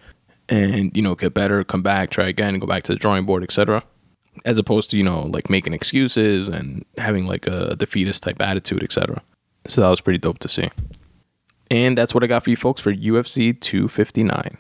and 0.50 0.96
you 0.96 1.02
know 1.02 1.16
get 1.16 1.34
better 1.34 1.64
come 1.64 1.82
back 1.82 2.10
try 2.10 2.28
again 2.28 2.60
go 2.60 2.68
back 2.68 2.84
to 2.84 2.92
the 2.92 2.98
drawing 2.98 3.26
board 3.26 3.44
etc 3.44 3.84
as 4.46 4.58
opposed 4.58 4.90
to 4.90 4.98
you 4.98 5.04
know 5.04 5.22
like 5.28 5.50
making 5.50 5.74
excuses 5.74 6.48
and 6.48 6.84
having 6.98 7.26
like 7.26 7.48
a 7.48 7.76
defeatist 7.76 8.24
type 8.24 8.42
attitude 8.42 8.84
etc 8.84 9.22
so 9.68 9.82
that 9.82 9.90
was 9.90 10.02
pretty 10.02 10.18
dope 10.18 10.40
to 10.40 10.50
see 10.50 10.70
and 11.70 11.98
that's 11.98 12.14
what 12.14 12.24
i 12.24 12.28
got 12.28 12.44
for 12.44 12.50
you 12.50 12.56
folks 12.56 12.82
for 12.82 12.94
ufc 12.94 13.60
259 13.60 14.58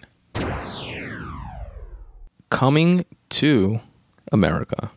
coming 2.49 3.05
to 3.29 3.79
america 4.31 4.91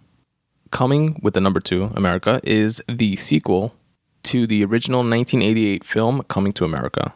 coming 0.71 1.19
with 1.23 1.35
the 1.35 1.41
number 1.41 1.61
two 1.61 1.91
america 1.95 2.41
is 2.45 2.83
the 2.89 3.17
sequel 3.17 3.75
to 4.23 4.47
the 4.47 4.65
original 4.65 5.01
1988 5.01 5.85
film 5.85 6.23
coming 6.29 6.53
to 6.53 6.65
america 6.65 7.13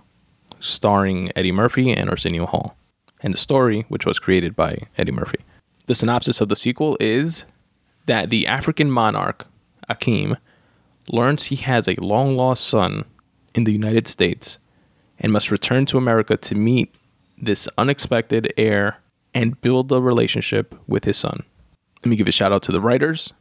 starring 0.60 1.30
eddie 1.36 1.52
murphy 1.52 1.92
and 1.92 2.10
arsenio 2.10 2.46
hall 2.46 2.76
and 3.20 3.34
the 3.34 3.38
story, 3.38 3.84
which 3.88 4.06
was 4.06 4.18
created 4.18 4.54
by 4.54 4.78
Eddie 4.96 5.12
Murphy. 5.12 5.38
The 5.86 5.94
synopsis 5.94 6.40
of 6.40 6.48
the 6.48 6.56
sequel 6.56 6.96
is 7.00 7.44
that 8.06 8.30
the 8.30 8.46
African 8.46 8.90
monarch, 8.90 9.46
Akeem, 9.88 10.36
learns 11.08 11.46
he 11.46 11.56
has 11.56 11.88
a 11.88 12.00
long 12.00 12.36
lost 12.36 12.64
son 12.64 13.04
in 13.54 13.64
the 13.64 13.72
United 13.72 14.06
States 14.06 14.58
and 15.20 15.32
must 15.32 15.50
return 15.50 15.86
to 15.86 15.98
America 15.98 16.36
to 16.36 16.54
meet 16.54 16.94
this 17.38 17.68
unexpected 17.78 18.52
heir 18.56 18.98
and 19.34 19.60
build 19.60 19.92
a 19.92 20.00
relationship 20.00 20.74
with 20.86 21.04
his 21.04 21.16
son. 21.16 21.42
Let 22.02 22.10
me 22.10 22.16
give 22.16 22.28
a 22.28 22.32
shout 22.32 22.52
out 22.52 22.62
to 22.64 22.72
the 22.72 22.80
writers. 22.80 23.32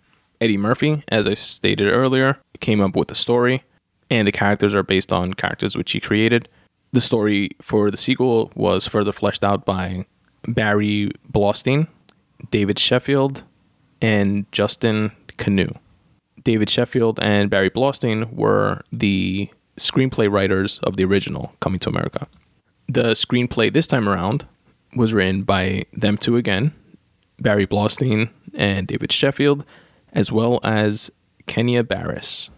Eddie 0.41 0.57
Murphy, 0.57 1.03
as 1.07 1.28
I 1.28 1.34
stated 1.34 1.88
earlier, 1.91 2.38
came 2.59 2.82
up 2.82 2.95
with 2.95 3.07
the 3.07 3.15
story, 3.15 3.63
and 4.09 4.28
the 4.28 4.32
characters 4.32 4.76
are 4.76 4.84
based 4.84 5.13
on 5.13 5.34
characters 5.34 5.78
which 5.78 5.91
he 5.91 5.99
created. 5.99 6.49
The 6.91 6.99
story 6.99 7.51
for 7.61 7.89
the 7.89 7.97
sequel 7.97 8.51
was 8.55 8.88
further 8.88 9.11
fleshed 9.11 9.43
out 9.43 9.65
by 9.65 10.05
Barry 10.47 11.11
Blaustein, 11.32 11.88
David 12.51 12.80
Sheffield, 12.80 13.43
and 14.01 14.49
Justin 14.51 15.11
Kanew. 15.38 15.76
David 16.43 16.69
Sheffield 16.69 17.19
and 17.21 17.49
Barry 17.49 17.69
Blaustein 17.69 18.32
were 18.34 18.82
the 18.91 19.49
screenplay 19.78 20.32
writers 20.32 20.80
of 20.84 20.97
the 20.97 21.05
original 21.05 21.53
Coming 21.59 21.80
to 21.80 21.89
America. 21.89 22.28
The 22.88 23.11
screenplay 23.11 23.71
this 23.71 23.88
time 23.88 24.07
around 24.07 24.45
was 24.95 25.13
written 25.13 25.43
by 25.43 25.86
them 25.93 26.17
two 26.17 26.38
again, 26.38 26.73
Barry 27.39 27.67
Blaustein 27.67 28.30
and 28.53 28.88
David 28.88 29.11
Sheffield, 29.11 29.65
as 30.13 30.32
well 30.32 30.59
as 30.63 31.11
Kenya 31.47 31.84
Barris. 31.84 32.49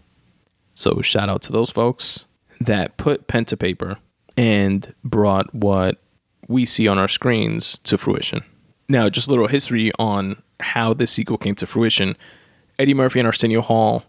So 0.74 1.02
shout 1.02 1.28
out 1.28 1.42
to 1.42 1.52
those 1.52 1.70
folks 1.70 2.24
that 2.60 2.96
put 2.96 3.26
pen 3.26 3.44
to 3.46 3.56
paper 3.56 3.98
and 4.36 4.94
brought 5.02 5.52
what 5.52 5.98
we 6.46 6.64
see 6.64 6.86
on 6.86 6.98
our 6.98 7.08
screens 7.08 7.80
to 7.84 7.98
fruition. 7.98 8.44
Now, 8.88 9.08
just 9.08 9.26
a 9.26 9.30
little 9.30 9.48
history 9.48 9.90
on 9.98 10.42
how 10.60 10.94
this 10.94 11.10
sequel 11.10 11.36
came 11.36 11.54
to 11.56 11.66
fruition. 11.66 12.16
Eddie 12.78 12.94
Murphy 12.94 13.18
and 13.18 13.26
Arsenio 13.26 13.60
Hall 13.60 14.04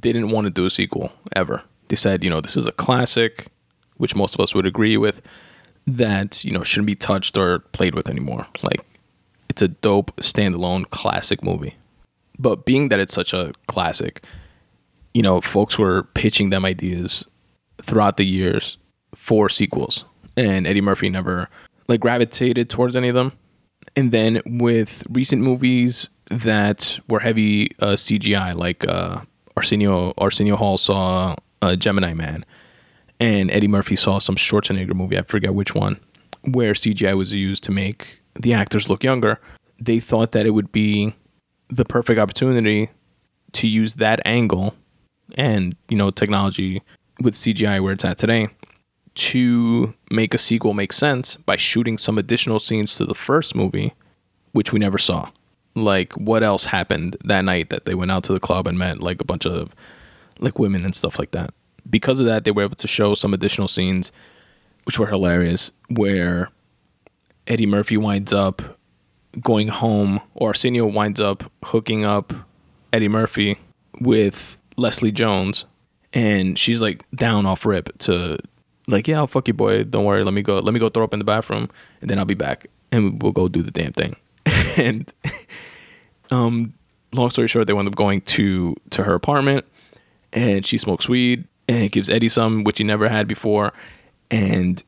didn't 0.00 0.30
want 0.30 0.46
to 0.46 0.50
do 0.50 0.66
a 0.66 0.70
sequel 0.70 1.12
ever. 1.34 1.62
They 1.88 1.96
said, 1.96 2.24
you 2.24 2.30
know, 2.30 2.40
this 2.40 2.56
is 2.56 2.66
a 2.66 2.72
classic, 2.72 3.48
which 3.96 4.14
most 4.14 4.34
of 4.34 4.40
us 4.40 4.54
would 4.54 4.66
agree 4.66 4.96
with, 4.96 5.22
that, 5.86 6.44
you 6.44 6.50
know, 6.50 6.62
shouldn't 6.62 6.86
be 6.86 6.94
touched 6.94 7.36
or 7.36 7.60
played 7.72 7.94
with 7.94 8.08
anymore. 8.08 8.46
Like, 8.62 8.80
it's 9.48 9.62
a 9.62 9.68
dope 9.68 10.14
standalone 10.16 10.88
classic 10.90 11.44
movie. 11.44 11.76
But 12.38 12.64
being 12.64 12.88
that 12.88 13.00
it's 13.00 13.14
such 13.14 13.32
a 13.32 13.52
classic, 13.68 14.24
you 15.12 15.22
know, 15.22 15.40
folks 15.40 15.78
were 15.78 16.04
pitching 16.14 16.50
them 16.50 16.64
ideas 16.64 17.24
throughout 17.80 18.16
the 18.16 18.26
years 18.26 18.76
for 19.14 19.48
sequels, 19.48 20.04
and 20.36 20.66
Eddie 20.66 20.80
Murphy 20.80 21.08
never 21.08 21.48
like 21.86 22.00
gravitated 22.00 22.68
towards 22.68 22.96
any 22.96 23.08
of 23.08 23.14
them. 23.14 23.32
And 23.96 24.10
then 24.10 24.42
with 24.44 25.04
recent 25.10 25.42
movies 25.42 26.08
that 26.30 26.98
were 27.08 27.20
heavy 27.20 27.70
uh, 27.80 27.92
CGI, 27.92 28.56
like 28.56 28.86
uh, 28.88 29.20
Arsenio 29.56 30.14
Arsenio 30.18 30.56
Hall 30.56 30.78
saw 30.78 31.36
uh, 31.64 31.76
Gemini 31.76 32.14
Man, 32.14 32.44
and 33.20 33.50
Eddie 33.50 33.68
Murphy 33.68 33.96
saw 33.96 34.18
some 34.18 34.36
Schwarzenegger 34.36 34.94
movie. 34.94 35.18
I 35.18 35.22
forget 35.22 35.54
which 35.54 35.74
one, 35.74 35.98
where 36.52 36.74
CGI 36.74 37.16
was 37.16 37.32
used 37.32 37.64
to 37.64 37.72
make 37.72 38.20
the 38.34 38.54
actors 38.54 38.88
look 38.88 39.02
younger. 39.02 39.40
They 39.80 40.00
thought 40.00 40.32
that 40.32 40.46
it 40.46 40.50
would 40.50 40.72
be 40.72 41.14
the 41.68 41.84
perfect 41.84 42.20
opportunity 42.20 42.90
to 43.52 43.68
use 43.68 43.94
that 43.94 44.20
angle 44.24 44.74
and 45.36 45.74
you 45.88 45.96
know 45.96 46.10
technology 46.10 46.82
with 47.20 47.34
CGI 47.34 47.82
where 47.82 47.92
it's 47.92 48.04
at 48.04 48.18
today 48.18 48.48
to 49.14 49.94
make 50.10 50.34
a 50.34 50.38
sequel 50.38 50.74
make 50.74 50.92
sense 50.92 51.36
by 51.36 51.56
shooting 51.56 51.96
some 51.96 52.18
additional 52.18 52.58
scenes 52.58 52.96
to 52.96 53.04
the 53.04 53.14
first 53.14 53.54
movie 53.54 53.94
which 54.52 54.72
we 54.72 54.78
never 54.78 54.98
saw 54.98 55.30
like 55.74 56.12
what 56.14 56.42
else 56.42 56.64
happened 56.64 57.16
that 57.24 57.42
night 57.42 57.70
that 57.70 57.84
they 57.84 57.94
went 57.94 58.10
out 58.10 58.24
to 58.24 58.32
the 58.32 58.40
club 58.40 58.66
and 58.66 58.78
met 58.78 59.00
like 59.00 59.20
a 59.20 59.24
bunch 59.24 59.46
of 59.46 59.74
like 60.40 60.58
women 60.58 60.84
and 60.84 60.94
stuff 60.94 61.18
like 61.18 61.30
that 61.32 61.52
because 61.88 62.18
of 62.18 62.26
that 62.26 62.44
they 62.44 62.50
were 62.50 62.62
able 62.62 62.76
to 62.76 62.88
show 62.88 63.14
some 63.14 63.34
additional 63.34 63.68
scenes 63.68 64.10
which 64.84 64.98
were 64.98 65.06
hilarious 65.06 65.70
where 65.88 66.50
Eddie 67.46 67.66
Murphy 67.66 67.96
winds 67.96 68.32
up 68.32 68.78
going 69.40 69.68
home 69.68 70.20
or 70.34 70.48
Arsenio 70.48 70.86
winds 70.86 71.20
up 71.20 71.50
hooking 71.64 72.04
up 72.04 72.32
Eddie 72.92 73.08
Murphy 73.08 73.58
with 74.00 74.56
Leslie 74.76 75.12
Jones, 75.12 75.64
and 76.12 76.58
she's 76.58 76.80
like 76.80 77.04
down 77.14 77.46
off 77.46 77.66
rip 77.66 77.96
to 77.98 78.38
like, 78.86 79.08
yeah, 79.08 79.16
I'll 79.16 79.26
fuck 79.26 79.48
you, 79.48 79.54
boy. 79.54 79.84
Don't 79.84 80.04
worry. 80.04 80.24
Let 80.24 80.34
me 80.34 80.42
go. 80.42 80.58
Let 80.58 80.74
me 80.74 80.80
go 80.80 80.88
throw 80.88 81.04
up 81.04 81.12
in 81.12 81.18
the 81.18 81.24
bathroom, 81.24 81.70
and 82.00 82.10
then 82.10 82.18
I'll 82.18 82.24
be 82.24 82.34
back, 82.34 82.66
and 82.92 83.22
we'll 83.22 83.32
go 83.32 83.48
do 83.48 83.62
the 83.62 83.70
damn 83.70 83.92
thing. 83.92 84.16
and 84.76 85.12
um, 86.30 86.74
long 87.12 87.30
story 87.30 87.48
short, 87.48 87.66
they 87.66 87.72
wind 87.72 87.88
up 87.88 87.96
going 87.96 88.20
to 88.22 88.76
to 88.90 89.02
her 89.02 89.14
apartment, 89.14 89.66
and 90.34 90.66
she 90.66 90.76
smokes 90.76 91.08
weed 91.08 91.46
and 91.68 91.90
gives 91.90 92.10
Eddie 92.10 92.28
some, 92.28 92.64
which 92.64 92.78
he 92.78 92.84
never 92.84 93.08
had 93.08 93.26
before, 93.26 93.72
and 94.30 94.82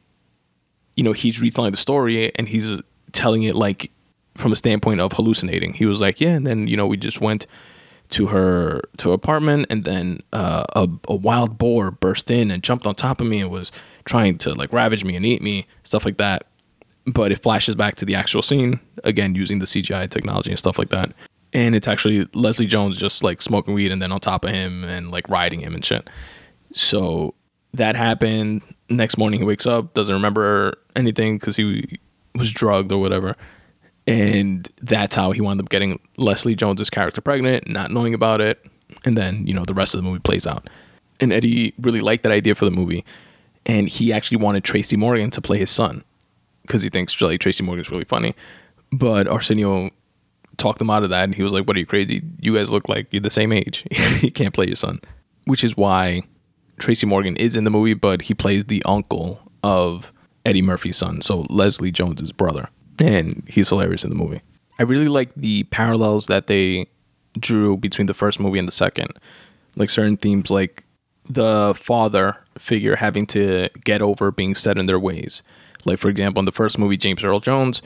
you 0.96 1.04
know 1.04 1.12
he's 1.12 1.40
retelling 1.40 1.70
the 1.70 1.76
story, 1.76 2.34
and 2.34 2.48
he's 2.48 2.80
telling 3.12 3.44
it 3.44 3.54
like 3.54 3.90
from 4.36 4.52
a 4.52 4.56
standpoint 4.56 5.00
of 5.00 5.12
hallucinating. 5.12 5.72
He 5.72 5.86
was 5.86 6.00
like, 6.00 6.20
yeah, 6.20 6.30
and 6.30 6.46
then 6.46 6.66
you 6.66 6.76
know 6.76 6.86
we 6.86 6.96
just 6.96 7.20
went 7.20 7.46
to 8.08 8.26
her 8.26 8.82
to 8.98 9.08
her 9.08 9.14
apartment 9.14 9.66
and 9.68 9.82
then 9.82 10.20
uh, 10.32 10.64
a, 10.74 10.88
a 11.08 11.14
wild 11.14 11.58
boar 11.58 11.90
burst 11.90 12.30
in 12.30 12.52
and 12.52 12.62
jumped 12.62 12.86
on 12.86 12.94
top 12.94 13.20
of 13.20 13.26
me 13.26 13.40
and 13.40 13.50
was 13.50 13.72
trying 14.04 14.38
to 14.38 14.54
like 14.54 14.72
ravage 14.72 15.04
me 15.04 15.16
and 15.16 15.26
eat 15.26 15.42
me 15.42 15.66
stuff 15.82 16.04
like 16.04 16.18
that. 16.18 16.46
But 17.06 17.32
it 17.32 17.42
flashes 17.42 17.74
back 17.74 17.96
to 17.96 18.04
the 18.04 18.14
actual 18.14 18.42
scene 18.42 18.78
again 19.04 19.34
using 19.34 19.58
the 19.58 19.64
cgi 19.64 20.08
technology 20.08 20.50
and 20.50 20.58
stuff 20.58 20.78
like 20.78 20.90
that 20.90 21.12
and 21.56 21.74
it's 21.74 21.88
actually 21.88 22.28
leslie 22.34 22.66
jones 22.66 22.98
just 22.98 23.24
like 23.24 23.40
smoking 23.40 23.72
weed 23.72 23.90
and 23.90 24.02
then 24.02 24.12
on 24.12 24.20
top 24.20 24.44
of 24.44 24.50
him 24.50 24.84
and 24.84 25.10
like 25.10 25.26
riding 25.30 25.58
him 25.58 25.74
and 25.74 25.84
shit. 25.84 26.08
So 26.74 27.34
that 27.72 27.96
happened. 27.96 28.62
Next 28.90 29.16
morning 29.16 29.40
he 29.40 29.46
wakes 29.46 29.66
up 29.66 29.94
doesn't 29.94 30.14
remember 30.14 30.74
anything 30.94 31.38
because 31.38 31.56
he 31.56 31.98
was 32.34 32.52
drugged 32.52 32.92
or 32.92 33.00
whatever. 33.00 33.36
And 34.06 34.68
that's 34.82 35.16
how 35.16 35.32
he 35.32 35.40
wound 35.40 35.58
up 35.58 35.70
getting 35.70 35.98
Leslie 36.18 36.54
Jones's 36.54 36.90
character 36.90 37.22
pregnant, 37.22 37.68
not 37.68 37.90
knowing 37.90 38.12
about 38.12 38.40
it, 38.40 38.64
and 39.04 39.16
then 39.16 39.46
you 39.46 39.54
know 39.54 39.64
the 39.64 39.74
rest 39.74 39.94
of 39.94 40.02
the 40.02 40.08
movie 40.08 40.20
plays 40.20 40.46
out. 40.46 40.68
And 41.18 41.32
Eddie 41.32 41.74
really 41.80 42.00
liked 42.00 42.22
that 42.22 42.32
idea 42.32 42.54
for 42.54 42.66
the 42.66 42.70
movie, 42.70 43.04
and 43.64 43.88
he 43.88 44.12
actually 44.12 44.36
wanted 44.36 44.62
Tracy 44.62 44.96
Morgan 44.96 45.30
to 45.30 45.40
play 45.40 45.58
his 45.58 45.70
son 45.70 46.04
because 46.62 46.82
he 46.82 46.90
thinks 46.90 47.20
like, 47.20 47.40
Tracy 47.40 47.64
Morgan's 47.64 47.90
really 47.90 48.04
funny. 48.04 48.36
But 48.92 49.26
Arsenio 49.26 49.90
talked 50.58 50.80
him 50.80 50.90
out 50.90 51.04
of 51.04 51.10
that, 51.10 51.24
and 51.24 51.34
he 51.34 51.42
was 51.42 51.52
like, 51.52 51.66
"What 51.66 51.76
are 51.76 51.80
you 51.80 51.86
crazy? 51.86 52.22
You 52.40 52.54
guys 52.54 52.70
look 52.70 52.88
like 52.88 53.08
you're 53.10 53.20
the 53.20 53.30
same 53.30 53.52
age. 53.52 53.86
you 54.22 54.30
can't 54.30 54.54
play 54.54 54.66
your 54.66 54.76
son." 54.76 55.00
Which 55.44 55.62
is 55.62 55.76
why 55.76 56.22
Tracy 56.78 57.06
Morgan 57.06 57.36
is 57.36 57.56
in 57.56 57.64
the 57.64 57.70
movie, 57.70 57.94
but 57.94 58.22
he 58.22 58.34
plays 58.34 58.64
the 58.64 58.82
uncle 58.84 59.40
of 59.62 60.12
Eddie 60.44 60.62
Murphy's 60.62 60.96
son, 60.96 61.22
so 61.22 61.46
Leslie 61.48 61.92
Jones's 61.92 62.32
brother 62.32 62.68
and 62.98 63.44
he's 63.48 63.68
hilarious 63.68 64.04
in 64.04 64.10
the 64.10 64.16
movie. 64.16 64.40
I 64.78 64.82
really 64.82 65.08
like 65.08 65.34
the 65.34 65.64
parallels 65.64 66.26
that 66.26 66.46
they 66.46 66.86
drew 67.38 67.76
between 67.76 68.06
the 68.06 68.14
first 68.14 68.40
movie 68.40 68.58
and 68.58 68.68
the 68.68 68.72
second. 68.72 69.12
Like 69.76 69.90
certain 69.90 70.16
themes, 70.16 70.50
like 70.50 70.84
the 71.28 71.74
father 71.76 72.36
figure 72.58 72.96
having 72.96 73.26
to 73.26 73.68
get 73.84 74.02
over 74.02 74.30
being 74.30 74.54
set 74.54 74.78
in 74.78 74.86
their 74.86 74.98
ways. 74.98 75.42
Like, 75.84 75.98
for 75.98 76.08
example, 76.08 76.40
in 76.40 76.46
the 76.46 76.52
first 76.52 76.78
movie, 76.78 76.96
James 76.96 77.22
Earl 77.22 77.40
Jones, 77.40 77.82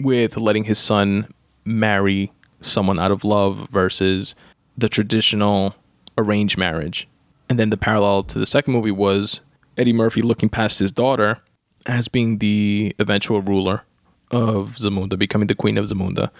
with 0.00 0.36
letting 0.36 0.64
his 0.64 0.78
son 0.78 1.32
marry 1.64 2.32
someone 2.60 2.98
out 2.98 3.10
of 3.10 3.24
love 3.24 3.68
versus 3.70 4.34
the 4.76 4.88
traditional 4.88 5.74
arranged 6.16 6.58
marriage. 6.58 7.08
And 7.48 7.58
then 7.58 7.70
the 7.70 7.76
parallel 7.76 8.24
to 8.24 8.38
the 8.38 8.46
second 8.46 8.72
movie 8.72 8.90
was 8.90 9.40
Eddie 9.76 9.92
Murphy 9.92 10.22
looking 10.22 10.48
past 10.48 10.78
his 10.78 10.92
daughter 10.92 11.38
as 11.86 12.08
being 12.08 12.38
the 12.38 12.94
eventual 12.98 13.42
ruler 13.42 13.82
of 14.30 14.76
Zamunda, 14.76 15.18
becoming 15.18 15.48
the 15.48 15.54
queen 15.54 15.76
of 15.76 15.86
Zamunda, 15.86 16.30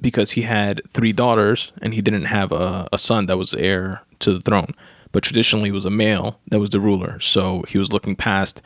because 0.00 0.32
he 0.32 0.42
had 0.42 0.80
three 0.92 1.12
daughters 1.12 1.72
and 1.82 1.94
he 1.94 2.02
didn't 2.02 2.24
have 2.24 2.52
a, 2.52 2.88
a 2.92 2.98
son 2.98 3.26
that 3.26 3.38
was 3.38 3.54
heir 3.54 4.00
to 4.20 4.32
the 4.32 4.40
throne. 4.40 4.74
But 5.12 5.22
traditionally, 5.22 5.68
it 5.70 5.72
was 5.72 5.84
a 5.84 5.90
male 5.90 6.40
that 6.50 6.58
was 6.58 6.70
the 6.70 6.80
ruler. 6.80 7.20
So 7.20 7.64
he 7.68 7.78
was 7.78 7.92
looking 7.92 8.16
past 8.16 8.62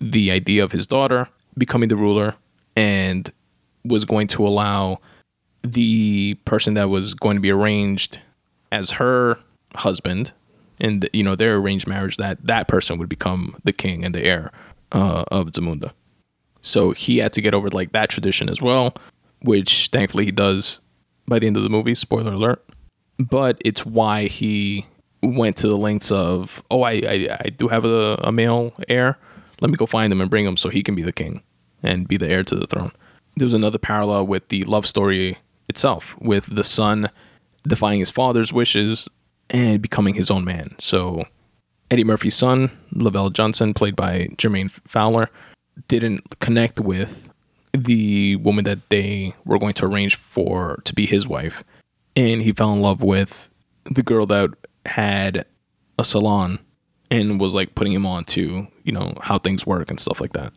the 0.00 0.30
idea 0.30 0.64
of 0.64 0.72
his 0.72 0.86
daughter 0.86 1.28
becoming 1.56 1.88
the 1.88 1.96
ruler 1.96 2.34
and 2.76 3.30
was 3.84 4.04
going 4.04 4.26
to 4.28 4.46
allow 4.46 5.00
the 5.64 6.34
person 6.44 6.74
that 6.74 6.90
was 6.90 7.14
going 7.14 7.36
to 7.36 7.40
be 7.40 7.50
arranged 7.50 8.20
as 8.70 8.92
her 8.92 9.38
husband 9.74 10.32
and 10.78 11.08
you 11.12 11.22
know 11.22 11.34
their 11.34 11.56
arranged 11.56 11.86
marriage 11.86 12.16
that 12.16 12.44
that 12.46 12.68
person 12.68 12.98
would 12.98 13.08
become 13.08 13.56
the 13.64 13.72
king 13.72 14.04
and 14.04 14.14
the 14.14 14.22
heir 14.22 14.52
uh, 14.92 15.24
of 15.28 15.48
Zamunda. 15.48 15.92
So 16.60 16.92
he 16.92 17.18
had 17.18 17.32
to 17.34 17.40
get 17.40 17.54
over 17.54 17.68
like 17.70 17.92
that 17.92 18.10
tradition 18.10 18.48
as 18.48 18.60
well, 18.62 18.94
which 19.42 19.88
thankfully 19.92 20.24
he 20.24 20.30
does 20.30 20.80
by 21.26 21.38
the 21.38 21.46
end 21.46 21.56
of 21.56 21.62
the 21.62 21.68
movie. 21.68 21.94
Spoiler 21.94 22.32
alert. 22.32 22.64
But 23.18 23.58
it's 23.64 23.84
why 23.86 24.26
he 24.26 24.86
went 25.22 25.56
to 25.58 25.68
the 25.68 25.76
lengths 25.76 26.10
of, 26.10 26.62
oh, 26.70 26.82
I, 26.82 26.92
I, 26.92 27.38
I 27.44 27.48
do 27.50 27.68
have 27.68 27.84
a, 27.84 28.18
a 28.24 28.32
male 28.32 28.72
heir. 28.88 29.18
Let 29.60 29.70
me 29.70 29.76
go 29.76 29.86
find 29.86 30.12
him 30.12 30.20
and 30.20 30.30
bring 30.30 30.44
him 30.44 30.56
so 30.56 30.68
he 30.68 30.82
can 30.82 30.94
be 30.94 31.02
the 31.02 31.12
king 31.12 31.42
and 31.82 32.08
be 32.08 32.16
the 32.16 32.28
heir 32.28 32.42
to 32.44 32.56
the 32.56 32.66
throne. 32.66 32.92
There's 33.36 33.54
another 33.54 33.78
parallel 33.78 34.26
with 34.26 34.48
the 34.48 34.64
love 34.64 34.86
story 34.86 35.38
itself, 35.74 36.16
with 36.20 36.54
the 36.54 36.64
son 36.64 37.10
defying 37.64 37.98
his 37.98 38.10
father's 38.10 38.52
wishes 38.52 39.08
and 39.50 39.82
becoming 39.82 40.14
his 40.14 40.30
own 40.30 40.44
man. 40.44 40.74
So 40.78 41.24
Eddie 41.90 42.04
Murphy's 42.04 42.36
son, 42.36 42.70
Lavelle 42.92 43.30
Johnson, 43.30 43.74
played 43.74 43.96
by 43.96 44.28
Jermaine 44.36 44.70
Fowler, 44.70 45.30
didn't 45.88 46.38
connect 46.38 46.78
with 46.78 47.28
the 47.72 48.36
woman 48.36 48.64
that 48.64 48.88
they 48.88 49.34
were 49.44 49.58
going 49.58 49.74
to 49.74 49.86
arrange 49.86 50.14
for 50.14 50.80
to 50.84 50.94
be 50.94 51.06
his 51.06 51.26
wife. 51.26 51.64
And 52.14 52.40
he 52.42 52.52
fell 52.52 52.72
in 52.72 52.80
love 52.80 53.02
with 53.02 53.50
the 53.90 54.02
girl 54.02 54.26
that 54.26 54.50
had 54.86 55.44
a 55.98 56.04
salon 56.04 56.60
and 57.10 57.40
was 57.40 57.54
like 57.54 57.74
putting 57.74 57.92
him 57.92 58.06
on 58.06 58.24
to, 58.24 58.66
you 58.84 58.92
know, 58.92 59.14
how 59.20 59.38
things 59.38 59.66
work 59.66 59.90
and 59.90 59.98
stuff 59.98 60.20
like 60.20 60.32
that. 60.34 60.52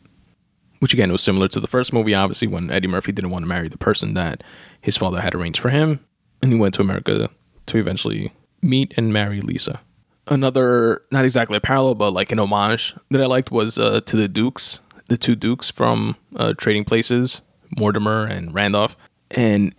Which 0.80 0.94
again 0.94 1.12
was 1.12 1.24
similar 1.24 1.48
to 1.48 1.60
the 1.60 1.68
first 1.68 1.92
movie, 1.92 2.14
obviously, 2.14 2.48
when 2.48 2.70
Eddie 2.70 2.88
Murphy 2.88 3.12
didn't 3.12 3.32
want 3.32 3.44
to 3.44 3.50
marry 3.50 3.68
the 3.68 3.80
person 3.80 4.14
that 4.14 4.44
his 4.88 4.98
father 4.98 5.20
had 5.20 5.36
arranged 5.36 5.60
for 5.60 5.70
him. 5.70 6.00
And 6.42 6.54
he 6.54 6.58
went 6.58 6.74
to 6.76 6.82
America 6.82 7.30
to 7.66 7.78
eventually 7.78 8.32
meet 8.62 8.94
and 8.96 9.12
marry 9.12 9.42
Lisa. 9.42 9.82
Another, 10.28 11.02
not 11.12 11.26
exactly 11.26 11.58
a 11.58 11.62
parallel, 11.62 11.96
but 11.96 12.12
like 12.12 12.32
an 12.32 12.40
homage 12.40 12.96
that 13.12 13.22
I 13.22 13.26
liked 13.26 13.52
was 13.52 13.78
uh, 13.78 14.02
to 14.02 14.16
the 14.16 14.28
Dukes 14.28 14.80
the 15.08 15.18
two 15.18 15.36
dukes 15.36 15.72
from 15.72 16.16
uh, 16.36 16.54
Trading 16.58 16.84
Places, 16.84 17.42
Mortimer 17.78 18.26
and 18.26 18.54
Randolph, 18.54 18.96
and 19.32 19.74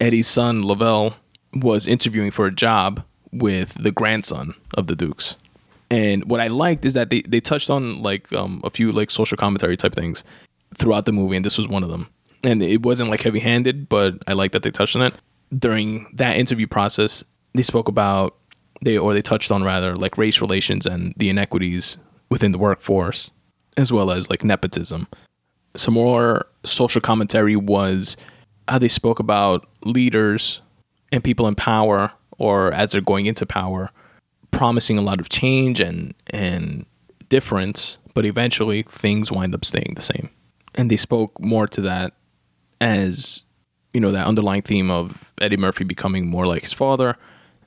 Eddie's 0.00 0.26
son 0.26 0.64
Lavelle 0.64 1.16
was 1.54 1.86
interviewing 1.86 2.30
for 2.30 2.46
a 2.46 2.52
job 2.52 3.02
with 3.32 3.74
the 3.82 3.92
grandson 3.92 4.54
of 4.74 4.86
the 4.86 4.96
Dukes. 4.96 5.36
And 5.90 6.24
what 6.24 6.40
I 6.40 6.48
liked 6.48 6.84
is 6.84 6.94
that 6.94 7.10
they, 7.10 7.22
they 7.22 7.40
touched 7.40 7.70
on 7.70 8.02
like 8.02 8.32
um, 8.32 8.60
a 8.64 8.70
few 8.70 8.90
like 8.90 9.10
social 9.10 9.36
commentary 9.36 9.76
type 9.76 9.94
things 9.94 10.24
throughout 10.76 11.04
the 11.04 11.12
movie, 11.12 11.36
and 11.36 11.44
this 11.44 11.58
was 11.58 11.68
one 11.68 11.82
of 11.82 11.90
them. 11.90 12.08
And 12.44 12.62
it 12.62 12.82
wasn't 12.82 13.10
like 13.10 13.22
heavy 13.22 13.40
handed, 13.40 13.88
but 13.88 14.14
I 14.26 14.34
like 14.34 14.52
that 14.52 14.62
they 14.62 14.70
touched 14.70 14.96
on 14.96 15.02
it. 15.02 15.14
During 15.58 16.06
that 16.14 16.36
interview 16.36 16.66
process, 16.66 17.24
they 17.54 17.62
spoke 17.62 17.88
about 17.88 18.36
they 18.82 18.98
or 18.98 19.14
they 19.14 19.22
touched 19.22 19.50
on 19.50 19.62
rather 19.62 19.96
like 19.96 20.18
race 20.18 20.40
relations 20.40 20.84
and 20.84 21.14
the 21.16 21.30
inequities 21.30 21.96
within 22.28 22.52
the 22.52 22.58
workforce, 22.58 23.30
as 23.76 23.92
well 23.92 24.10
as 24.10 24.28
like 24.28 24.44
nepotism. 24.44 25.06
Some 25.76 25.94
more 25.94 26.46
social 26.64 27.00
commentary 27.00 27.56
was 27.56 28.16
how 28.68 28.78
they 28.78 28.88
spoke 28.88 29.18
about 29.20 29.68
leaders 29.84 30.60
and 31.12 31.22
people 31.22 31.46
in 31.46 31.54
power 31.54 32.12
or 32.38 32.72
as 32.72 32.92
they're 32.92 33.00
going 33.00 33.26
into 33.26 33.46
power 33.46 33.90
promising 34.50 34.98
a 34.98 35.02
lot 35.02 35.20
of 35.20 35.28
change 35.28 35.80
and 35.80 36.14
and 36.30 36.86
difference 37.28 37.98
but 38.14 38.24
eventually 38.24 38.82
things 38.82 39.32
wind 39.32 39.54
up 39.54 39.64
staying 39.64 39.92
the 39.96 40.02
same 40.02 40.30
and 40.74 40.90
they 40.90 40.96
spoke 40.96 41.38
more 41.40 41.66
to 41.66 41.80
that 41.80 42.14
as 42.84 43.42
you 43.94 44.00
know 44.00 44.12
that 44.12 44.26
underlying 44.26 44.60
theme 44.60 44.90
of 44.90 45.32
Eddie 45.40 45.56
Murphy 45.56 45.84
becoming 45.84 46.26
more 46.26 46.46
like 46.46 46.62
his 46.62 46.72
father 46.72 47.16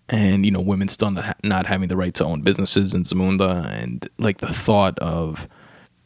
and 0.10 0.46
you 0.46 0.52
know 0.52 0.62
women 0.62 0.88
still 0.88 1.12
not, 1.44 1.66
having 1.66 1.90
the 1.90 1.98
right 1.98 2.14
to 2.14 2.24
own 2.24 2.42
businesses 2.42 2.94
in 2.94 3.04
Zamunda 3.04 3.66
and 3.72 4.08
like 4.20 4.38
the 4.38 4.48
thought 4.48 4.98
of 5.00 5.48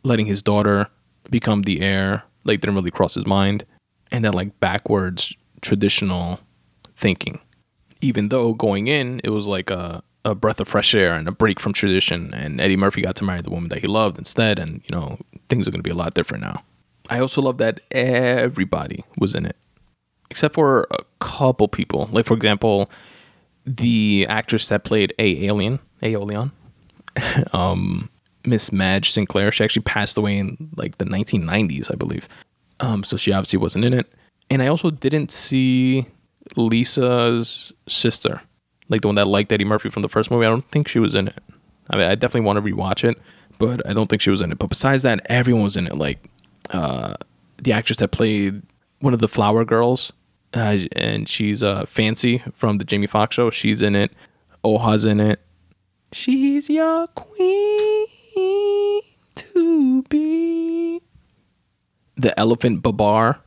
letting 0.04 0.26
his 0.26 0.42
daughter 0.42 0.88
become 1.30 1.64
the 1.64 1.82
heir 1.82 2.24
like 2.46 2.62
didn't 2.62 2.76
really 2.76 2.90
cross 2.90 3.14
his 3.14 3.28
mind. 3.28 3.66
And 4.14 4.26
that 4.26 4.34
like 4.34 4.60
backwards 4.60 5.36
traditional 5.62 6.40
thinking. 6.96 7.40
Even 8.02 8.30
though 8.30 8.54
going 8.54 8.88
in 8.88 9.22
it 9.24 9.30
was 9.30 9.48
like 9.48 9.70
a, 9.70 10.02
a 10.26 10.36
breath 10.36 10.60
of 10.60 10.68
fresh 10.68 10.96
air 10.96 11.14
and 11.14 11.28
a 11.28 11.32
break 11.32 11.60
from 11.60 11.74
tradition. 11.74 12.34
And 12.34 12.60
eddie 12.60 12.78
murphy 12.78 13.02
got 13.02 13.16
to 13.18 13.24
marry 13.24 13.42
the 13.42 13.52
woman 13.52 13.70
that 13.70 13.80
he 13.80 13.88
loved 13.88 14.18
instead. 14.18 14.58
And 14.58 14.82
you 14.90 14.96
know 14.96 15.20
things 15.50 15.68
are 15.68 15.72
going 15.72 15.80
to 15.80 15.84
be 15.84 15.92
a 15.92 15.96
lot 15.96 16.14
different 16.14 16.44
now 16.44 16.64
i 17.12 17.20
also 17.20 17.42
love 17.42 17.58
that 17.60 17.80
everybody 17.92 19.04
was 19.20 19.36
in 19.36 19.46
it 19.46 19.56
except 20.30 20.56
for 20.56 20.88
a 20.92 21.04
couple 21.20 21.68
people 21.68 22.10
like 22.12 22.26
for 22.26 22.34
example 22.34 22.90
the 23.66 24.26
actress 24.28 24.68
that 24.68 24.84
played 24.84 25.14
a 25.20 25.46
alien 25.46 25.80
Aoleon 26.02 26.52
um 27.54 28.10
miss 28.46 28.72
madge 28.72 29.12
sinclair 29.12 29.52
she 29.52 29.64
actually 29.64 29.84
passed 29.84 30.18
away 30.18 30.38
in 30.38 30.70
like 30.76 30.98
the 30.98 31.06
1990s 31.06 31.92
i 31.92 31.96
believe 31.96 32.28
um 32.80 33.04
so 33.04 33.16
she 33.16 33.32
obviously 33.32 33.60
wasn't 33.60 33.86
in 33.86 33.94
it 33.94 34.12
and 34.50 34.64
i 34.64 34.68
also 34.68 34.90
didn't 34.90 35.32
see 35.32 36.08
Lisa's 36.56 37.72
sister, 37.88 38.42
like 38.90 39.02
the 39.02 39.08
one 39.08 39.16
that 39.16 39.28
liked 39.28 39.52
Eddie 39.52 39.66
Murphy 39.66 39.90
from 39.90 40.02
the 40.02 40.10
first 40.10 40.32
movie. 40.32 40.46
I 40.46 40.50
don't 40.50 40.68
think 40.70 40.88
she 40.88 41.00
was 41.00 41.16
in 41.16 41.28
it. 41.28 41.40
I 41.90 41.98
mean, 41.98 42.08
I 42.08 42.16
definitely 42.16 42.46
want 42.46 42.58
to 42.58 42.72
rewatch 42.72 43.10
it, 43.10 43.18
but 43.58 43.88
I 43.88 43.94
don't 43.94 44.10
think 44.10 44.22
she 44.22 44.30
was 44.30 44.42
in 44.42 44.52
it. 44.52 44.58
But 44.58 44.68
besides 44.68 45.04
that, 45.04 45.26
everyone 45.26 45.64
was 45.64 45.78
in 45.78 45.88
it. 45.88 45.96
Like 45.96 46.30
uh, 46.72 47.16
the 47.62 47.72
actress 47.72 47.98
that 48.00 48.10
played 48.10 48.62
one 49.00 49.14
of 49.14 49.20
the 49.20 49.28
Flower 49.28 49.66
Girls, 49.66 50.12
uh, 50.54 50.78
and 50.94 51.28
she's 51.28 51.64
uh, 51.64 51.86
Fancy 51.86 52.44
from 52.54 52.78
the 52.78 52.84
Jamie 52.84 53.08
Foxx 53.08 53.36
show. 53.36 53.50
She's 53.50 53.82
in 53.82 53.96
it. 53.96 54.12
Oha's 54.64 55.06
in 55.06 55.20
it. 55.20 55.40
She's 56.14 56.70
your 56.70 57.08
queen 57.08 59.02
to 59.36 60.04
be. 60.04 61.02
The 62.18 62.38
elephant 62.40 62.84
Babar, 62.84 63.40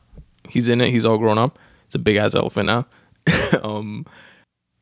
he's 0.49 0.67
in 0.67 0.81
it. 0.81 0.89
He's 0.89 1.05
all 1.05 1.17
grown 1.17 1.37
up. 1.37 1.57
He's 1.87 1.95
a 1.95 1.99
big 1.99 2.17
ass 2.17 2.35
elephant 2.35 2.67
now. 2.67 2.85
um, 3.63 4.05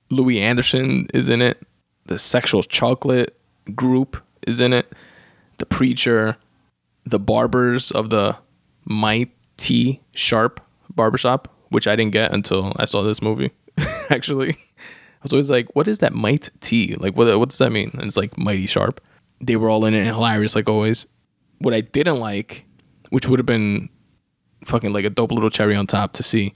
Louie 0.09 0.39
Anderson 0.39 1.07
is 1.13 1.29
in 1.29 1.41
it. 1.41 1.61
The 2.05 2.17
Sexual 2.17 2.63
Chocolate 2.63 3.37
group 3.75 4.17
is 4.47 4.59
in 4.59 4.73
it. 4.73 4.91
The 5.57 5.65
Preacher, 5.65 6.37
the 7.05 7.19
Barbers 7.19 7.91
of 7.91 8.09
the 8.09 8.35
Mighty 8.85 10.01
Sharp 10.15 10.59
Barbershop, 10.95 11.47
which 11.69 11.87
I 11.87 11.95
didn't 11.95 12.11
get 12.11 12.31
until 12.31 12.73
I 12.77 12.85
saw 12.85 13.03
this 13.03 13.21
movie. 13.21 13.51
Actually, 14.09 14.51
I 14.51 15.23
was 15.23 15.33
always 15.33 15.49
like, 15.49 15.75
"What 15.75 15.87
is 15.87 15.99
that 15.99 16.13
Might 16.13 16.49
T? 16.61 16.95
Like, 16.95 17.15
what 17.15 17.39
what 17.39 17.49
does 17.49 17.57
that 17.59 17.71
mean?" 17.71 17.91
And 17.93 18.03
it's 18.03 18.17
like 18.17 18.37
Mighty 18.37 18.67
Sharp. 18.67 19.01
They 19.41 19.55
were 19.55 19.69
all 19.69 19.85
in 19.85 19.93
it 19.93 19.99
and 19.99 20.07
hilarious, 20.07 20.55
like 20.55 20.69
always. 20.69 21.05
What 21.59 21.73
I 21.73 21.81
didn't 21.81 22.19
like, 22.19 22.65
which 23.09 23.27
would 23.27 23.39
have 23.39 23.45
been 23.45 23.89
fucking 24.65 24.93
like 24.93 25.05
a 25.05 25.09
dope 25.09 25.31
little 25.31 25.49
cherry 25.49 25.75
on 25.75 25.87
top 25.87 26.13
to 26.13 26.23
see, 26.23 26.53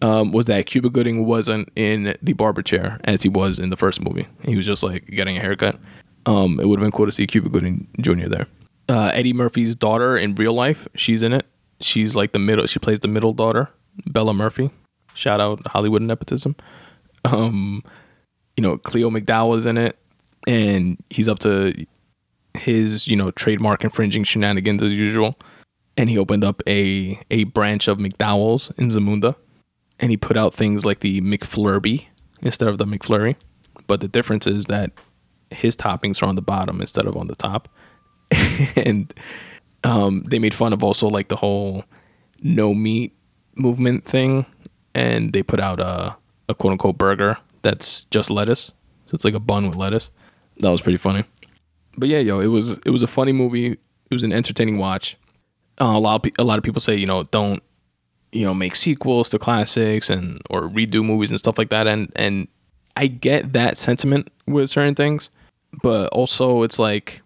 um, 0.00 0.32
was 0.32 0.46
that 0.46 0.66
Cuba 0.66 0.90
Gooding 0.90 1.26
wasn't 1.26 1.70
in 1.76 2.16
the 2.22 2.32
barber 2.32 2.62
chair 2.62 3.00
as 3.04 3.22
he 3.22 3.28
was 3.28 3.58
in 3.58 3.70
the 3.70 3.76
first 3.76 4.00
movie. 4.02 4.26
He 4.42 4.56
was 4.56 4.66
just 4.66 4.82
like 4.82 5.06
getting 5.06 5.36
a 5.36 5.40
haircut. 5.40 5.78
Um, 6.26 6.60
it 6.60 6.66
would 6.66 6.78
have 6.78 6.84
been 6.84 6.92
cool 6.92 7.06
to 7.06 7.12
see 7.12 7.26
Cuba 7.26 7.48
Gooding 7.48 7.86
Jr. 8.00 8.28
there. 8.28 8.46
Uh, 8.88 9.10
Eddie 9.14 9.32
Murphy's 9.32 9.76
daughter 9.76 10.16
in 10.16 10.34
real 10.34 10.52
life, 10.52 10.86
she's 10.94 11.22
in 11.22 11.32
it. 11.32 11.46
She's 11.80 12.14
like 12.14 12.32
the 12.32 12.38
middle. 12.38 12.66
She 12.66 12.78
plays 12.78 13.00
the 13.00 13.08
middle 13.08 13.32
daughter, 13.32 13.68
Bella 14.06 14.34
Murphy. 14.34 14.70
Shout 15.14 15.40
out 15.40 15.66
Hollywood 15.66 16.02
nepotism. 16.02 16.56
Um, 17.24 17.82
you 18.56 18.62
know, 18.62 18.78
Cleo 18.78 19.10
McDowell 19.10 19.56
is 19.56 19.66
in 19.66 19.78
it, 19.78 19.96
and 20.46 20.96
he's 21.10 21.28
up 21.28 21.38
to 21.40 21.72
his 22.54 23.08
you 23.08 23.16
know 23.16 23.30
trademark 23.32 23.82
infringing 23.84 24.24
shenanigans 24.24 24.82
as 24.82 24.92
usual. 24.92 25.38
And 25.96 26.08
he 26.08 26.18
opened 26.18 26.44
up 26.44 26.62
a 26.66 27.20
a 27.30 27.44
branch 27.44 27.88
of 27.88 27.98
McDowell's 27.98 28.70
in 28.76 28.88
Zamunda 28.88 29.34
and 30.02 30.10
he 30.10 30.16
put 30.16 30.36
out 30.36 30.52
things 30.52 30.84
like 30.84 31.00
the 31.00 31.20
McFlurby 31.20 32.06
instead 32.42 32.68
of 32.68 32.76
the 32.78 32.84
McFlurry. 32.84 33.36
But 33.86 34.00
the 34.00 34.08
difference 34.08 34.46
is 34.46 34.66
that 34.66 34.90
his 35.50 35.76
toppings 35.76 36.22
are 36.22 36.26
on 36.26 36.34
the 36.34 36.42
bottom 36.42 36.80
instead 36.80 37.06
of 37.06 37.16
on 37.16 37.28
the 37.28 37.36
top. 37.36 37.68
and 38.76 39.12
um, 39.84 40.22
they 40.26 40.38
made 40.38 40.54
fun 40.54 40.72
of 40.72 40.82
also 40.82 41.08
like 41.08 41.28
the 41.28 41.36
whole 41.36 41.84
no 42.42 42.74
meat 42.74 43.14
movement 43.54 44.04
thing. 44.04 44.46
And 44.94 45.32
they 45.32 45.42
put 45.42 45.60
out 45.60 45.80
a, 45.80 46.16
a 46.48 46.54
quote 46.54 46.72
unquote 46.72 46.98
burger 46.98 47.38
that's 47.62 48.04
just 48.04 48.30
lettuce. 48.30 48.72
So 49.06 49.14
it's 49.14 49.24
like 49.24 49.34
a 49.34 49.40
bun 49.40 49.66
with 49.66 49.76
lettuce. 49.76 50.10
That 50.58 50.70
was 50.70 50.82
pretty 50.82 50.98
funny. 50.98 51.24
But 51.96 52.08
yeah, 52.08 52.18
yo, 52.18 52.40
it 52.40 52.46
was 52.46 52.70
it 52.70 52.90
was 52.90 53.02
a 53.02 53.06
funny 53.06 53.32
movie. 53.32 53.72
It 53.72 54.14
was 54.14 54.22
an 54.22 54.32
entertaining 54.32 54.78
watch. 54.78 55.16
Uh, 55.80 55.96
a 55.96 55.98
lot 55.98 56.26
of, 56.26 56.32
a 56.38 56.44
lot 56.44 56.58
of 56.58 56.64
people 56.64 56.80
say 56.80 56.94
you 56.94 57.06
know 57.06 57.24
don't 57.24 57.62
you 58.32 58.44
know 58.44 58.54
make 58.54 58.74
sequels 58.74 59.28
to 59.30 59.38
classics 59.38 60.10
and 60.10 60.40
or 60.50 60.62
redo 60.62 61.04
movies 61.04 61.30
and 61.30 61.38
stuff 61.38 61.58
like 61.58 61.70
that 61.70 61.86
and 61.86 62.10
and 62.16 62.48
I 62.96 63.06
get 63.06 63.52
that 63.52 63.76
sentiment 63.76 64.30
with 64.46 64.68
certain 64.68 64.94
things 64.94 65.30
but 65.82 66.08
also 66.08 66.62
it's 66.62 66.78
like 66.78 67.21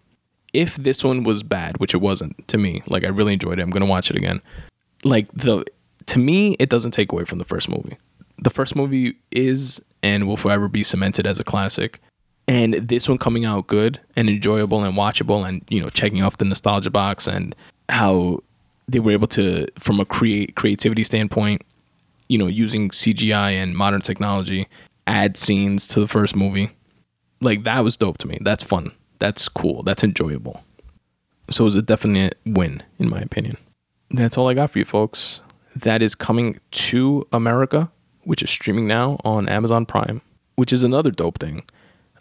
if 0.57 0.75
this 0.75 1.03
one 1.03 1.23
was 1.23 1.43
bad 1.43 1.77
which 1.77 1.93
it 1.93 1.97
wasn't 1.97 2.47
to 2.47 2.57
me 2.57 2.81
like 2.87 3.03
I 3.03 3.07
really 3.07 3.33
enjoyed 3.33 3.59
it 3.59 3.61
I'm 3.61 3.71
to 3.71 3.85
watch 3.85 4.09
it 4.09 4.17
again 4.17 4.41
like 5.03 5.31
the 5.33 5.65
to 6.07 6.19
me 6.19 6.55
it 6.59 6.69
doesn't 6.69 6.91
take 6.91 7.11
away 7.11 7.25
from 7.25 7.37
the 7.37 7.45
first 7.45 7.69
movie 7.69 7.97
the 8.39 8.49
first 8.49 8.75
movie 8.75 9.15
is 9.31 9.81
and 10.03 10.27
will 10.27 10.37
forever 10.37 10.67
be 10.67 10.83
cemented 10.83 11.27
as 11.27 11.39
a 11.39 11.43
classic 11.43 12.01
and 12.47 12.75
this 12.75 13.09
one 13.09 13.17
coming 13.17 13.45
out 13.45 13.67
good 13.67 13.99
and 14.15 14.29
enjoyable 14.29 14.83
and 14.83 14.95
watchable 14.95 15.47
and 15.47 15.63
you 15.69 15.81
know 15.81 15.89
checking 15.89 16.21
off 16.21 16.37
the 16.37 16.45
nostalgia 16.45 16.89
box 16.89 17.27
and 17.27 17.55
how 17.89 18.39
they 18.87 18.99
were 18.99 19.11
able 19.11 19.27
to, 19.27 19.67
from 19.77 19.99
a 19.99 20.05
create 20.05 20.55
creativity 20.55 21.03
standpoint, 21.03 21.61
you 22.29 22.37
know, 22.37 22.47
using 22.47 22.89
CGI 22.89 23.53
and 23.53 23.75
modern 23.75 24.01
technology, 24.01 24.67
add 25.07 25.37
scenes 25.37 25.87
to 25.87 25.99
the 25.99 26.07
first 26.07 26.35
movie. 26.35 26.71
Like 27.41 27.63
that 27.63 27.83
was 27.83 27.97
dope 27.97 28.17
to 28.19 28.27
me. 28.27 28.37
That's 28.41 28.63
fun. 28.63 28.91
That's 29.19 29.47
cool. 29.49 29.83
That's 29.83 30.03
enjoyable. 30.03 30.63
So 31.49 31.63
it 31.63 31.65
was 31.65 31.75
a 31.75 31.81
definite 31.81 32.37
win, 32.45 32.83
in 32.99 33.09
my 33.09 33.19
opinion. 33.19 33.57
That's 34.11 34.37
all 34.37 34.47
I 34.47 34.53
got 34.53 34.71
for 34.71 34.79
you, 34.79 34.85
folks. 34.85 35.41
That 35.75 36.01
is 36.01 36.15
coming 36.15 36.59
to 36.71 37.27
America, 37.31 37.89
which 38.23 38.41
is 38.41 38.49
streaming 38.49 38.87
now 38.87 39.19
on 39.23 39.47
Amazon 39.47 39.85
Prime, 39.85 40.21
which 40.55 40.73
is 40.73 40.83
another 40.83 41.11
dope 41.11 41.39
thing. 41.39 41.63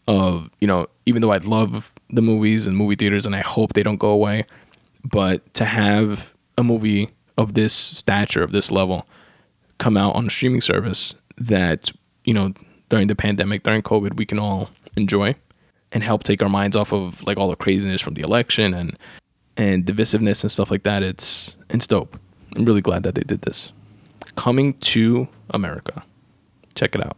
Of 0.09 0.51
you 0.61 0.69
know, 0.69 0.87
even 1.07 1.21
though 1.21 1.33
I 1.33 1.39
love 1.39 1.93
the 2.11 2.23
movies 2.23 2.69
and 2.69 2.77
movie 2.77 2.95
theaters, 2.95 3.27
and 3.27 3.35
I 3.35 3.41
hope 3.41 3.73
they 3.73 3.83
don't 3.83 3.97
go 3.97 4.11
away, 4.11 4.47
but 5.05 5.53
to 5.55 5.65
have 5.65 6.33
a 6.57 6.63
movie 6.63 7.11
of 7.37 7.55
this 7.55 7.73
stature, 7.75 8.43
of 8.43 8.53
this 8.53 8.71
level, 8.71 9.07
come 9.79 9.97
out 9.97 10.15
on 10.15 10.27
a 10.27 10.31
streaming 10.31 10.61
service 10.61 11.15
that, 11.39 11.91
you 12.25 12.33
know, 12.33 12.55
during 12.89 13.09
the 13.09 13.17
pandemic, 13.17 13.65
during 13.65 13.83
COVID, 13.83 14.17
we 14.17 14.25
can 14.25 14.39
all 14.39 14.71
enjoy 14.97 15.35
and 15.97 16.05
help 16.05 16.25
take 16.25 16.43
our 16.43 16.49
minds 16.51 16.77
off 16.77 16.93
of 16.93 17.27
like 17.27 17.39
all 17.39 17.49
the 17.49 17.57
craziness 17.57 18.03
from 18.03 18.13
the 18.13 18.21
election 18.21 18.75
and 18.75 18.99
and 19.57 19.87
divisiveness 19.87 20.43
and 20.45 20.53
stuff 20.53 20.71
like 20.71 20.83
that. 20.83 21.03
It's 21.03 21.57
it's 21.71 21.87
dope. 21.87 22.21
I'm 22.55 22.67
really 22.67 22.83
glad 22.83 23.03
that 23.05 23.15
they 23.15 23.23
did 23.23 23.41
this. 23.43 23.73
Coming 24.35 24.75
to 24.75 25.27
America. 25.51 26.05
Check 26.75 26.95
it 26.95 27.03
out. 27.03 27.17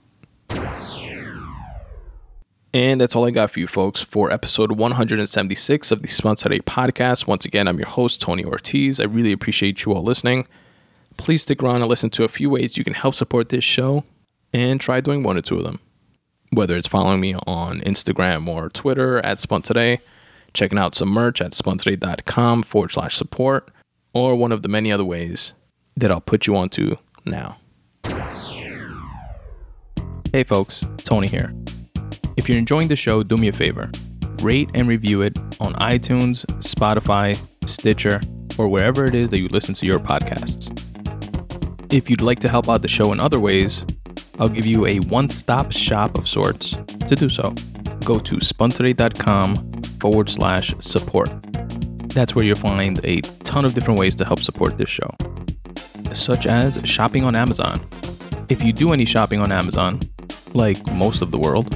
And 2.73 3.01
that's 3.01 3.17
all 3.17 3.27
I 3.27 3.33
got 3.33 3.51
for 3.51 3.59
you 3.59 3.67
folks 3.67 4.01
for 4.01 4.31
episode 4.31 4.71
176 4.71 5.91
of 5.91 6.03
the 6.03 6.09
Spun 6.09 6.37
Today 6.37 6.61
podcast. 6.61 7.27
Once 7.27 7.45
again, 7.45 7.67
I'm 7.67 7.79
your 7.79 7.89
host, 7.89 8.21
Tony 8.21 8.45
Ortiz. 8.45 9.01
I 9.01 9.05
really 9.05 9.33
appreciate 9.33 9.85
you 9.85 9.93
all 9.93 10.05
listening. 10.05 10.47
Please 11.17 11.43
stick 11.43 11.65
around 11.65 11.81
and 11.81 11.89
listen 11.89 12.11
to 12.11 12.23
a 12.23 12.29
few 12.29 12.49
ways 12.49 12.77
you 12.77 12.85
can 12.85 12.95
help 12.95 13.17
support 13.17 13.49
this 13.49 13.65
show 13.65 14.05
and 14.53 14.81
try 14.81 15.01
doing 15.01 15.25
one 15.25 15.37
or 15.37 15.43
two 15.43 15.57
of 15.57 15.65
them. 15.65 15.81
Whether 16.51 16.77
it's 16.77 16.87
following 16.87 17.21
me 17.21 17.35
on 17.47 17.81
Instagram 17.81 18.47
or 18.49 18.69
Twitter 18.69 19.19
at 19.25 19.41
Spun 19.41 19.63
Today, 19.63 20.01
checking 20.55 20.79
out 20.79 20.95
some 20.95 21.09
merch 21.09 21.41
at 21.41 21.53
spuntoday.com 21.53 22.63
forward 22.63 22.93
slash 22.93 23.17
support, 23.17 23.71
or 24.13 24.35
one 24.35 24.53
of 24.53 24.63
the 24.63 24.69
many 24.69 24.91
other 24.91 25.05
ways 25.05 25.53
that 25.97 26.11
I'll 26.11 26.21
put 26.21 26.47
you 26.47 26.57
onto 26.57 26.97
now. 27.25 27.59
Hey 30.33 30.43
folks, 30.43 30.85
Tony 30.99 31.27
here. 31.27 31.53
If 32.37 32.49
you're 32.49 32.59
enjoying 32.59 32.89
the 32.89 32.97
show, 32.97 33.23
do 33.23 33.37
me 33.37 33.49
a 33.49 33.53
favor 33.53 33.91
rate 34.43 34.71
and 34.75 34.87
review 34.87 35.23
it 35.23 35.37
on 35.61 35.75
iTunes, 35.75 36.45
Spotify, 36.63 37.37
Stitcher, 37.69 38.21
or 38.59 38.69
wherever 38.69 39.05
it 39.05 39.15
is 39.15 39.31
that 39.31 39.39
you 39.39 39.49
listen 39.49 39.75
to 39.75 39.87
your 39.87 39.99
podcasts. 39.99 40.73
If 41.93 42.09
you'd 42.11 42.21
like 42.21 42.39
to 42.41 42.49
help 42.49 42.69
out 42.69 42.83
the 42.83 42.89
show 42.89 43.13
in 43.13 43.21
other 43.21 43.41
ways, 43.41 43.83
I'll 44.41 44.49
give 44.49 44.67
you 44.67 44.87
a 44.87 44.99
one 45.01 45.29
stop 45.31 45.73
shop 45.73 46.17
of 46.17 46.29
sorts 46.29 46.71
to 47.07 47.17
do 47.17 47.29
so. 47.29 47.55
Go 48.05 48.19
to 48.21 48.37
spuntoday.com 48.37 49.57
forward 50.01 50.31
slash 50.31 50.75
support. 50.79 51.29
That's 52.15 52.35
where 52.35 52.45
you'll 52.45 52.57
find 52.57 53.05
a 53.05 53.21
ton 53.45 53.65
of 53.65 53.75
different 53.75 53.99
ways 53.99 54.15
to 54.17 54.25
help 54.25 54.41
support 54.41 54.79
this 54.79 54.89
show, 54.89 55.11
such 56.13 56.47
as 56.47 56.81
shopping 56.85 57.25
on 57.25 57.35
Amazon. 57.35 57.81
If 58.49 58.63
you 58.63 58.73
do 58.73 58.93
any 58.93 59.05
shopping 59.05 59.41
on 59.41 59.53
Amazon, 59.53 60.01
like 60.55 60.79
most 60.93 61.21
of 61.21 61.31
the 61.31 61.39
world, 61.39 61.75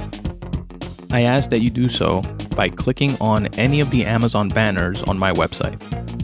I 1.11 1.23
ask 1.23 1.49
that 1.51 1.61
you 1.61 1.69
do 1.69 1.89
so 1.89 2.21
by 2.55 2.69
clicking 2.69 3.17
on 3.19 3.47
any 3.59 3.81
of 3.81 3.91
the 3.91 4.05
Amazon 4.05 4.47
banners 4.47 5.03
on 5.03 5.19
my 5.19 5.33
website. 5.33 5.79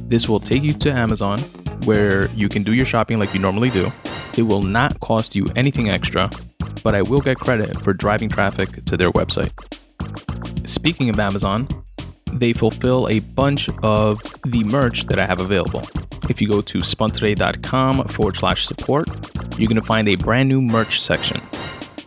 This 0.10 0.28
will 0.28 0.40
take 0.40 0.64
you 0.64 0.74
to 0.74 0.92
Amazon 0.92 1.40
where 1.86 2.30
you 2.30 2.50
can 2.50 2.64
do 2.64 2.74
your 2.74 2.86
shopping 2.86 3.20
like 3.20 3.34
you 3.34 3.40
normally 3.40 3.70
do 3.70 3.92
it 4.38 4.44
will 4.44 4.62
not 4.62 5.00
cost 5.00 5.36
you 5.36 5.48
anything 5.56 5.90
extra, 5.90 6.30
but 6.84 6.96
I 6.96 7.02
will 7.02 7.20
get 7.20 7.38
credit 7.38 7.80
for 7.82 7.94
driving 7.94 8.30
traffic 8.30 8.70
to 8.86 8.98
their 8.98 9.12
website. 9.12 9.52
Speaking 10.68 11.10
of 11.10 11.20
Amazon, 11.20 11.68
they 12.34 12.54
fulfill 12.54 13.08
a 13.10 13.20
bunch 13.20 13.70
of 13.84 14.22
the 14.44 14.64
merch 14.66 15.06
that 15.08 15.20
I 15.20 15.26
have 15.26 15.40
available. 15.42 15.84
If 16.30 16.42
you 16.42 16.48
go 16.48 16.62
to 16.62 16.80
spuntoday.com 16.80 18.08
forward 18.10 18.38
slash 18.38 18.66
support, 18.66 19.08
you're 19.58 19.68
going 19.68 19.82
to 19.82 19.86
find 19.86 20.08
a 20.08 20.16
brand 20.16 20.48
new 20.48 20.62
merch 20.62 21.02
section 21.02 21.42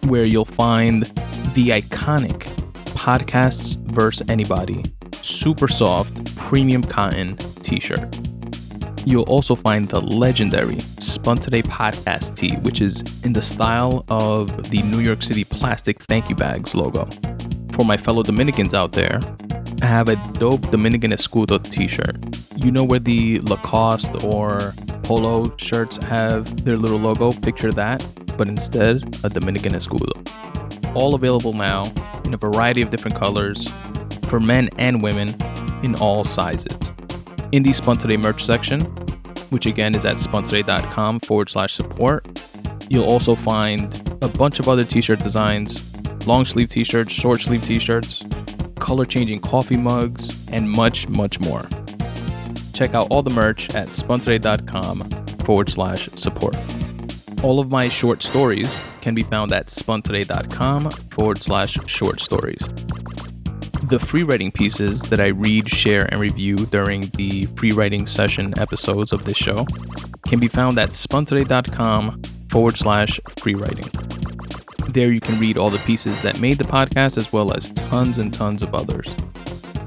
where 0.04 0.24
you'll 0.24 0.44
find 0.44 1.04
the 1.54 1.68
iconic 1.70 2.48
Podcasts 2.94 3.76
vs. 3.88 4.28
Anybody 4.30 4.84
super 5.22 5.66
soft 5.66 6.36
premium 6.36 6.82
cotton 6.82 7.36
t 7.36 7.80
shirt. 7.80 8.31
You'll 9.04 9.24
also 9.24 9.56
find 9.56 9.88
the 9.88 10.00
legendary 10.00 10.78
Spun 11.00 11.36
Today 11.36 11.62
podcast 11.62 12.36
tee, 12.36 12.54
which 12.56 12.80
is 12.80 13.02
in 13.24 13.32
the 13.32 13.42
style 13.42 14.04
of 14.08 14.70
the 14.70 14.80
New 14.82 15.00
York 15.00 15.24
City 15.24 15.42
plastic 15.42 16.00
thank 16.02 16.28
you 16.28 16.36
bags 16.36 16.72
logo. 16.72 17.08
For 17.72 17.84
my 17.84 17.96
fellow 17.96 18.22
Dominicans 18.22 18.74
out 18.74 18.92
there, 18.92 19.18
I 19.82 19.86
have 19.86 20.08
a 20.08 20.14
dope 20.34 20.70
Dominican 20.70 21.10
Escudo 21.10 21.58
t 21.68 21.88
shirt. 21.88 22.16
You 22.56 22.70
know 22.70 22.84
where 22.84 23.00
the 23.00 23.40
Lacoste 23.40 24.22
or 24.24 24.72
Polo 25.02 25.52
shirts 25.56 25.96
have 26.04 26.64
their 26.64 26.76
little 26.76 26.98
logo? 26.98 27.32
Picture 27.32 27.72
that, 27.72 28.06
but 28.38 28.46
instead, 28.46 29.02
a 29.24 29.28
Dominican 29.28 29.72
Escudo. 29.72 30.12
All 30.94 31.16
available 31.16 31.54
now 31.54 31.92
in 32.24 32.34
a 32.34 32.36
variety 32.36 32.82
of 32.82 32.90
different 32.90 33.16
colors 33.16 33.68
for 34.28 34.38
men 34.38 34.68
and 34.78 35.02
women 35.02 35.34
in 35.82 35.96
all 35.96 36.22
sizes 36.22 36.91
in 37.52 37.62
the 37.62 37.72
Today 37.72 38.16
merch 38.16 38.44
section, 38.44 38.80
which 39.50 39.66
again 39.66 39.94
is 39.94 40.04
at 40.04 40.16
spuntoday.com 40.16 41.20
forward 41.20 41.50
slash 41.50 41.74
support. 41.74 42.26
You'll 42.88 43.04
also 43.04 43.34
find 43.34 43.94
a 44.22 44.28
bunch 44.28 44.58
of 44.58 44.68
other 44.68 44.84
t 44.84 45.00
shirt 45.00 45.20
designs 45.20 45.92
long 46.26 46.44
sleeve 46.44 46.68
t 46.68 46.84
shirts, 46.84 47.12
short 47.12 47.40
sleeve 47.40 47.62
t 47.62 47.78
shirts, 47.78 48.22
color 48.78 49.04
changing 49.04 49.40
coffee 49.40 49.76
mugs, 49.76 50.48
and 50.50 50.68
much, 50.68 51.08
much 51.08 51.40
more. 51.40 51.68
Check 52.72 52.94
out 52.94 53.08
all 53.10 53.22
the 53.22 53.30
merch 53.30 53.74
at 53.74 53.88
spuntoday.com 53.88 55.08
forward 55.44 55.68
slash 55.68 56.08
support. 56.14 56.56
All 57.42 57.60
of 57.60 57.70
my 57.70 57.88
short 57.88 58.22
stories 58.22 58.78
can 59.00 59.14
be 59.14 59.22
found 59.22 59.52
at 59.52 59.66
spuntoday.com 59.66 60.90
forward 60.90 61.38
slash 61.38 61.78
short 61.86 62.20
stories. 62.20 62.91
The 63.92 63.98
free 63.98 64.22
writing 64.22 64.50
pieces 64.50 65.02
that 65.02 65.20
I 65.20 65.26
read, 65.26 65.68
share, 65.68 66.08
and 66.10 66.18
review 66.18 66.56
during 66.56 67.02
the 67.14 67.44
free 67.56 67.72
writing 67.72 68.06
session 68.06 68.58
episodes 68.58 69.12
of 69.12 69.26
this 69.26 69.36
show 69.36 69.66
can 70.26 70.40
be 70.40 70.48
found 70.48 70.78
at 70.78 70.92
spuntoday.com 70.92 72.22
forward 72.48 72.78
slash 72.78 73.20
free 73.36 73.54
writing. 73.54 73.84
There 74.94 75.12
you 75.12 75.20
can 75.20 75.38
read 75.38 75.58
all 75.58 75.68
the 75.68 75.76
pieces 75.80 76.18
that 76.22 76.40
made 76.40 76.56
the 76.56 76.64
podcast 76.64 77.18
as 77.18 77.34
well 77.34 77.52
as 77.52 77.68
tons 77.68 78.16
and 78.16 78.32
tons 78.32 78.62
of 78.62 78.74
others. 78.74 79.14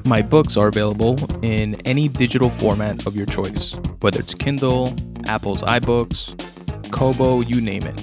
My 0.03 0.21
books 0.21 0.55
are 0.55 0.67
available 0.67 1.17
in 1.43 1.73
any 1.87 2.07
digital 2.07 2.51
format 2.51 3.07
of 3.07 3.15
your 3.15 3.25
choice, 3.25 3.73
whether 4.01 4.19
it's 4.19 4.35
Kindle, 4.35 4.93
Apple's 5.25 5.63
iBooks, 5.63 6.91
Kobo, 6.91 7.41
you 7.41 7.59
name 7.59 7.81
it. 7.81 7.97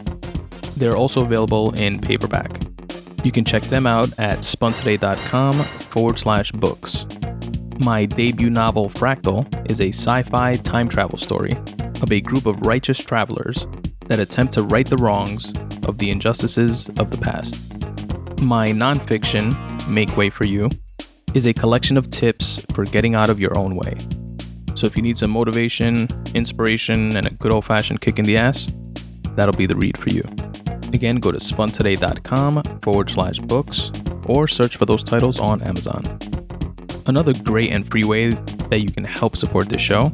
They're 0.76 0.96
also 0.96 1.22
available 1.22 1.78
in 1.78 2.00
paperback. 2.00 2.71
You 3.24 3.30
can 3.30 3.44
check 3.44 3.62
them 3.64 3.86
out 3.86 4.18
at 4.18 4.38
spuntoday.com 4.38 5.52
forward 5.90 6.18
slash 6.18 6.50
books. 6.52 7.06
My 7.78 8.04
debut 8.04 8.50
novel, 8.50 8.90
Fractal, 8.90 9.70
is 9.70 9.80
a 9.80 9.88
sci 9.88 10.22
fi 10.22 10.54
time 10.54 10.88
travel 10.88 11.18
story 11.18 11.52
of 12.02 12.10
a 12.10 12.20
group 12.20 12.46
of 12.46 12.66
righteous 12.66 12.98
travelers 12.98 13.66
that 14.06 14.18
attempt 14.18 14.54
to 14.54 14.62
right 14.62 14.86
the 14.86 14.96
wrongs 14.96 15.52
of 15.86 15.98
the 15.98 16.10
injustices 16.10 16.88
of 16.98 17.10
the 17.10 17.18
past. 17.18 17.54
My 18.42 18.68
nonfiction, 18.68 19.54
Make 19.88 20.16
Way 20.16 20.30
for 20.30 20.44
You, 20.44 20.68
is 21.34 21.46
a 21.46 21.54
collection 21.54 21.96
of 21.96 22.10
tips 22.10 22.64
for 22.74 22.84
getting 22.84 23.14
out 23.14 23.30
of 23.30 23.40
your 23.40 23.56
own 23.56 23.76
way. 23.76 23.96
So 24.74 24.86
if 24.86 24.96
you 24.96 25.02
need 25.02 25.16
some 25.16 25.30
motivation, 25.30 26.08
inspiration, 26.34 27.16
and 27.16 27.26
a 27.26 27.30
good 27.30 27.52
old 27.52 27.64
fashioned 27.64 28.00
kick 28.00 28.18
in 28.18 28.24
the 28.24 28.36
ass, 28.36 28.66
that'll 29.36 29.56
be 29.56 29.66
the 29.66 29.76
read 29.76 29.96
for 29.96 30.10
you. 30.10 30.24
Again, 30.92 31.16
go 31.16 31.32
to 31.32 31.38
spuntoday.com 31.38 32.62
forward 32.80 33.10
slash 33.10 33.38
books 33.38 33.90
or 34.26 34.46
search 34.46 34.76
for 34.76 34.86
those 34.86 35.02
titles 35.02 35.40
on 35.40 35.62
Amazon. 35.62 36.04
Another 37.06 37.32
great 37.42 37.72
and 37.72 37.88
free 37.90 38.04
way 38.04 38.30
that 38.70 38.80
you 38.80 38.90
can 38.90 39.04
help 39.04 39.36
support 39.36 39.68
this 39.68 39.80
show 39.80 40.12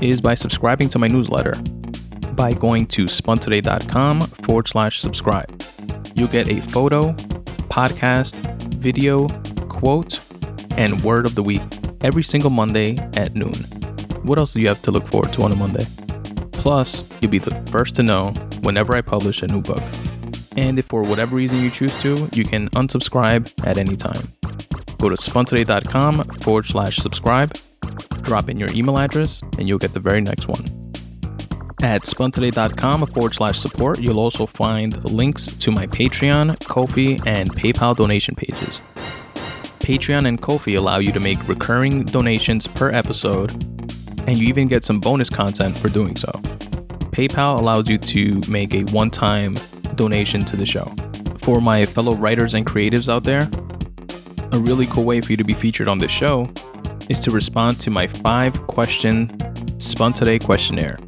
is 0.00 0.20
by 0.20 0.34
subscribing 0.34 0.88
to 0.88 0.98
my 0.98 1.08
newsletter 1.08 1.54
by 2.32 2.52
going 2.52 2.86
to 2.86 3.04
spuntoday.com 3.04 4.20
forward 4.20 4.66
slash 4.66 5.00
subscribe. 5.00 5.62
You'll 6.14 6.28
get 6.28 6.48
a 6.48 6.60
photo, 6.60 7.12
podcast, 7.68 8.34
video, 8.76 9.28
quote, 9.68 10.20
and 10.78 11.00
word 11.02 11.26
of 11.26 11.34
the 11.34 11.42
week 11.42 11.60
every 12.02 12.22
single 12.22 12.50
Monday 12.50 12.96
at 13.16 13.34
noon. 13.34 13.54
What 14.22 14.38
else 14.38 14.54
do 14.54 14.60
you 14.60 14.68
have 14.68 14.82
to 14.82 14.90
look 14.90 15.06
forward 15.06 15.32
to 15.34 15.42
on 15.42 15.52
a 15.52 15.56
Monday? 15.56 15.84
Plus, 16.52 17.08
you'll 17.20 17.30
be 17.30 17.38
the 17.38 17.54
first 17.70 17.94
to 17.96 18.02
know 18.02 18.30
whenever 18.62 18.96
I 18.96 19.02
publish 19.02 19.42
a 19.42 19.46
new 19.46 19.60
book. 19.60 19.82
And 20.56 20.78
if 20.78 20.86
for 20.86 21.02
whatever 21.02 21.36
reason 21.36 21.62
you 21.62 21.70
choose 21.70 21.94
to, 22.02 22.28
you 22.32 22.44
can 22.44 22.68
unsubscribe 22.70 23.50
at 23.66 23.78
any 23.78 23.96
time. 23.96 24.28
Go 24.98 25.08
to 25.08 25.16
spuntoday.com 25.16 26.24
forward 26.40 26.66
slash 26.66 26.96
subscribe, 26.96 27.56
drop 28.22 28.48
in 28.48 28.58
your 28.58 28.70
email 28.72 28.98
address, 28.98 29.40
and 29.58 29.68
you'll 29.68 29.78
get 29.78 29.94
the 29.94 30.00
very 30.00 30.20
next 30.20 30.48
one. 30.48 30.64
At 31.82 32.02
spuntoday.com 32.02 33.06
forward 33.06 33.34
slash 33.34 33.58
support, 33.58 34.00
you'll 34.00 34.20
also 34.20 34.44
find 34.44 35.02
links 35.04 35.46
to 35.46 35.70
my 35.70 35.86
Patreon, 35.86 36.62
Ko-fi, 36.66 37.18
and 37.24 37.50
PayPal 37.50 37.96
donation 37.96 38.34
pages. 38.34 38.80
Patreon 39.78 40.26
and 40.28 40.40
Ko-fi 40.40 40.74
allow 40.74 40.98
you 40.98 41.10
to 41.12 41.20
make 41.20 41.48
recurring 41.48 42.04
donations 42.04 42.66
per 42.66 42.90
episode, 42.90 43.52
and 44.26 44.36
you 44.36 44.46
even 44.46 44.68
get 44.68 44.84
some 44.84 45.00
bonus 45.00 45.30
content 45.30 45.78
for 45.78 45.88
doing 45.88 46.16
so. 46.16 46.30
PayPal 47.12 47.58
allows 47.58 47.88
you 47.88 47.96
to 47.96 48.42
make 48.50 48.74
a 48.74 48.82
one 48.92 49.10
time 49.10 49.56
donation 50.00 50.46
to 50.46 50.56
the 50.56 50.64
show. 50.64 50.86
For 51.42 51.60
my 51.60 51.84
fellow 51.84 52.14
writers 52.14 52.54
and 52.54 52.64
creatives 52.66 53.08
out 53.10 53.22
there, 53.22 53.42
a 54.52 54.58
really 54.58 54.86
cool 54.86 55.04
way 55.04 55.20
for 55.20 55.30
you 55.30 55.36
to 55.36 55.44
be 55.44 55.52
featured 55.52 55.88
on 55.88 55.98
this 55.98 56.10
show 56.10 56.48
is 57.10 57.20
to 57.20 57.30
respond 57.30 57.78
to 57.80 57.90
my 57.90 58.06
five 58.06 58.54
question 58.66 59.28
Spun 59.78 60.14
Today 60.14 60.38
questionnaire. 60.38 60.98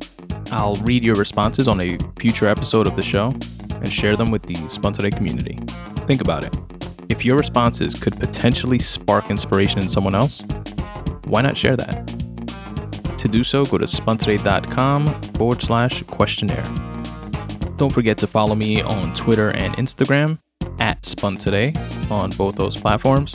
I'll 0.51 0.75
read 0.83 1.03
your 1.05 1.15
responses 1.15 1.69
on 1.69 1.81
a 1.81 1.97
future 2.19 2.47
episode 2.47 2.87
of 2.87 2.95
the 2.95 3.03
show 3.03 3.35
and 3.77 3.91
share 3.91 4.15
them 4.15 4.31
with 4.31 4.43
the 4.43 4.57
Spun 4.69 4.93
Today 4.93 5.11
community. 5.11 5.55
Think 6.07 6.21
about 6.21 6.45
it. 6.45 6.55
If 7.09 7.25
your 7.25 7.39
responses 7.39 7.95
could 7.99 8.19
potentially 8.21 8.79
spark 8.79 9.31
inspiration 9.31 9.81
in 9.81 9.89
someone 9.89 10.15
else, 10.15 10.43
why 11.25 11.41
not 11.41 11.57
share 11.57 11.77
that? 11.77 13.17
To 13.17 13.29
do 13.29 13.43
so, 13.43 13.65
go 13.65 13.79
to 13.79 13.87
spuntoday.com 13.87 15.23
forward 15.35 15.63
slash 15.63 16.03
questionnaire. 16.03 16.92
Don't 17.83 17.93
forget 17.93 18.17
to 18.19 18.29
follow 18.29 18.55
me 18.55 18.81
on 18.81 19.13
Twitter 19.13 19.51
and 19.51 19.75
Instagram 19.75 20.39
at 20.79 21.05
Spun 21.05 21.37
Today 21.37 21.75
on 22.13 22.31
both 22.31 22.55
those 22.55 22.77
platforms. 22.77 23.35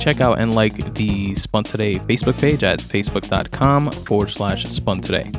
Check 0.00 0.22
out 0.22 0.38
and 0.38 0.54
like 0.54 0.94
the 0.94 1.34
Spun 1.34 1.62
Today 1.62 1.96
Facebook 1.96 2.40
page 2.40 2.64
at 2.64 2.78
facebook.com 2.78 3.90
forward 3.90 4.30
slash 4.30 4.64
Spun 4.64 5.02
Today. 5.02 5.30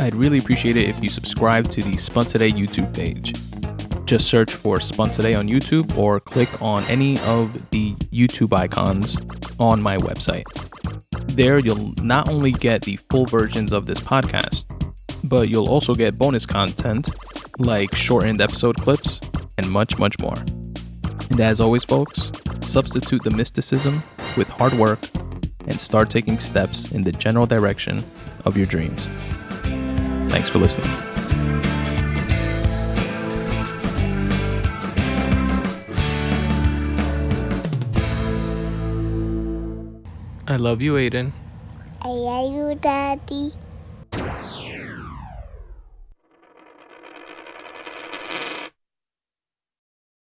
I'd 0.00 0.14
really 0.14 0.38
appreciate 0.38 0.78
it 0.78 0.88
if 0.88 1.02
you 1.02 1.10
subscribe 1.10 1.68
to 1.72 1.82
the 1.82 1.98
Spun 1.98 2.24
Today 2.24 2.50
YouTube 2.50 2.94
page. 2.94 3.34
Just 4.06 4.28
search 4.28 4.54
for 4.54 4.80
Spun 4.80 5.10
Today 5.10 5.34
on 5.34 5.46
YouTube 5.46 5.94
or 5.98 6.20
click 6.20 6.48
on 6.62 6.84
any 6.84 7.20
of 7.20 7.52
the 7.68 7.90
YouTube 8.10 8.58
icons 8.58 9.14
on 9.60 9.82
my 9.82 9.98
website. 9.98 10.44
There, 11.36 11.58
you'll 11.58 11.92
not 12.02 12.30
only 12.30 12.52
get 12.52 12.80
the 12.80 12.96
full 13.10 13.26
versions 13.26 13.74
of 13.74 13.84
this 13.84 14.00
podcast, 14.00 14.64
but 15.28 15.50
you'll 15.50 15.68
also 15.68 15.94
get 15.94 16.18
bonus 16.18 16.46
content 16.46 17.10
like 17.58 17.94
shortened 17.94 18.40
episode 18.40 18.76
clips 18.76 19.20
and 19.58 19.70
much, 19.70 19.98
much 19.98 20.18
more. 20.18 20.36
And 21.30 21.40
as 21.40 21.60
always, 21.60 21.84
folks, 21.84 22.30
substitute 22.60 23.22
the 23.22 23.30
mysticism 23.30 24.02
with 24.36 24.48
hard 24.48 24.72
work 24.74 25.00
and 25.66 25.78
start 25.78 26.10
taking 26.10 26.38
steps 26.38 26.92
in 26.92 27.02
the 27.02 27.12
general 27.12 27.46
direction 27.46 28.02
of 28.44 28.56
your 28.56 28.66
dreams. 28.66 29.06
Thanks 30.30 30.48
for 30.48 30.58
listening. 30.58 30.90
I 40.46 40.56
love 40.56 40.82
you, 40.82 40.94
Aiden. 40.94 41.32
I 42.02 42.08
love 42.08 42.52
you, 42.52 42.74
Daddy. 42.74 43.52